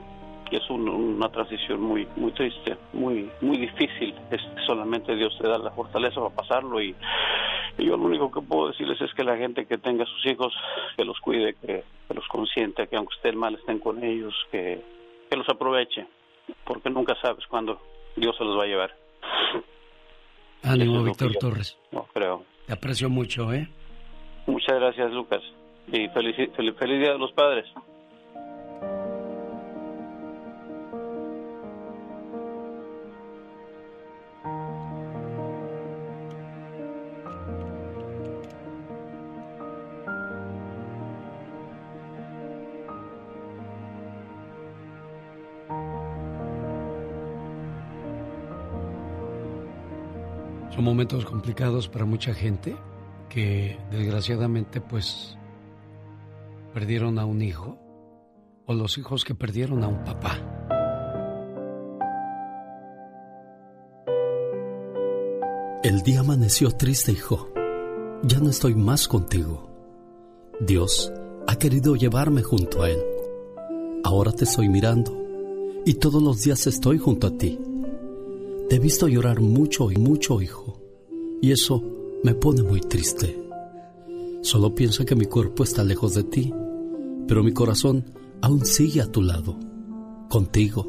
que 0.50 0.58
es 0.58 0.70
una 0.70 1.28
transición 1.30 1.80
muy 1.80 2.06
muy 2.16 2.30
triste, 2.32 2.76
muy 2.92 3.30
muy 3.40 3.56
difícil. 3.56 4.14
Es, 4.30 4.42
solamente 4.66 5.14
Dios 5.16 5.36
te 5.40 5.48
da 5.48 5.56
la 5.56 5.70
fortaleza 5.70 6.16
para 6.16 6.34
pasarlo 6.34 6.82
y, 6.82 6.94
y, 7.78 7.86
yo 7.86 7.96
lo 7.96 8.04
único 8.04 8.30
que 8.30 8.42
puedo 8.42 8.68
decirles 8.68 9.00
es 9.00 9.12
que 9.14 9.24
la 9.24 9.36
gente 9.36 9.66
que 9.66 9.78
tenga 9.78 10.04
sus 10.04 10.26
hijos, 10.26 10.52
que 10.96 11.04
los 11.04 11.18
cuide, 11.20 11.54
que, 11.54 11.84
que 12.08 12.14
los 12.14 12.26
consiente, 12.28 12.86
que 12.88 12.96
aunque 12.96 13.14
estén 13.14 13.38
mal 13.38 13.54
estén 13.54 13.78
con 13.78 14.04
ellos, 14.04 14.34
que, 14.50 14.82
que 15.30 15.36
los 15.36 15.48
aproveche, 15.48 16.06
porque 16.64 16.90
nunca 16.90 17.14
sabes 17.20 17.46
cuándo 17.46 17.80
Dios 18.16 18.36
se 18.36 18.44
los 18.44 18.58
va 18.58 18.64
a 18.64 18.66
llevar. 18.66 18.96
Ánimo, 20.62 21.02
Víctor 21.02 21.34
Torres. 21.36 21.76
No 21.92 22.04
creo. 22.12 22.44
Te 22.66 22.72
aprecio 22.72 23.10
mucho, 23.10 23.52
¿eh? 23.52 23.68
Muchas 24.46 24.76
gracias, 24.78 25.12
Lucas. 25.12 25.42
Y 25.88 26.08
feliz, 26.08 26.36
feliz, 26.56 26.74
feliz 26.78 27.00
Día 27.00 27.12
de 27.12 27.18
los 27.18 27.32
Padres. 27.32 27.66
Momentos 51.04 51.30
complicados 51.30 51.86
para 51.86 52.06
mucha 52.06 52.32
gente 52.32 52.74
que 53.28 53.78
desgraciadamente 53.90 54.80
pues 54.80 55.36
perdieron 56.72 57.18
a 57.18 57.26
un 57.26 57.42
hijo 57.42 57.76
o 58.64 58.72
los 58.72 58.96
hijos 58.96 59.22
que 59.22 59.34
perdieron 59.34 59.84
a 59.84 59.88
un 59.88 60.02
papá. 60.02 60.38
El 65.82 66.00
día 66.00 66.20
amaneció 66.20 66.70
triste, 66.70 67.12
hijo. 67.12 67.50
Ya 68.22 68.40
no 68.40 68.48
estoy 68.48 68.74
más 68.74 69.06
contigo. 69.06 69.68
Dios 70.58 71.12
ha 71.46 71.56
querido 71.56 71.96
llevarme 71.96 72.42
junto 72.42 72.82
a 72.82 72.88
Él. 72.88 73.00
Ahora 74.04 74.32
te 74.32 74.44
estoy 74.44 74.70
mirando 74.70 75.14
y 75.84 75.94
todos 75.94 76.22
los 76.22 76.40
días 76.40 76.66
estoy 76.66 76.96
junto 76.96 77.26
a 77.26 77.36
ti. 77.36 77.60
Te 78.70 78.76
he 78.76 78.78
visto 78.78 79.06
llorar 79.06 79.40
mucho 79.40 79.90
y 79.90 79.96
mucho, 79.96 80.40
hijo, 80.40 80.83
y 81.44 81.52
eso 81.52 81.82
me 82.22 82.34
pone 82.34 82.62
muy 82.62 82.80
triste. 82.80 83.38
Solo 84.40 84.74
pienso 84.74 85.04
que 85.04 85.14
mi 85.14 85.26
cuerpo 85.26 85.62
está 85.62 85.84
lejos 85.84 86.14
de 86.14 86.24
ti, 86.24 86.54
pero 87.28 87.44
mi 87.44 87.52
corazón 87.52 88.06
aún 88.40 88.64
sigue 88.64 89.02
a 89.02 89.12
tu 89.12 89.20
lado, 89.20 89.58
contigo. 90.30 90.88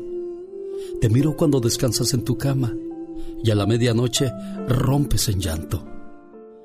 Te 1.01 1.09
miro 1.09 1.35
cuando 1.35 1.59
descansas 1.59 2.13
en 2.13 2.23
tu 2.23 2.37
cama 2.37 2.73
y 3.43 3.51
a 3.51 3.55
la 3.55 3.65
medianoche 3.65 4.31
rompes 4.69 5.27
en 5.27 5.41
llanto. 5.41 5.85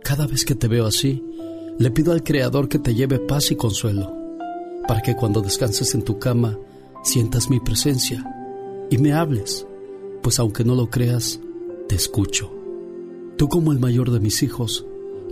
Cada 0.05 0.29
vez 0.29 0.45
que 0.45 0.55
te 0.55 0.69
veo 0.69 0.87
así, 0.87 1.25
le 1.77 1.91
pido 1.91 2.13
al 2.13 2.23
Creador 2.23 2.69
que 2.69 2.79
te 2.79 2.95
lleve 2.95 3.19
paz 3.19 3.51
y 3.51 3.57
consuelo, 3.57 4.17
para 4.87 5.03
que 5.03 5.17
cuando 5.17 5.41
descanses 5.41 5.97
en 5.97 6.03
tu 6.03 6.21
cama 6.21 6.57
sientas 7.03 7.51
mi 7.51 7.59
presencia 7.59 8.25
y 8.89 8.99
me 8.99 9.15
hables 9.15 9.67
pues 10.23 10.39
aunque 10.39 10.65
no 10.65 10.75
lo 10.75 10.91
creas, 10.91 11.41
te 11.89 11.97
escucho. 11.97 12.60
Tú 13.41 13.49
como 13.49 13.73
el 13.73 13.79
mayor 13.79 14.11
de 14.11 14.21
mis 14.21 14.43
hijos, 14.43 14.85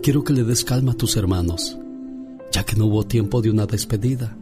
quiero 0.02 0.24
que 0.24 0.32
le 0.32 0.42
des 0.42 0.64
calma 0.64 0.92
a 0.92 0.94
tus 0.94 1.18
hermanos, 1.18 1.76
ya 2.50 2.64
que 2.64 2.74
no 2.74 2.86
hubo 2.86 3.04
tiempo 3.04 3.42
de 3.42 3.50
una 3.50 3.66
despedida. 3.66 4.34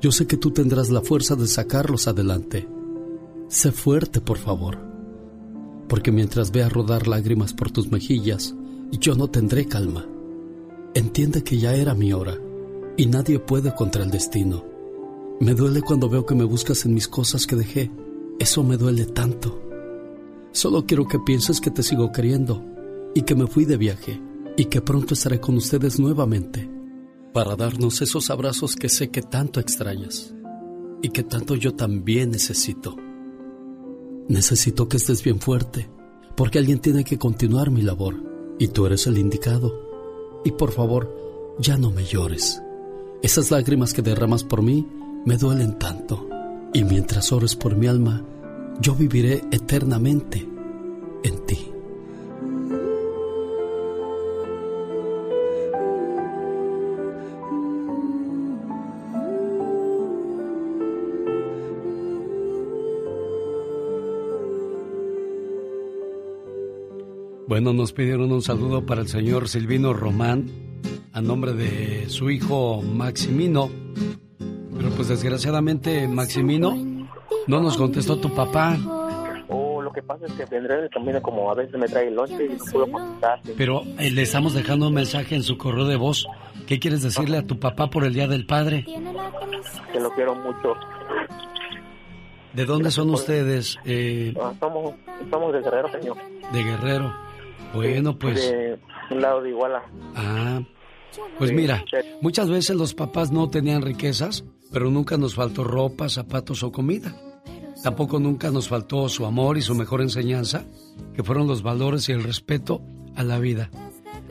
Yo 0.00 0.10
sé 0.10 0.26
que 0.26 0.36
tú 0.36 0.50
tendrás 0.50 0.90
la 0.90 1.00
fuerza 1.00 1.36
de 1.36 1.46
sacarlos 1.46 2.08
adelante. 2.08 2.68
Sé 3.46 3.70
fuerte, 3.70 4.20
por 4.20 4.38
favor, 4.38 4.80
porque 5.88 6.10
mientras 6.10 6.50
vea 6.50 6.68
rodar 6.68 7.06
lágrimas 7.06 7.52
por 7.52 7.70
tus 7.70 7.92
mejillas, 7.92 8.56
yo 8.90 9.14
no 9.14 9.28
tendré 9.28 9.66
calma. 9.66 10.08
Entiende 10.94 11.44
que 11.44 11.58
ya 11.58 11.76
era 11.76 11.94
mi 11.94 12.12
hora 12.12 12.40
y 12.96 13.06
nadie 13.06 13.38
puede 13.38 13.72
contra 13.72 14.02
el 14.02 14.10
destino. 14.10 14.64
Me 15.38 15.54
duele 15.54 15.80
cuando 15.80 16.08
veo 16.08 16.26
que 16.26 16.34
me 16.34 16.42
buscas 16.42 16.84
en 16.86 16.94
mis 16.94 17.06
cosas 17.06 17.46
que 17.46 17.54
dejé 17.54 17.92
eso 18.40 18.64
me 18.64 18.76
duele 18.76 19.06
tanto. 19.06 19.63
Solo 20.54 20.86
quiero 20.86 21.08
que 21.08 21.18
pienses 21.18 21.60
que 21.60 21.72
te 21.72 21.82
sigo 21.82 22.12
queriendo 22.12 22.64
y 23.12 23.22
que 23.22 23.34
me 23.34 23.48
fui 23.48 23.64
de 23.64 23.76
viaje 23.76 24.22
y 24.56 24.66
que 24.66 24.80
pronto 24.80 25.14
estaré 25.14 25.40
con 25.40 25.56
ustedes 25.56 25.98
nuevamente 25.98 26.70
para 27.32 27.56
darnos 27.56 28.00
esos 28.02 28.30
abrazos 28.30 28.76
que 28.76 28.88
sé 28.88 29.10
que 29.10 29.20
tanto 29.20 29.58
extrañas 29.58 30.32
y 31.02 31.08
que 31.08 31.24
tanto 31.24 31.56
yo 31.56 31.74
también 31.74 32.30
necesito. 32.30 32.94
Necesito 34.28 34.88
que 34.88 34.98
estés 34.98 35.24
bien 35.24 35.40
fuerte 35.40 35.90
porque 36.36 36.60
alguien 36.60 36.78
tiene 36.78 37.02
que 37.02 37.18
continuar 37.18 37.72
mi 37.72 37.82
labor 37.82 38.14
y 38.60 38.68
tú 38.68 38.86
eres 38.86 39.08
el 39.08 39.18
indicado. 39.18 40.40
Y 40.44 40.52
por 40.52 40.70
favor, 40.70 41.56
ya 41.58 41.76
no 41.76 41.90
me 41.90 42.04
llores. 42.04 42.62
Esas 43.24 43.50
lágrimas 43.50 43.92
que 43.92 44.02
derramas 44.02 44.44
por 44.44 44.62
mí 44.62 44.86
me 45.26 45.36
duelen 45.36 45.80
tanto. 45.80 46.28
Y 46.72 46.84
mientras 46.84 47.32
ores 47.32 47.56
por 47.56 47.74
mi 47.76 47.88
alma, 47.88 48.24
yo 48.80 48.94
viviré 48.94 49.42
eternamente 49.50 50.46
en 51.22 51.46
ti. 51.46 51.70
Bueno, 67.46 67.72
nos 67.72 67.92
pidieron 67.92 68.32
un 68.32 68.42
saludo 68.42 68.84
para 68.84 69.00
el 69.02 69.08
señor 69.08 69.48
Silvino 69.48 69.92
Román 69.92 70.50
a 71.12 71.20
nombre 71.20 71.52
de 71.52 72.08
su 72.08 72.30
hijo 72.30 72.82
Maximino 72.82 73.70
pero 74.84 74.96
pues 74.96 75.08
desgraciadamente, 75.08 76.06
Maximino, 76.08 76.76
no 77.46 77.60
nos 77.60 77.76
contestó 77.76 78.16
tu 78.18 78.32
papá. 78.34 78.76
Oh, 79.48 79.82
lo 79.82 79.92
que 79.92 80.02
pasa 80.02 80.26
es 80.26 80.32
que 80.32 80.44
vendré 80.46 80.82
de 80.82 80.88
camino 80.88 81.20
como 81.20 81.50
a 81.50 81.54
veces 81.54 81.78
me 81.78 81.86
trae 81.86 82.08
el 82.08 82.14
lonche 82.14 82.46
y 82.46 82.48
no 82.56 82.64
puedo 82.72 82.90
contestar. 82.90 83.40
Pero 83.56 83.82
eh, 83.98 84.10
le 84.10 84.22
estamos 84.22 84.54
dejando 84.54 84.88
un 84.88 84.94
mensaje 84.94 85.34
en 85.34 85.42
su 85.42 85.56
correo 85.58 85.84
de 85.84 85.96
voz. 85.96 86.26
¿Qué 86.66 86.78
quieres 86.78 87.02
decirle 87.02 87.36
a 87.38 87.46
tu 87.46 87.58
papá 87.60 87.88
por 87.90 88.04
el 88.04 88.14
Día 88.14 88.26
del 88.26 88.46
Padre? 88.46 88.84
Que 89.92 90.00
lo 90.00 90.10
quiero 90.14 90.34
mucho. 90.34 90.74
¿De 92.54 92.64
dónde 92.64 92.90
son 92.90 93.10
ustedes? 93.10 93.76
Eh, 93.84 94.32
Ah, 94.40 94.52
somos, 94.60 94.94
somos 95.30 95.52
de 95.52 95.60
Guerrero, 95.60 95.90
señor. 95.90 96.16
de 96.52 96.62
Guerrero. 96.62 97.12
Bueno, 97.74 98.16
pues... 98.16 98.36
De 98.50 98.78
un 99.10 99.20
lado 99.20 99.42
de 99.42 99.50
Iguala. 99.50 99.82
Ah, 100.14 100.60
pues 101.38 101.52
mira, 101.52 101.84
muchas 102.22 102.48
veces 102.48 102.76
los 102.76 102.94
papás 102.94 103.30
no 103.32 103.50
tenían 103.50 103.82
riquezas, 103.82 104.44
pero 104.74 104.90
nunca 104.90 105.16
nos 105.16 105.36
faltó 105.36 105.62
ropa, 105.62 106.08
zapatos 106.08 106.64
o 106.64 106.72
comida. 106.72 107.14
Tampoco 107.84 108.18
nunca 108.18 108.50
nos 108.50 108.68
faltó 108.68 109.08
su 109.08 109.24
amor 109.24 109.56
y 109.56 109.62
su 109.62 109.72
mejor 109.76 110.00
enseñanza, 110.00 110.64
que 111.14 111.22
fueron 111.22 111.46
los 111.46 111.62
valores 111.62 112.08
y 112.08 112.12
el 112.12 112.24
respeto 112.24 112.82
a 113.14 113.22
la 113.22 113.38
vida. 113.38 113.70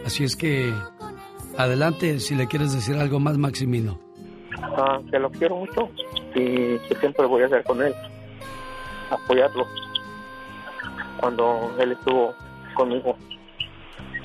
Así 0.06 0.26
es 0.26 0.36
que, 0.36 0.74
adelante 1.58 2.20
si 2.20 2.36
le 2.36 2.48
quieres 2.48 2.74
decir 2.74 2.98
algo 2.98 3.22
más, 3.22 3.38
Maximino. 3.38 4.02
Ah, 4.62 5.00
lo 5.14 5.32
quiero 5.32 5.56
mucho 5.56 5.90
y 6.36 6.78
siempre 7.00 7.26
voy 7.26 7.44
a 7.44 7.46
estar 7.46 7.64
con 7.64 7.82
él, 7.82 7.94
apoyarlo 9.12 9.66
cuando 11.22 11.74
él 11.80 11.94
estuvo 11.94 12.36
conmigo. 12.76 13.16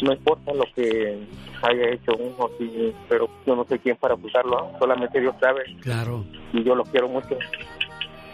No 0.02 0.12
importa 0.12 0.52
lo 0.52 0.64
que 0.74 1.28
haya 1.62 1.90
hecho 1.90 2.12
uno, 2.18 2.50
sí, 2.58 2.92
pero 3.08 3.28
yo 3.46 3.56
no 3.56 3.64
sé 3.64 3.78
quién 3.78 3.96
para 3.96 4.14
acusarlo, 4.14 4.70
solamente 4.78 5.20
Dios 5.20 5.34
sabe. 5.40 5.64
Claro. 5.82 6.24
Y 6.52 6.62
yo 6.62 6.74
lo 6.74 6.84
quiero 6.84 7.08
mucho 7.08 7.36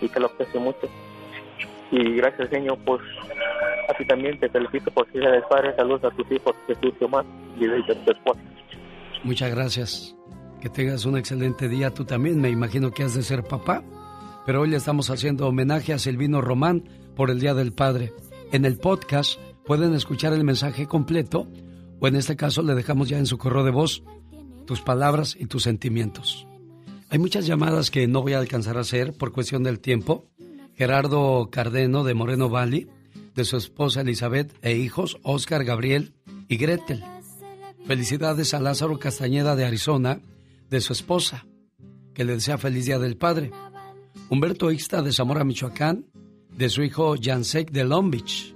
y 0.00 0.08
que 0.08 0.20
lo 0.20 0.26
aprecio 0.26 0.60
mucho. 0.60 0.88
Y 1.90 2.16
gracias, 2.16 2.50
Señor, 2.50 2.78
pues 2.84 3.00
a 3.88 3.94
ti 3.94 4.06
también 4.06 4.38
te 4.38 4.48
felicito 4.48 4.90
por 4.90 5.10
ser 5.12 5.22
el 5.22 5.42
padre. 5.42 5.74
Saludos 5.76 6.04
a 6.04 6.10
tus 6.16 6.30
hijos, 6.32 6.54
Jesús 6.66 6.94
Omar, 7.00 7.24
y 7.58 7.66
de 7.66 7.82
tu 7.82 8.10
esposa. 8.10 8.40
Muchas 9.22 9.54
gracias. 9.54 10.16
Que 10.60 10.68
tengas 10.68 11.04
un 11.04 11.16
excelente 11.18 11.68
día. 11.68 11.90
Tú 11.90 12.04
también, 12.04 12.40
me 12.40 12.48
imagino 12.48 12.90
que 12.90 13.04
has 13.04 13.14
de 13.14 13.22
ser 13.22 13.44
papá. 13.44 13.82
Pero 14.46 14.62
hoy 14.62 14.70
le 14.70 14.76
estamos 14.76 15.10
haciendo 15.10 15.46
homenaje 15.46 15.92
a 15.92 15.98
Silvino 15.98 16.40
Román 16.40 16.84
por 17.16 17.30
el 17.30 17.40
Día 17.40 17.54
del 17.54 17.72
Padre. 17.72 18.12
En 18.52 18.64
el 18.64 18.78
podcast 18.78 19.38
pueden 19.64 19.94
escuchar 19.94 20.32
el 20.32 20.44
mensaje 20.44 20.86
completo 20.86 21.46
o 22.00 22.08
en 22.08 22.16
este 22.16 22.36
caso 22.36 22.62
le 22.62 22.74
dejamos 22.74 23.08
ya 23.08 23.18
en 23.18 23.26
su 23.26 23.38
correo 23.38 23.64
de 23.64 23.70
voz 23.70 24.02
tus 24.66 24.80
palabras 24.80 25.36
y 25.38 25.46
tus 25.46 25.62
sentimientos. 25.62 26.46
Hay 27.10 27.18
muchas 27.18 27.46
llamadas 27.46 27.90
que 27.90 28.06
no 28.06 28.22
voy 28.22 28.32
a 28.32 28.38
alcanzar 28.38 28.76
a 28.76 28.80
hacer 28.80 29.12
por 29.12 29.32
cuestión 29.32 29.62
del 29.62 29.80
tiempo. 29.80 30.26
Gerardo 30.74 31.48
Cardeno 31.52 32.02
de 32.02 32.14
Moreno 32.14 32.48
Valley, 32.48 32.88
de 33.34 33.44
su 33.44 33.56
esposa 33.56 34.00
Elizabeth 34.00 34.52
e 34.62 34.76
hijos 34.76 35.18
Oscar, 35.22 35.64
Gabriel 35.64 36.14
y 36.48 36.56
Gretel. 36.56 37.04
Felicidades 37.86 38.54
a 38.54 38.60
Lázaro 38.60 38.98
Castañeda 38.98 39.54
de 39.54 39.64
Arizona, 39.64 40.20
de 40.70 40.80
su 40.80 40.92
esposa, 40.92 41.46
que 42.14 42.24
le 42.24 42.34
desea 42.34 42.58
feliz 42.58 42.86
día 42.86 42.98
del 42.98 43.16
padre. 43.16 43.52
Humberto 44.30 44.70
Ixta 44.70 45.02
de 45.02 45.12
Zamora, 45.12 45.44
Michoacán, 45.44 46.06
de 46.56 46.68
su 46.68 46.82
hijo 46.82 47.14
Jansek 47.20 47.70
de 47.70 47.84
Long 47.84 48.10
Beach. 48.10 48.53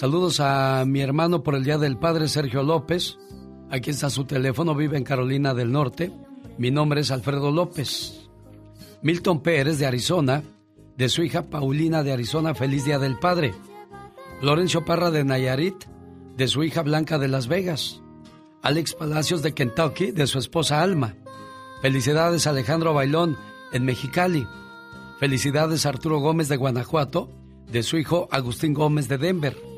Saludos 0.00 0.40
a 0.40 0.82
mi 0.86 1.02
hermano 1.02 1.42
por 1.42 1.54
el 1.54 1.62
día 1.62 1.76
del 1.76 1.98
padre 1.98 2.26
Sergio 2.26 2.62
López. 2.62 3.18
Aquí 3.68 3.90
está 3.90 4.08
su 4.08 4.24
teléfono, 4.24 4.74
vive 4.74 4.96
en 4.96 5.04
Carolina 5.04 5.52
del 5.52 5.70
Norte. 5.70 6.10
Mi 6.56 6.70
nombre 6.70 7.02
es 7.02 7.10
Alfredo 7.10 7.50
López. 7.50 8.30
Milton 9.02 9.42
Pérez 9.42 9.78
de 9.78 9.84
Arizona, 9.84 10.42
de 10.96 11.10
su 11.10 11.22
hija 11.22 11.50
Paulina 11.50 12.02
de 12.02 12.14
Arizona, 12.14 12.54
feliz 12.54 12.86
día 12.86 12.98
del 12.98 13.18
padre. 13.18 13.52
Lorenzo 14.40 14.86
Parra 14.86 15.10
de 15.10 15.22
Nayarit, 15.22 15.84
de 16.34 16.48
su 16.48 16.64
hija 16.64 16.80
Blanca 16.80 17.18
de 17.18 17.28
Las 17.28 17.46
Vegas. 17.46 18.00
Alex 18.62 18.94
Palacios 18.94 19.42
de 19.42 19.52
Kentucky, 19.52 20.12
de 20.12 20.26
su 20.26 20.38
esposa 20.38 20.80
Alma. 20.80 21.14
Felicidades 21.82 22.46
Alejandro 22.46 22.94
Bailón 22.94 23.36
en 23.70 23.84
Mexicali. 23.84 24.46
Felicidades 25.18 25.84
Arturo 25.84 26.20
Gómez 26.20 26.48
de 26.48 26.56
Guanajuato, 26.56 27.28
de 27.70 27.82
su 27.82 27.98
hijo 27.98 28.28
Agustín 28.30 28.72
Gómez 28.72 29.06
de 29.06 29.18
Denver. 29.18 29.69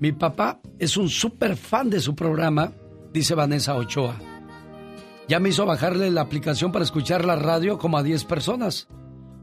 Mi 0.00 0.12
papá 0.12 0.60
es 0.78 0.96
un 0.96 1.08
súper 1.08 1.56
fan 1.56 1.90
de 1.90 2.00
su 2.00 2.14
programa, 2.14 2.72
dice 3.12 3.34
Vanessa 3.34 3.74
Ochoa. 3.76 4.16
Ya 5.28 5.38
me 5.40 5.50
hizo 5.50 5.66
bajarle 5.66 6.10
la 6.10 6.22
aplicación 6.22 6.72
para 6.72 6.84
escuchar 6.84 7.24
la 7.24 7.36
radio 7.36 7.78
como 7.78 7.98
a 7.98 8.02
10 8.02 8.24
personas, 8.24 8.88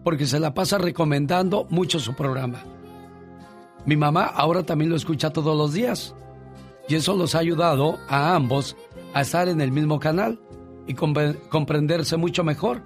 porque 0.03 0.25
se 0.25 0.39
la 0.39 0.53
pasa 0.53 0.77
recomendando 0.79 1.67
mucho 1.69 1.99
su 1.99 2.15
programa. 2.15 2.63
Mi 3.85 3.95
mamá 3.95 4.23
ahora 4.25 4.63
también 4.63 4.89
lo 4.89 4.95
escucha 4.97 5.29
todos 5.29 5.55
los 5.55 5.73
días, 5.73 6.15
y 6.89 6.95
eso 6.95 7.15
los 7.15 7.35
ha 7.35 7.39
ayudado 7.39 7.99
a 8.09 8.33
ambos 8.35 8.75
a 9.13 9.21
estar 9.21 9.47
en 9.47 9.61
el 9.61 9.71
mismo 9.71 9.99
canal 9.99 10.39
y 10.87 10.95
compre- 10.95 11.37
comprenderse 11.49 12.17
mucho 12.17 12.43
mejor. 12.43 12.81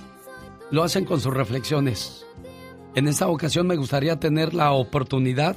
Lo 0.72 0.84
hacen 0.84 1.06
con 1.06 1.20
sus 1.22 1.34
reflexiones. 1.34 2.26
En 2.96 3.08
esta 3.08 3.30
ocasión 3.30 3.66
me 3.66 3.78
gustaría 3.78 4.20
tener 4.20 4.54
la 4.54 4.72
oportunidad 4.74 5.56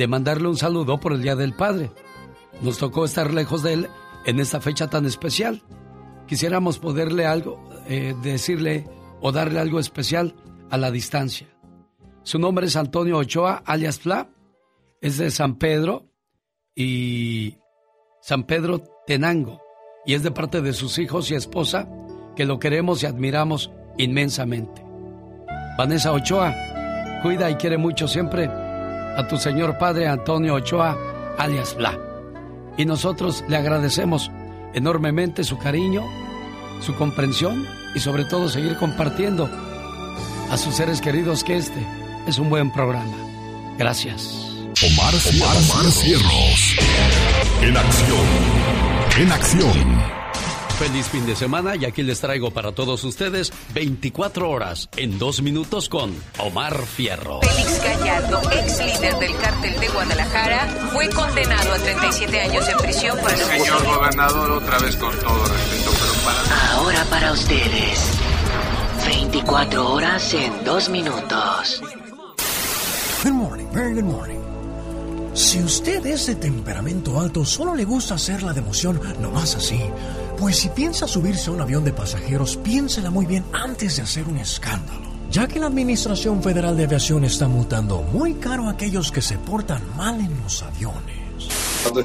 de 0.00 0.08
mandarle 0.08 0.48
un 0.48 0.56
saludo 0.56 0.98
por 0.98 1.12
el 1.12 1.20
Día 1.20 1.36
del 1.36 1.52
Padre. 1.52 1.90
Nos 2.62 2.78
tocó 2.78 3.04
estar 3.04 3.34
lejos 3.34 3.62
de 3.62 3.74
él 3.74 3.88
en 4.24 4.40
esta 4.40 4.58
fecha 4.58 4.88
tan 4.88 5.04
especial. 5.04 5.62
Quisiéramos 6.26 6.78
poderle 6.78 7.26
algo, 7.26 7.62
eh, 7.86 8.14
decirle 8.22 8.88
o 9.20 9.30
darle 9.30 9.60
algo 9.60 9.78
especial 9.78 10.34
a 10.70 10.78
la 10.78 10.90
distancia. 10.90 11.48
Su 12.22 12.38
nombre 12.38 12.64
es 12.64 12.76
Antonio 12.76 13.18
Ochoa, 13.18 13.62
alias 13.66 14.00
Fla. 14.00 14.30
Es 15.02 15.18
de 15.18 15.30
San 15.30 15.56
Pedro 15.56 16.06
y 16.74 17.58
San 18.22 18.44
Pedro 18.44 18.82
Tenango. 19.06 19.60
Y 20.06 20.14
es 20.14 20.22
de 20.22 20.30
parte 20.30 20.62
de 20.62 20.72
sus 20.72 20.98
hijos 20.98 21.30
y 21.30 21.34
esposa 21.34 21.90
que 22.36 22.46
lo 22.46 22.58
queremos 22.58 23.02
y 23.02 23.06
admiramos 23.06 23.70
inmensamente. 23.98 24.82
Vanessa 25.76 26.14
Ochoa, 26.14 26.54
cuida 27.22 27.50
y 27.50 27.56
quiere 27.56 27.76
mucho 27.76 28.08
siempre 28.08 28.48
a 29.16 29.26
tu 29.28 29.36
señor 29.36 29.78
padre 29.78 30.08
Antonio 30.08 30.54
Ochoa, 30.54 30.96
alias 31.38 31.74
Bla. 31.76 31.98
Y 32.76 32.84
nosotros 32.84 33.44
le 33.48 33.56
agradecemos 33.56 34.30
enormemente 34.74 35.44
su 35.44 35.58
cariño, 35.58 36.04
su 36.80 36.94
comprensión 36.94 37.66
y 37.94 38.00
sobre 38.00 38.24
todo 38.24 38.48
seguir 38.48 38.76
compartiendo 38.76 39.50
a 40.50 40.56
sus 40.56 40.74
seres 40.74 41.00
queridos 41.00 41.44
que 41.44 41.56
este 41.56 41.86
es 42.26 42.38
un 42.38 42.50
buen 42.50 42.72
programa. 42.72 43.16
Gracias. 43.78 44.50
Omar, 44.82 45.14
Omar 45.14 45.90
Cierros. 45.90 46.76
En 47.62 47.76
acción. 47.76 48.26
En 49.18 49.32
acción. 49.32 50.19
Feliz 50.80 51.08
fin 51.08 51.26
de 51.26 51.36
semana 51.36 51.76
y 51.76 51.84
aquí 51.84 52.02
les 52.02 52.22
traigo 52.22 52.52
para 52.52 52.72
todos 52.72 53.04
ustedes 53.04 53.52
24 53.74 54.48
horas 54.48 54.88
en 54.96 55.18
dos 55.18 55.42
minutos 55.42 55.90
con 55.90 56.10
Omar 56.38 56.86
Fierro. 56.86 57.40
Félix 57.42 57.84
Gallardo, 57.84 58.40
ex 58.50 58.78
líder 58.78 59.14
del 59.18 59.36
cártel 59.36 59.78
de 59.78 59.88
Guadalajara, 59.88 60.66
fue 60.94 61.10
condenado 61.10 61.74
a 61.74 61.76
37 61.76 62.40
años 62.40 62.66
en 62.66 62.78
prisión 62.78 63.18
por 63.18 63.30
el 63.30 63.36
Señor 63.36 63.84
gobernador, 63.84 64.50
otra 64.52 64.78
vez 64.78 64.96
con 64.96 65.14
todo 65.18 65.44
respeto, 65.44 65.90
pero 66.00 66.14
para... 66.24 66.72
Ahora 66.72 67.04
para 67.10 67.32
ustedes. 67.32 68.18
24 69.04 69.86
horas 69.92 70.32
en 70.32 70.64
2 70.64 70.88
minutos. 70.88 71.82
Good 73.22 73.32
morning, 73.32 73.66
very 73.74 73.92
good 73.92 74.04
morning. 74.04 74.40
Si 75.34 75.62
usted 75.62 76.04
es 76.06 76.26
de 76.26 76.36
temperamento 76.36 77.20
alto, 77.20 77.44
solo 77.44 77.74
le 77.74 77.84
gusta 77.84 78.14
hacer 78.14 78.42
la 78.42 78.54
democión 78.54 78.98
nomás 79.20 79.54
así. 79.54 79.80
Pues 80.40 80.56
si 80.56 80.70
piensa 80.70 81.06
subirse 81.06 81.50
a 81.50 81.52
un 81.52 81.60
avión 81.60 81.84
de 81.84 81.92
pasajeros, 81.92 82.56
piénsela 82.56 83.10
muy 83.10 83.26
bien 83.26 83.44
antes 83.52 83.96
de 83.96 84.02
hacer 84.02 84.26
un 84.26 84.38
escándalo. 84.38 85.10
Ya 85.30 85.46
que 85.46 85.60
la 85.60 85.66
Administración 85.66 86.42
Federal 86.42 86.78
de 86.78 86.84
Aviación 86.84 87.24
está 87.24 87.46
multando 87.46 88.00
muy 88.00 88.32
caro 88.34 88.66
a 88.66 88.70
aquellos 88.70 89.12
que 89.12 89.20
se 89.20 89.36
portan 89.36 89.82
mal 89.98 90.18
en 90.18 90.34
los 90.42 90.62
aviones. 90.62 91.20
Uh. 91.84 92.00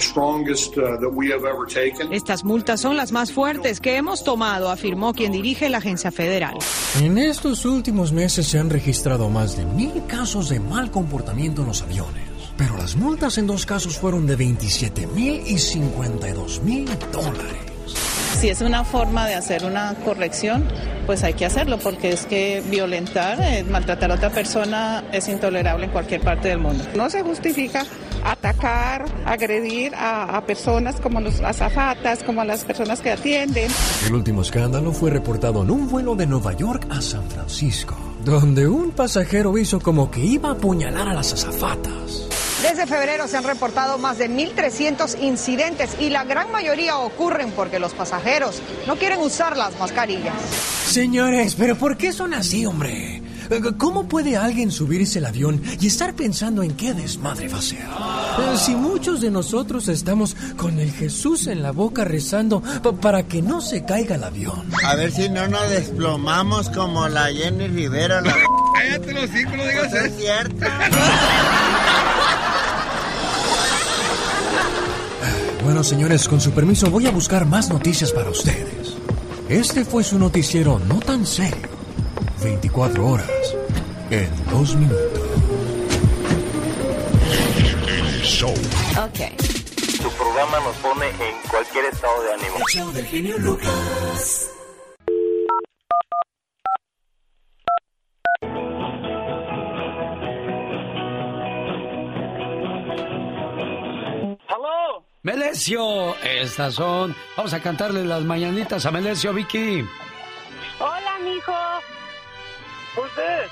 Estas 2.11 2.43
multas 2.43 2.81
son 2.81 2.97
las 2.97 3.13
más 3.13 3.31
fuertes 3.31 3.79
que 3.79 3.95
hemos 3.95 4.23
tomado, 4.25 4.69
afirmó 4.69 5.13
quien 5.13 5.31
dirige 5.31 5.69
la 5.69 5.77
agencia 5.77 6.11
federal. 6.11 6.55
En 7.01 7.17
estos 7.17 7.63
últimos 7.63 8.11
meses 8.11 8.47
se 8.47 8.59
han 8.59 8.69
registrado 8.69 9.29
más 9.29 9.55
de 9.55 9.65
mil 9.65 10.03
casos 10.07 10.49
de 10.49 10.59
mal 10.59 10.91
comportamiento 10.91 11.61
en 11.61 11.69
los 11.69 11.81
aviones. 11.81 12.23
Pero 12.57 12.75
las 12.75 12.97
multas 12.97 13.37
en 13.37 13.47
dos 13.47 13.65
casos 13.65 13.97
fueron 13.97 14.27
de 14.27 14.35
27 14.35 15.07
mil 15.07 15.41
y 15.47 15.57
52 15.57 16.61
mil 16.63 16.85
dólares. 17.13 17.74
Si 18.45 18.51
es 18.51 18.61
una 18.61 18.83
forma 18.83 19.25
de 19.25 19.33
hacer 19.33 19.65
una 19.65 19.95
corrección, 20.05 20.67
pues 21.07 21.23
hay 21.23 21.33
que 21.33 21.47
hacerlo, 21.47 21.79
porque 21.79 22.11
es 22.11 22.27
que 22.27 22.61
violentar, 22.69 23.41
eh, 23.41 23.63
maltratar 23.63 24.11
a 24.11 24.13
otra 24.13 24.29
persona 24.29 25.03
es 25.11 25.27
intolerable 25.29 25.85
en 25.85 25.91
cualquier 25.91 26.21
parte 26.21 26.49
del 26.49 26.59
mundo. 26.59 26.83
No 26.95 27.09
se 27.09 27.23
justifica 27.23 27.87
atacar, 28.23 29.05
agredir 29.25 29.95
a, 29.95 30.37
a 30.37 30.45
personas 30.45 30.97
como 30.97 31.21
los 31.21 31.41
azafatas, 31.41 32.21
como 32.21 32.41
a 32.41 32.45
las 32.45 32.65
personas 32.65 33.01
que 33.01 33.09
atienden. 33.09 33.71
El 34.05 34.13
último 34.13 34.43
escándalo 34.43 34.91
fue 34.93 35.09
reportado 35.09 35.63
en 35.63 35.71
un 35.71 35.89
vuelo 35.89 36.13
de 36.13 36.27
Nueva 36.27 36.53
York 36.53 36.85
a 36.91 37.01
San 37.01 37.27
Francisco, 37.27 37.97
donde 38.23 38.67
un 38.67 38.91
pasajero 38.91 39.57
hizo 39.57 39.79
como 39.79 40.11
que 40.11 40.19
iba 40.19 40.49
a 40.49 40.51
apuñalar 40.51 41.09
a 41.09 41.15
las 41.15 41.33
azafatas. 41.33 42.44
Desde 42.67 42.87
febrero 42.87 43.27
se 43.27 43.37
han 43.37 43.43
reportado 43.43 43.99
más 43.99 44.17
de 44.17 44.27
1.300 44.27 45.21
incidentes 45.21 45.95
y 45.99 46.09
la 46.09 46.23
gran 46.23 46.51
mayoría 46.51 46.97
ocurren 46.97 47.51
porque 47.51 47.77
los 47.77 47.93
pasajeros 47.93 48.59
no 48.87 48.95
quieren 48.95 49.19
usar 49.19 49.55
las 49.55 49.77
mascarillas. 49.77 50.33
Señores, 50.87 51.53
pero 51.55 51.75
¿por 51.75 51.95
qué 51.95 52.11
son 52.11 52.33
así, 52.33 52.65
hombre? 52.65 53.21
¿Cómo 53.77 54.07
puede 54.07 54.37
alguien 54.37 54.71
subirse 54.71 55.19
al 55.19 55.25
avión 55.25 55.61
y 55.79 55.87
estar 55.87 56.13
pensando 56.15 56.63
en 56.63 56.75
qué 56.75 56.93
desmadre 56.93 57.47
va 57.47 57.59
a 57.59 57.61
ser? 57.61 57.79
Eh, 57.79 58.57
Si 58.57 58.75
muchos 58.75 59.21
de 59.21 59.31
nosotros 59.31 59.87
estamos 59.87 60.35
con 60.57 60.79
el 60.79 60.91
Jesús 60.91 61.47
en 61.47 61.61
la 61.63 61.71
boca 61.71 62.03
rezando 62.05 62.61
pa- 62.61 62.93
para 62.93 63.23
que 63.27 63.41
no 63.41 63.61
se 63.61 63.85
caiga 63.85 64.15
el 64.15 64.23
avión. 64.23 64.63
A 64.83 64.95
ver 64.95 65.11
si 65.11 65.29
no 65.29 65.47
nos 65.47 65.69
desplomamos 65.69 66.69
como 66.69 67.07
la 67.07 67.25
Jenny 67.33 67.67
Rivera. 67.67 68.21
La... 68.21 68.35
Cállate 68.75 69.13
los 69.13 69.29
cinco, 69.31 69.51
no 69.55 69.63
digas 69.63 69.87
Pues 69.89 70.03
es 70.05 70.17
cierto. 70.17 70.65
Bueno, 75.63 75.83
señores, 75.83 76.27
con 76.27 76.39
su 76.39 76.51
permiso 76.51 76.91
voy 76.91 77.07
a 77.07 77.11
buscar 77.11 77.45
más 77.47 77.69
noticias 77.69 78.11
para 78.11 78.29
ustedes. 78.29 78.95
Este 79.49 79.83
fue 79.83 80.03
su 80.03 80.19
noticiero 80.19 80.79
no 80.87 80.99
tan 80.99 81.25
serio. 81.25 81.67
24 82.45 83.07
horas 83.07 83.57
en 84.11 84.29
dos 84.51 84.75
minutos. 84.75 85.19
El 87.87 88.21
show. 88.21 88.53
Ok. 89.03 89.19
Tu 89.99 90.09
programa 90.11 90.59
nos 90.59 90.75
pone 90.75 91.07
en 91.07 91.49
cualquier 91.49 91.85
estado 91.85 92.21
de 92.21 92.33
ánimo. 92.33 92.57
El 92.57 92.63
show 92.71 92.91
del 92.91 93.05
genio 93.07 93.39
Lucas. 93.39 94.51
¡Aló! 104.49 105.03
Melesio, 105.23 106.15
estas 106.23 106.75
son. 106.75 107.15
Vamos 107.35 107.53
a 107.53 107.59
cantarle 107.59 108.05
las 108.05 108.21
mañanitas 108.21 108.85
a 108.85 108.91
Melesio, 108.91 109.33
Vicky. 109.33 109.83
Hola, 110.79 111.17
mijo. 111.23 111.94
¿Usted? 112.97 113.47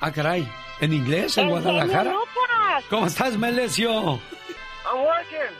Ah, 0.00 0.10
caray. 0.12 0.48
¿En 0.80 0.92
inglés? 0.92 1.36
¿En 1.38 1.48
Guadalajara? 1.50 2.14
¿Cómo 2.90 3.06
estás, 3.06 3.36
Melesio? 3.36 3.90
I'm 3.92 5.00
working. 5.02 5.56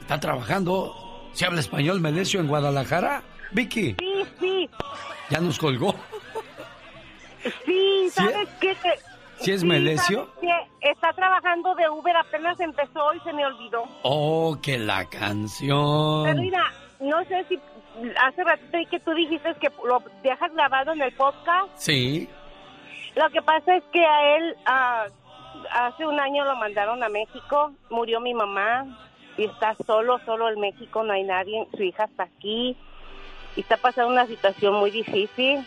¿Está 0.00 0.20
trabajando? 0.20 1.30
¿Se 1.32 1.46
habla 1.46 1.60
español, 1.60 2.00
Melesio, 2.00 2.40
en 2.40 2.48
Guadalajara? 2.48 3.22
Vicky, 3.52 3.94
Sí, 3.98 4.24
sí. 4.40 4.70
ya 5.30 5.40
nos 5.40 5.58
colgó. 5.58 5.94
Sí, 7.64 8.08
¿sabes 8.10 8.48
qué? 8.60 8.76
¿Sí 9.40 9.52
es 9.52 9.62
sí. 10.40 10.48
Está 10.80 11.12
trabajando 11.12 11.74
de 11.74 11.88
Uber, 11.88 12.16
apenas 12.16 12.58
empezó 12.60 13.14
y 13.14 13.20
se 13.20 13.32
me 13.32 13.44
olvidó. 13.46 13.84
Oh, 14.02 14.56
que 14.62 14.78
la 14.78 15.06
Pero 15.10 15.20
canción. 15.20 16.40
mira, 16.40 16.62
no 17.00 17.22
sé 17.24 17.44
si 17.48 17.58
hace 18.20 18.44
ratito 18.44 18.78
que 18.90 19.00
tú 19.00 19.14
dijiste 19.14 19.54
que 19.60 19.70
lo 19.84 20.02
dejas 20.22 20.52
grabado 20.52 20.92
en 20.92 21.02
el 21.02 21.12
podcast. 21.12 21.68
Sí. 21.76 22.28
Lo 23.14 23.30
que 23.30 23.42
pasa 23.42 23.76
es 23.76 23.84
que 23.92 24.04
a 24.04 24.36
él 24.36 24.56
ah, 24.66 25.06
hace 25.70 26.06
un 26.06 26.18
año 26.18 26.44
lo 26.44 26.56
mandaron 26.56 27.02
a 27.02 27.08
México, 27.08 27.72
murió 27.90 28.20
mi 28.20 28.34
mamá 28.34 28.86
y 29.36 29.44
está 29.44 29.74
solo, 29.86 30.18
solo 30.24 30.48
en 30.48 30.60
México, 30.60 31.02
no 31.02 31.12
hay 31.12 31.24
nadie, 31.24 31.66
su 31.76 31.82
hija 31.82 32.04
está 32.04 32.24
aquí 32.24 32.76
y 33.56 33.60
está 33.60 33.76
pasando 33.76 34.12
una 34.12 34.26
situación 34.26 34.74
muy 34.74 34.90
difícil. 34.90 35.64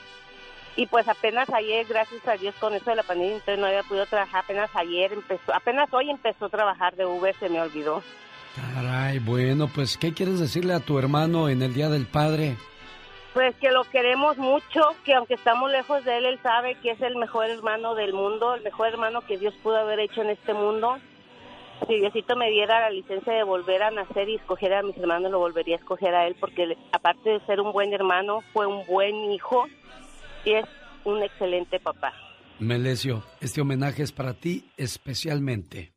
Y 0.75 0.85
pues 0.85 1.07
apenas 1.07 1.49
ayer, 1.49 1.87
gracias 1.87 2.25
a 2.27 2.37
Dios, 2.37 2.53
con 2.59 2.75
eso 2.75 2.91
de 2.91 2.97
la 2.97 3.03
pandemia, 3.03 3.33
entonces 3.33 3.57
no 3.57 3.65
había 3.65 3.81
podido 3.81 4.05
trabajar. 4.05 4.43
Apenas 4.43 4.69
ayer 4.75 5.11
empezó, 5.11 5.53
apenas 5.53 5.91
hoy 5.91 6.11
empezó 6.11 6.45
a 6.45 6.49
trabajar 6.49 6.95
de 6.95 7.05
Uber, 7.05 7.35
se 7.39 7.49
me 7.49 7.59
olvidó. 7.59 8.03
Caray, 8.57 9.19
bueno, 9.19 9.69
pues, 9.73 9.97
¿qué 9.97 10.13
quieres 10.13 10.39
decirle 10.39 10.73
a 10.73 10.79
tu 10.79 10.97
hermano 10.97 11.47
en 11.47 11.61
el 11.61 11.75
Día 11.75 11.89
del 11.89 12.07
Padre? 12.07 12.57
Pues 13.35 13.55
que 13.57 13.69
lo 13.69 13.83
queremos 13.83 14.37
mucho, 14.37 14.81
que 15.05 15.13
aunque 15.13 15.35
estamos 15.35 15.69
lejos 15.71 16.03
de 16.03 16.17
él, 16.17 16.25
él 16.25 16.39
sabe 16.41 16.75
que 16.81 16.91
es 16.91 17.01
el 17.01 17.17
mejor 17.17 17.51
hermano 17.51 17.93
del 17.93 18.13
mundo, 18.13 18.55
el 18.55 18.63
mejor 18.63 18.87
hermano 18.87 19.21
que 19.21 19.37
Dios 19.37 19.53
pudo 19.61 19.77
haber 19.77 19.99
hecho 19.99 20.21
en 20.21 20.31
este 20.31 20.55
mundo. 20.55 20.97
Si 21.87 21.99
Diosito 21.99 22.35
me 22.35 22.49
diera 22.49 22.79
la 22.79 22.89
licencia 22.89 23.31
de 23.31 23.43
volver 23.43 23.83
a 23.83 23.91
nacer 23.91 24.27
y 24.27 24.35
escoger 24.35 24.73
a 24.73 24.81
mis 24.81 24.97
hermanos, 24.97 25.31
lo 25.31 25.37
volvería 25.37 25.75
a 25.75 25.79
escoger 25.79 26.15
a 26.15 26.25
él, 26.25 26.35
porque 26.39 26.75
aparte 26.91 27.29
de 27.29 27.45
ser 27.45 27.61
un 27.61 27.71
buen 27.71 27.93
hermano, 27.93 28.41
fue 28.53 28.65
un 28.65 28.83
buen 28.87 29.15
hijo 29.31 29.67
y 30.43 30.53
es 30.53 30.65
un 31.03 31.21
excelente 31.21 31.79
papá. 31.79 32.13
Melesio, 32.57 33.23
este 33.39 33.61
homenaje 33.61 34.01
es 34.01 34.11
para 34.11 34.33
ti 34.33 34.71
especialmente. 34.77 35.96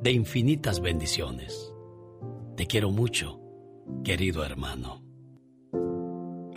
de 0.00 0.12
infinitas 0.12 0.80
bendiciones. 0.80 1.72
Te 2.56 2.66
quiero 2.66 2.90
mucho, 2.90 3.40
querido 4.04 4.44
hermano. 4.44 5.02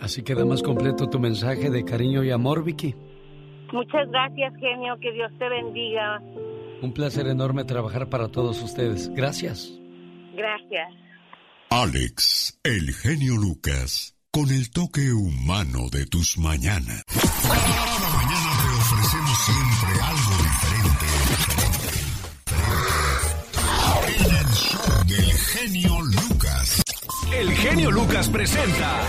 Así 0.00 0.22
queda 0.22 0.44
más 0.44 0.62
completo 0.62 1.08
tu 1.08 1.18
mensaje 1.18 1.70
de 1.70 1.84
cariño 1.84 2.24
y 2.24 2.30
amor, 2.30 2.64
Vicky. 2.64 2.94
Muchas 3.72 4.08
gracias, 4.10 4.52
genio, 4.60 4.98
que 5.00 5.12
Dios 5.12 5.32
te 5.38 5.48
bendiga. 5.48 6.20
Un 6.82 6.92
placer 6.92 7.26
enorme 7.26 7.64
trabajar 7.64 8.08
para 8.08 8.28
todos 8.28 8.62
ustedes. 8.62 9.08
Gracias. 9.14 9.72
Gracias. 10.36 10.92
Alex, 11.70 12.60
el 12.62 12.92
genio 12.92 13.36
Lucas, 13.36 14.16
con 14.30 14.50
el 14.50 14.70
toque 14.70 15.12
humano 15.12 15.88
de 15.90 16.06
tus 16.06 16.38
mañanas. 16.38 17.02
Cada 17.08 18.08
mañana 18.10 18.50
te 18.60 18.68
ofrecemos 18.78 19.38
siempre 19.38 20.02
algo 20.02 20.42
diferente. 20.42 21.73
Del 25.16 25.32
genio 25.32 26.00
Lucas. 26.00 26.82
El 27.32 27.52
genio 27.52 27.90
Lucas 27.90 28.28
presenta 28.28 29.00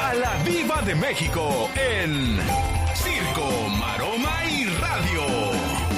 a 0.00 0.14
la 0.14 0.42
Viva 0.42 0.80
de 0.82 0.94
México 0.94 1.68
en 1.74 2.38
Circo, 2.94 3.68
Maroma 3.78 4.44
y 4.50 4.64
Radio. 4.64 5.22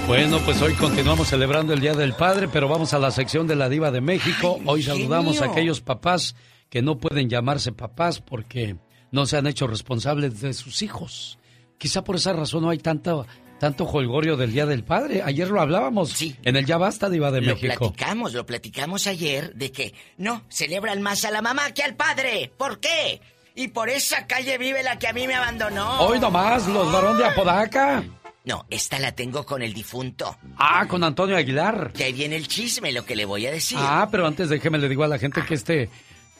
Bueno, 0.08 0.38
pues 0.44 0.60
hoy 0.62 0.74
continuamos 0.74 1.28
celebrando 1.28 1.72
el 1.72 1.80
Día 1.80 1.94
del 1.94 2.14
Padre, 2.14 2.48
pero 2.48 2.68
vamos 2.68 2.92
a 2.92 2.98
la 2.98 3.12
sección 3.12 3.46
de 3.46 3.54
la 3.54 3.68
Diva 3.68 3.92
de 3.92 4.00
México. 4.00 4.58
hoy 4.66 4.82
saludamos 4.82 5.40
a 5.40 5.46
aquellos 5.46 5.80
papás 5.80 6.34
que 6.68 6.82
no 6.82 6.98
pueden 6.98 7.28
llamarse 7.28 7.70
papás 7.70 8.20
porque 8.20 8.76
no 9.12 9.26
se 9.26 9.36
han 9.36 9.46
hecho 9.46 9.68
responsables 9.68 10.40
de 10.40 10.52
sus 10.54 10.82
hijos. 10.82 11.38
Quizá 11.78 12.02
por 12.02 12.16
esa 12.16 12.32
razón 12.32 12.62
no 12.62 12.70
hay 12.70 12.78
tanto, 12.78 13.26
tanto 13.64 13.86
jolgorio 13.86 14.36
del 14.36 14.52
Día 14.52 14.66
del 14.66 14.84
Padre. 14.84 15.22
Ayer 15.24 15.48
lo 15.48 15.58
hablábamos 15.58 16.20
en 16.20 16.54
el 16.54 16.66
Ya 16.66 16.76
Basta, 16.76 17.08
Diva 17.08 17.30
de 17.30 17.40
lo 17.40 17.54
México. 17.54 17.92
platicamos, 17.92 18.34
lo 18.34 18.44
platicamos 18.44 19.06
ayer 19.06 19.54
de 19.54 19.72
que 19.72 19.94
no, 20.18 20.42
celebran 20.50 21.00
más 21.00 21.24
a 21.24 21.30
la 21.30 21.40
mamá 21.40 21.72
que 21.72 21.82
al 21.82 21.96
padre. 21.96 22.52
¿Por 22.58 22.78
qué? 22.78 23.22
Y 23.54 23.68
por 23.68 23.88
esa 23.88 24.26
calle 24.26 24.58
vive 24.58 24.82
la 24.82 24.98
que 24.98 25.08
a 25.08 25.14
mí 25.14 25.26
me 25.26 25.32
abandonó. 25.32 25.98
Hoy 26.00 26.20
nomás, 26.20 26.68
los 26.68 26.92
varón 26.92 27.16
de 27.16 27.24
Apodaca. 27.24 28.04
No, 28.44 28.66
esta 28.68 28.98
la 28.98 29.12
tengo 29.12 29.46
con 29.46 29.62
el 29.62 29.72
difunto. 29.72 30.36
Ah, 30.58 30.84
con 30.86 31.02
Antonio 31.02 31.34
Aguilar. 31.34 31.90
Que 31.94 32.04
ahí 32.04 32.12
viene 32.12 32.36
el 32.36 32.46
chisme, 32.46 32.92
lo 32.92 33.06
que 33.06 33.16
le 33.16 33.24
voy 33.24 33.46
a 33.46 33.50
decir. 33.50 33.78
Ah, 33.80 34.08
pero 34.10 34.26
antes 34.26 34.50
déjeme 34.50 34.76
le 34.76 34.90
digo 34.90 35.04
a 35.04 35.08
la 35.08 35.18
gente 35.18 35.42
que 35.42 35.54
este 35.54 35.88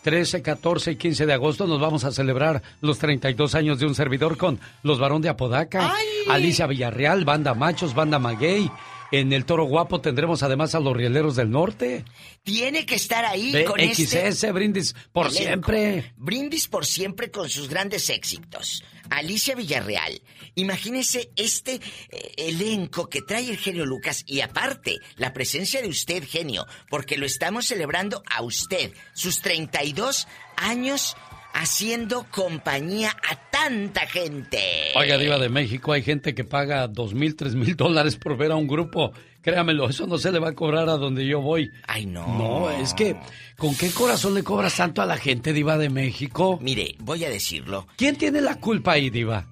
13, 0.05 0.43
14 0.43 0.93
y 0.93 0.97
15 0.97 1.25
de 1.25 1.33
agosto 1.33 1.67
nos 1.67 1.81
vamos 1.81 2.05
a 2.05 2.13
celebrar 2.13 2.63
los 2.83 2.99
32 2.99 3.55
años 3.55 3.79
de 3.79 3.87
un 3.87 3.95
servidor 3.95 4.37
con 4.37 4.61
los 4.83 4.99
varón 4.99 5.23
de 5.23 5.31
Apodaca, 5.31 5.95
Alicia 6.29 6.67
Villarreal, 6.67 7.25
Banda 7.25 7.55
Machos, 7.55 7.95
Banda 7.95 8.19
Maguey. 8.19 8.71
En 9.20 9.32
el 9.32 9.45
Toro 9.45 9.66
Guapo 9.66 10.01
tendremos 10.01 10.43
además 10.43 10.74
a 10.74 10.81
los 10.81 10.97
Rieleros 10.97 11.36
del 11.36 11.49
Norte. 11.49 12.05
Tiene 12.43 12.85
que 12.85 12.97
estar 12.97 13.24
ahí 13.24 13.65
con 13.65 13.77
BXS, 13.77 14.15
este 14.15 14.51
Brindis 14.51 14.93
por 15.12 15.27
elenco. 15.27 15.45
siempre. 15.45 16.12
Brindis 16.16 16.66
por 16.66 16.85
siempre 16.85 17.31
con 17.31 17.49
sus 17.49 17.69
grandes 17.69 18.11
éxitos. 18.11 18.82
Alicia 19.11 19.55
Villarreal. 19.55 20.20
Imagínese 20.57 21.31
este 21.36 21.74
eh, 21.74 22.32
elenco 22.39 23.09
que 23.09 23.23
trae 23.23 23.49
el 23.49 23.57
genio 23.57 23.86
Lucas 23.86 24.24
y 24.27 24.41
aparte 24.41 24.99
la 25.15 25.32
presencia 25.32 25.81
de 25.81 25.89
usted, 25.89 26.24
genio, 26.27 26.66
porque 26.91 27.16
lo 27.16 27.24
estamos 27.24 27.66
celebrando 27.66 28.20
a 28.28 28.43
usted, 28.43 28.95
sus 29.12 29.43
32 29.43 30.27
años 30.57 31.16
haciendo 31.55 32.27
compañía 32.31 33.11
a 33.11 33.51
tanta 33.51 34.07
gente. 34.07 34.59
Oiga, 34.97 35.17
Diva 35.17 35.39
de 35.39 35.49
México, 35.49 35.93
hay 35.93 36.03
gente 36.03 36.35
que 36.35 36.45
paga 36.45 36.89
dos 36.89 37.15
mil, 37.15 37.37
tres 37.37 37.55
mil 37.55 37.77
dólares 37.77 38.17
por 38.17 38.37
ver 38.37 38.53
a 38.53 38.57
un 38.57 38.67
grupo. 38.67 39.13
Créamelo, 39.41 39.89
eso 39.89 40.07
no 40.07 40.19
se 40.19 40.33
le 40.33 40.41
va 40.41 40.51
a 40.51 40.55
cobrar 40.55 40.89
a 40.89 40.97
donde 40.97 41.27
yo 41.27 41.41
voy. 41.41 41.71
Ay, 41.87 42.07
no. 42.07 42.27
No, 42.37 42.71
es 42.71 42.93
que, 42.93 43.17
¿con 43.57 43.75
qué 43.77 43.91
corazón 43.91 44.35
le 44.35 44.43
cobras 44.43 44.77
tanto 44.77 45.01
a 45.01 45.07
la 45.07 45.17
gente, 45.17 45.53
Diva 45.53 45.79
de 45.79 45.91
México? 45.91 46.59
Mire, 46.61 46.97
voy 46.99 47.25
a 47.25 47.31
decirlo. 47.31 47.87
¿Quién 47.97 48.17
tiene 48.17 48.41
la 48.41 48.57
culpa 48.57 48.93
ahí, 48.93 49.11
Diva? 49.11 49.47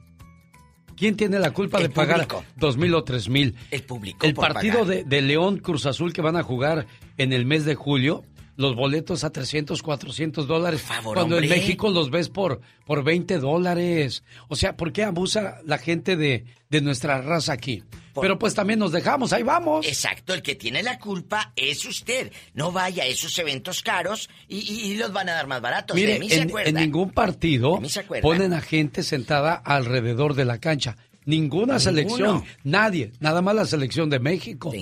¿Quién 0.97 1.17
tiene 1.17 1.39
la 1.39 1.53
culpa 1.53 1.81
de 1.81 1.89
pagar 1.89 2.29
dos 2.57 2.77
mil 2.77 2.95
o 2.95 3.05
tres 3.05 3.29
mil? 3.29 3.57
El 3.71 3.83
público. 3.83 4.27
El 4.27 4.35
partido 4.35 4.85
de 4.85 5.23
León 5.23 5.59
Cruz 5.59 5.87
Azul 5.87 6.13
que 6.13 6.21
van 6.21 6.37
a 6.37 6.43
jugar 6.43 6.87
en 7.17 7.33
el 7.33 7.45
mes 7.45 7.65
de 7.65 7.75
julio, 7.75 8.25
los 8.57 8.77
boletos 8.77 9.25
a 9.25 9.31
300, 9.31 9.83
400 9.83 10.47
dólares. 10.47 10.83
cuando 11.03 11.39
en. 11.39 11.49
México 11.49 11.91
los 11.91 12.11
ves 12.11 12.29
por, 12.29 12.61
por 12.87 13.03
20 13.05 13.39
dólares. 13.39 14.25
O 14.49 14.57
sea, 14.57 14.77
¿por 14.77 14.93
qué 14.93 15.05
abusa 15.05 15.59
la 15.65 15.79
gente 15.79 16.17
de, 16.17 16.45
de 16.69 16.81
nuestra 16.81 17.21
raza 17.23 17.53
aquí? 17.55 17.83
Pero 18.21 18.39
pues 18.39 18.53
también 18.55 18.79
nos 18.79 18.93
dejamos, 18.93 19.33
ahí 19.33 19.43
vamos. 19.43 19.87
Exacto, 19.87 20.35
el 20.35 20.43
que 20.43 20.55
tiene 20.55 20.83
la 20.83 20.99
culpa 20.99 21.53
es 21.57 21.85
usted. 21.87 22.31
No 22.53 22.71
vaya 22.71 23.05
a 23.05 23.07
esos 23.07 23.39
eventos 23.39 23.83
caros 23.83 24.29
y, 24.49 24.59
y- 24.59 24.93
y 24.93 24.97
los 24.99 25.13
van 25.15 25.31
a 25.31 25.33
dar 25.33 25.47
más 25.47 25.63
baratos. 25.63 25.97
de 25.97 26.03
Mire, 26.03 26.19
mí 26.19 26.29
se 26.29 26.41
en, 26.43 26.49
acuerda. 26.49 26.69
en 26.69 26.75
ningún 26.77 27.11
partido 27.11 27.81
mí 27.81 27.89
se 27.89 28.03
ponen 28.03 28.53
a 28.53 28.61
gente 28.61 29.03
sentada 29.03 29.55
alrededor 29.55 30.35
de 30.35 30.45
la 30.45 30.59
cancha. 30.59 30.97
Ninguna 31.25 31.79
Ninguno. 31.79 31.81
selección, 31.81 32.45
nadie, 32.65 33.13
nada 33.21 33.41
más 33.41 33.55
la 33.55 33.65
selección 33.65 34.11
de 34.11 34.19
México. 34.19 34.73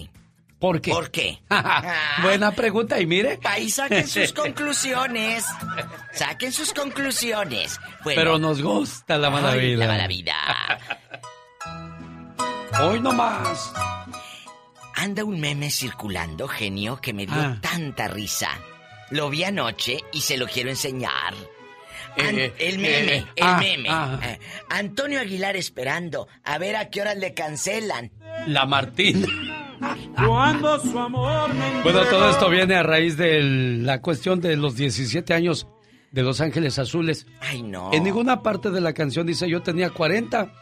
¿Por 0.60 0.80
qué? 0.80 0.90
¿Por 0.92 1.10
qué? 1.10 1.40
Buena 2.22 2.52
pregunta 2.52 3.00
y 3.00 3.06
mire. 3.06 3.40
Ahí 3.44 3.70
saquen 3.70 4.06
sus 4.06 4.32
conclusiones. 4.34 5.44
Saquen 6.12 6.52
sus 6.52 6.72
conclusiones. 6.74 7.80
Bueno, 8.04 8.20
Pero 8.20 8.38
nos 8.38 8.60
gusta 8.62 9.16
la 9.18 9.30
mala 9.30 9.52
Ay, 9.52 9.60
vida. 9.70 9.78
La 9.78 9.92
mala 9.92 10.06
vida. 10.06 10.34
Hoy 12.82 13.00
no 13.00 13.12
más. 13.12 13.72
Anda 14.94 15.24
un 15.24 15.40
meme 15.40 15.70
circulando, 15.70 16.46
genio, 16.46 17.00
que 17.00 17.12
me 17.14 17.26
dio 17.26 17.34
Ah. 17.40 17.56
tanta 17.60 18.06
risa. 18.08 18.50
Lo 19.10 19.30
vi 19.30 19.44
anoche 19.44 19.98
y 20.12 20.20
se 20.20 20.36
lo 20.36 20.46
quiero 20.46 20.68
enseñar. 20.70 21.34
An- 22.18 22.38
Eh, 22.38 22.52
el 22.58 22.78
meme, 22.78 23.14
eh, 23.16 23.24
el 23.36 23.44
ah, 23.46 23.58
meme. 23.58 23.88
ah. 23.90 24.20
Eh, 24.22 24.38
Antonio 24.70 25.20
Aguilar 25.20 25.56
esperando 25.56 26.28
a 26.44 26.58
ver 26.58 26.76
a 26.76 26.90
qué 26.90 27.00
horas 27.02 27.16
le 27.16 27.34
cancelan. 27.34 28.10
La 28.46 28.66
Martín. 28.66 29.26
Cuando 30.16 30.78
su 30.80 30.98
amor 30.98 31.54
me 31.54 31.80
Bueno, 31.82 32.04
todo 32.04 32.30
esto 32.30 32.50
viene 32.50 32.74
a 32.76 32.82
raíz 32.82 33.16
de 33.16 33.42
la 33.42 34.00
cuestión 34.00 34.40
de 34.40 34.56
los 34.56 34.76
17 34.76 35.32
años 35.34 35.66
de 36.10 36.22
Los 36.22 36.40
Ángeles 36.40 36.78
Azules. 36.78 37.26
Ay, 37.40 37.62
no. 37.62 37.90
En 37.92 38.02
ninguna 38.04 38.42
parte 38.42 38.70
de 38.70 38.80
la 38.80 38.92
canción 38.92 39.26
dice 39.26 39.48
yo 39.48 39.62
tenía 39.62 39.90
40 39.90 40.52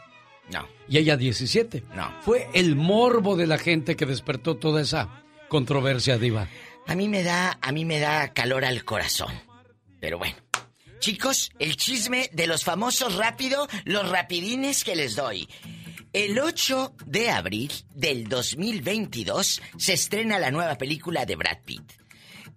No. 0.51 0.67
y 0.87 0.97
ella 0.99 1.17
17. 1.17 1.83
No. 1.95 2.13
Fue 2.21 2.47
el 2.53 2.75
morbo 2.75 3.35
de 3.35 3.47
la 3.47 3.57
gente 3.57 3.95
que 3.95 4.05
despertó 4.05 4.57
toda 4.57 4.81
esa 4.81 5.23
controversia, 5.49 6.17
Diva. 6.17 6.47
A 6.87 6.95
mí 6.95 7.07
me 7.07 7.23
da, 7.23 7.57
a 7.61 7.71
mí 7.71 7.83
me 7.85 7.99
da 7.99 8.31
calor 8.33 8.63
al 8.65 8.83
corazón. 8.85 9.33
Pero 9.99 10.17
bueno. 10.17 10.35
Chicos, 10.99 11.51
el 11.59 11.77
chisme 11.77 12.29
de 12.33 12.45
los 12.45 12.65
famosos 12.65 13.15
rápido, 13.15 13.67
los 13.85 14.09
rapidines 14.09 14.83
que 14.83 14.95
les 14.97 15.15
doy. 15.15 15.47
El 16.11 16.37
8 16.37 16.95
de 17.05 17.29
abril 17.29 17.71
del 17.95 18.27
2022 18.27 19.61
se 19.77 19.93
estrena 19.93 20.39
la 20.39 20.51
nueva 20.51 20.77
película 20.77 21.25
de 21.25 21.37
Brad 21.37 21.59
Pitt. 21.63 21.93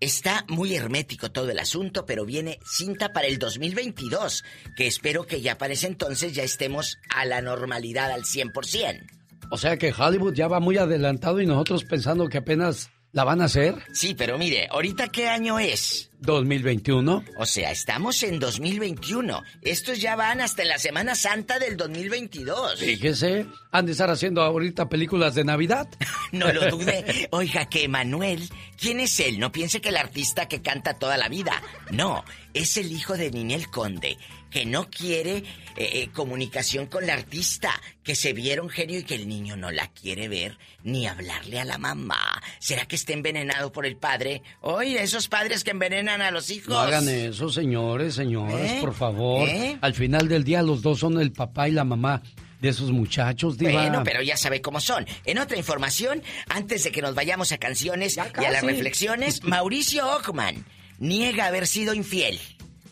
Está 0.00 0.44
muy 0.48 0.74
hermético 0.74 1.30
todo 1.30 1.50
el 1.50 1.60
asunto, 1.60 2.04
pero 2.04 2.24
viene 2.24 2.58
cinta 2.64 3.12
para 3.12 3.28
el 3.28 3.38
2022, 3.38 4.42
que 4.76 4.88
espero 4.88 5.24
que 5.24 5.40
ya 5.40 5.56
para 5.56 5.74
ese 5.74 5.86
entonces 5.86 6.32
ya 6.32 6.42
estemos 6.42 6.98
a 7.14 7.24
la 7.24 7.40
normalidad 7.40 8.10
al 8.10 8.24
100%. 8.24 9.06
O 9.50 9.58
sea 9.58 9.76
que 9.76 9.92
Hollywood 9.92 10.34
ya 10.34 10.48
va 10.48 10.58
muy 10.58 10.78
adelantado 10.78 11.40
y 11.40 11.46
nosotros 11.46 11.84
pensando 11.84 12.28
que 12.28 12.38
apenas 12.38 12.90
la 13.12 13.22
van 13.22 13.40
a 13.40 13.44
hacer. 13.44 13.76
Sí, 13.92 14.14
pero 14.14 14.38
mire, 14.38 14.66
¿ahorita 14.68 15.08
qué 15.08 15.28
año 15.28 15.60
es? 15.60 16.10
2021. 16.22 17.24
O 17.36 17.46
sea, 17.46 17.70
estamos 17.70 18.22
en 18.22 18.38
2021. 18.38 19.42
Estos 19.62 20.00
ya 20.00 20.16
van 20.16 20.40
hasta 20.40 20.64
la 20.64 20.78
Semana 20.78 21.14
Santa 21.14 21.58
del 21.58 21.76
2022. 21.76 22.78
Fíjese, 22.80 23.46
han 23.70 23.86
de 23.86 23.92
estar 23.92 24.10
haciendo 24.10 24.42
ahorita 24.42 24.88
películas 24.88 25.34
de 25.34 25.44
Navidad. 25.44 25.88
No 26.32 26.50
lo 26.50 26.70
dude. 26.70 27.28
Oiga, 27.30 27.66
que 27.66 27.88
Manuel, 27.88 28.48
¿quién 28.80 29.00
es 29.00 29.20
él? 29.20 29.38
No 29.38 29.52
piense 29.52 29.82
que 29.82 29.90
el 29.90 29.98
artista 29.98 30.48
que 30.48 30.62
canta 30.62 30.94
toda 30.94 31.18
la 31.18 31.28
vida. 31.28 31.62
No, 31.90 32.24
es 32.54 32.78
el 32.78 32.90
hijo 32.90 33.18
de 33.18 33.30
Ninel 33.30 33.68
Conde, 33.68 34.16
que 34.52 34.66
no 34.66 34.88
quiere 34.90 35.38
eh, 35.38 35.44
eh, 35.76 36.08
comunicación 36.12 36.86
con 36.86 37.06
la 37.06 37.14
artista, 37.14 37.70
que 38.04 38.14
se 38.14 38.32
vieron 38.34 38.68
genio 38.68 38.98
y 38.98 39.02
que 39.04 39.14
el 39.14 39.26
niño 39.26 39.56
no 39.56 39.70
la 39.70 39.88
quiere 39.88 40.28
ver 40.28 40.58
ni 40.84 41.06
hablarle 41.06 41.58
a 41.58 41.64
la 41.64 41.78
mamá. 41.78 42.42
¿Será 42.58 42.84
que 42.84 42.96
está 42.96 43.14
envenenado 43.14 43.72
por 43.72 43.86
el 43.86 43.96
padre? 43.96 44.42
Oye, 44.60 45.02
esos 45.02 45.28
padres 45.28 45.64
que 45.64 45.70
envenenan 45.70 46.20
a 46.20 46.30
los 46.30 46.50
hijos. 46.50 46.68
No 46.68 46.80
hagan 46.80 47.08
eso, 47.08 47.48
señores, 47.48 48.14
señores, 48.14 48.72
¿Eh? 48.72 48.78
por 48.80 48.94
favor. 48.94 49.48
¿Eh? 49.48 49.78
Al 49.80 49.94
final 49.94 50.28
del 50.28 50.44
día 50.44 50.62
los 50.62 50.82
dos 50.82 50.98
son 50.98 51.18
el 51.20 51.32
papá 51.32 51.68
y 51.68 51.72
la 51.72 51.84
mamá 51.84 52.22
de 52.60 52.68
esos 52.68 52.92
muchachos, 52.92 53.56
Diva. 53.56 53.72
Bueno, 53.72 54.02
pero 54.04 54.22
ya 54.22 54.36
sabe 54.36 54.60
cómo 54.60 54.80
son. 54.80 55.06
En 55.24 55.38
otra 55.38 55.56
información, 55.56 56.22
antes 56.48 56.84
de 56.84 56.92
que 56.92 57.02
nos 57.02 57.14
vayamos 57.14 57.50
a 57.52 57.58
canciones 57.58 58.16
y 58.16 58.44
a 58.44 58.50
las 58.50 58.62
reflexiones, 58.62 59.42
Mauricio 59.42 60.06
Ockman 60.16 60.64
niega 60.98 61.46
haber 61.46 61.66
sido 61.66 61.94
infiel. 61.94 62.38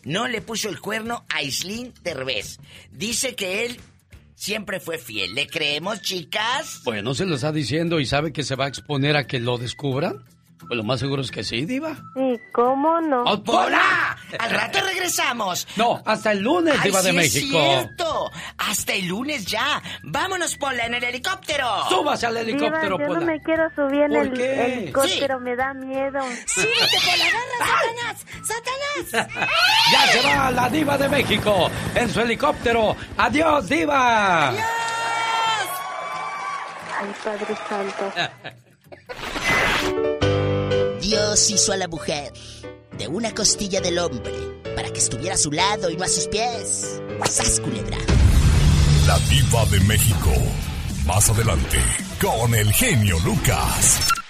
No 0.03 0.27
le 0.27 0.41
puso 0.41 0.69
el 0.69 0.79
cuerno 0.79 1.25
a 1.29 1.43
Islín 1.43 1.93
Derbez. 2.03 2.59
Dice 2.91 3.35
que 3.35 3.65
él 3.65 3.79
siempre 4.35 4.79
fue 4.79 4.97
fiel. 4.97 5.35
¿Le 5.35 5.47
creemos, 5.47 6.01
chicas? 6.01 6.81
Bueno, 6.83 7.13
se 7.13 7.25
lo 7.25 7.35
está 7.35 7.51
diciendo 7.51 7.99
y 7.99 8.05
sabe 8.05 8.33
que 8.33 8.43
se 8.43 8.55
va 8.55 8.65
a 8.65 8.69
exponer 8.69 9.15
a 9.15 9.27
que 9.27 9.39
lo 9.39 9.57
descubran. 9.57 10.23
Pues 10.67 10.77
lo 10.77 10.83
más 10.83 10.99
seguro 10.99 11.21
es 11.21 11.31
que 11.31 11.43
sí, 11.43 11.65
Diva. 11.65 11.95
Sí, 12.15 12.39
¿cómo 12.53 13.01
no? 13.01 13.23
¡Oh, 13.23 13.43
¡Pola! 13.43 14.15
Al 14.39 14.49
rato 14.51 14.79
regresamos. 14.81 15.67
No, 15.75 16.01
hasta 16.05 16.31
el 16.31 16.39
lunes, 16.39 16.75
Ay, 16.79 16.89
Diva 16.89 17.01
de 17.01 17.09
sí 17.11 17.15
México. 17.17 17.57
Es 17.59 17.65
cierto. 17.81 18.31
Hasta 18.57 18.93
el 18.93 19.07
lunes 19.07 19.45
ya. 19.45 19.81
Vámonos, 20.03 20.55
Pola, 20.57 20.85
en 20.85 20.93
el 20.95 21.03
helicóptero. 21.03 21.67
Súbase 21.89 22.27
al 22.27 22.37
helicóptero, 22.37 22.97
Diva, 22.97 23.03
yo 23.03 23.07
Pola. 23.07 23.19
no 23.19 23.25
me 23.25 23.41
quiero 23.41 23.63
subir 23.75 24.01
en 24.03 24.11
¿Por 24.13 24.21
el 24.27 24.33
qué? 24.33 24.65
helicóptero, 24.65 25.39
me 25.39 25.55
da 25.55 25.73
miedo. 25.73 26.19
¡Súbete, 26.45 26.97
Pola! 27.05 27.25
¡Agarra, 27.25 27.57
Satanás! 27.67 28.25
¡Satanás! 28.47 29.29
Ya 29.91 30.01
se 30.07 30.21
va 30.21 30.51
la 30.51 30.69
Diva 30.69 30.97
de 30.97 31.09
México 31.09 31.69
en 31.95 32.09
su 32.09 32.21
helicóptero. 32.21 32.95
¡Adiós, 33.17 33.67
Diva! 33.67 34.49
Ay, 34.49 34.57
Padre 37.23 37.55
Santo. 37.67 38.13
Dios 41.11 41.51
hizo 41.51 41.73
a 41.73 41.75
la 41.75 41.89
mujer 41.89 42.31
de 42.97 43.09
una 43.09 43.35
costilla 43.35 43.81
del 43.81 43.99
hombre 43.99 44.31
para 44.77 44.93
que 44.93 44.99
estuviera 44.99 45.35
a 45.35 45.37
su 45.37 45.51
lado 45.51 45.89
y 45.89 45.97
no 45.97 46.05
a 46.05 46.07
sus 46.07 46.25
pies. 46.29 47.01
¡Sas, 47.29 47.59
culebra! 47.59 47.97
La 49.05 49.19
diva 49.27 49.65
de 49.65 49.81
México. 49.81 50.31
Más 51.05 51.29
adelante, 51.29 51.79
con 52.21 52.55
el 52.55 52.71
genio 52.71 53.19
Lucas. 53.25 54.21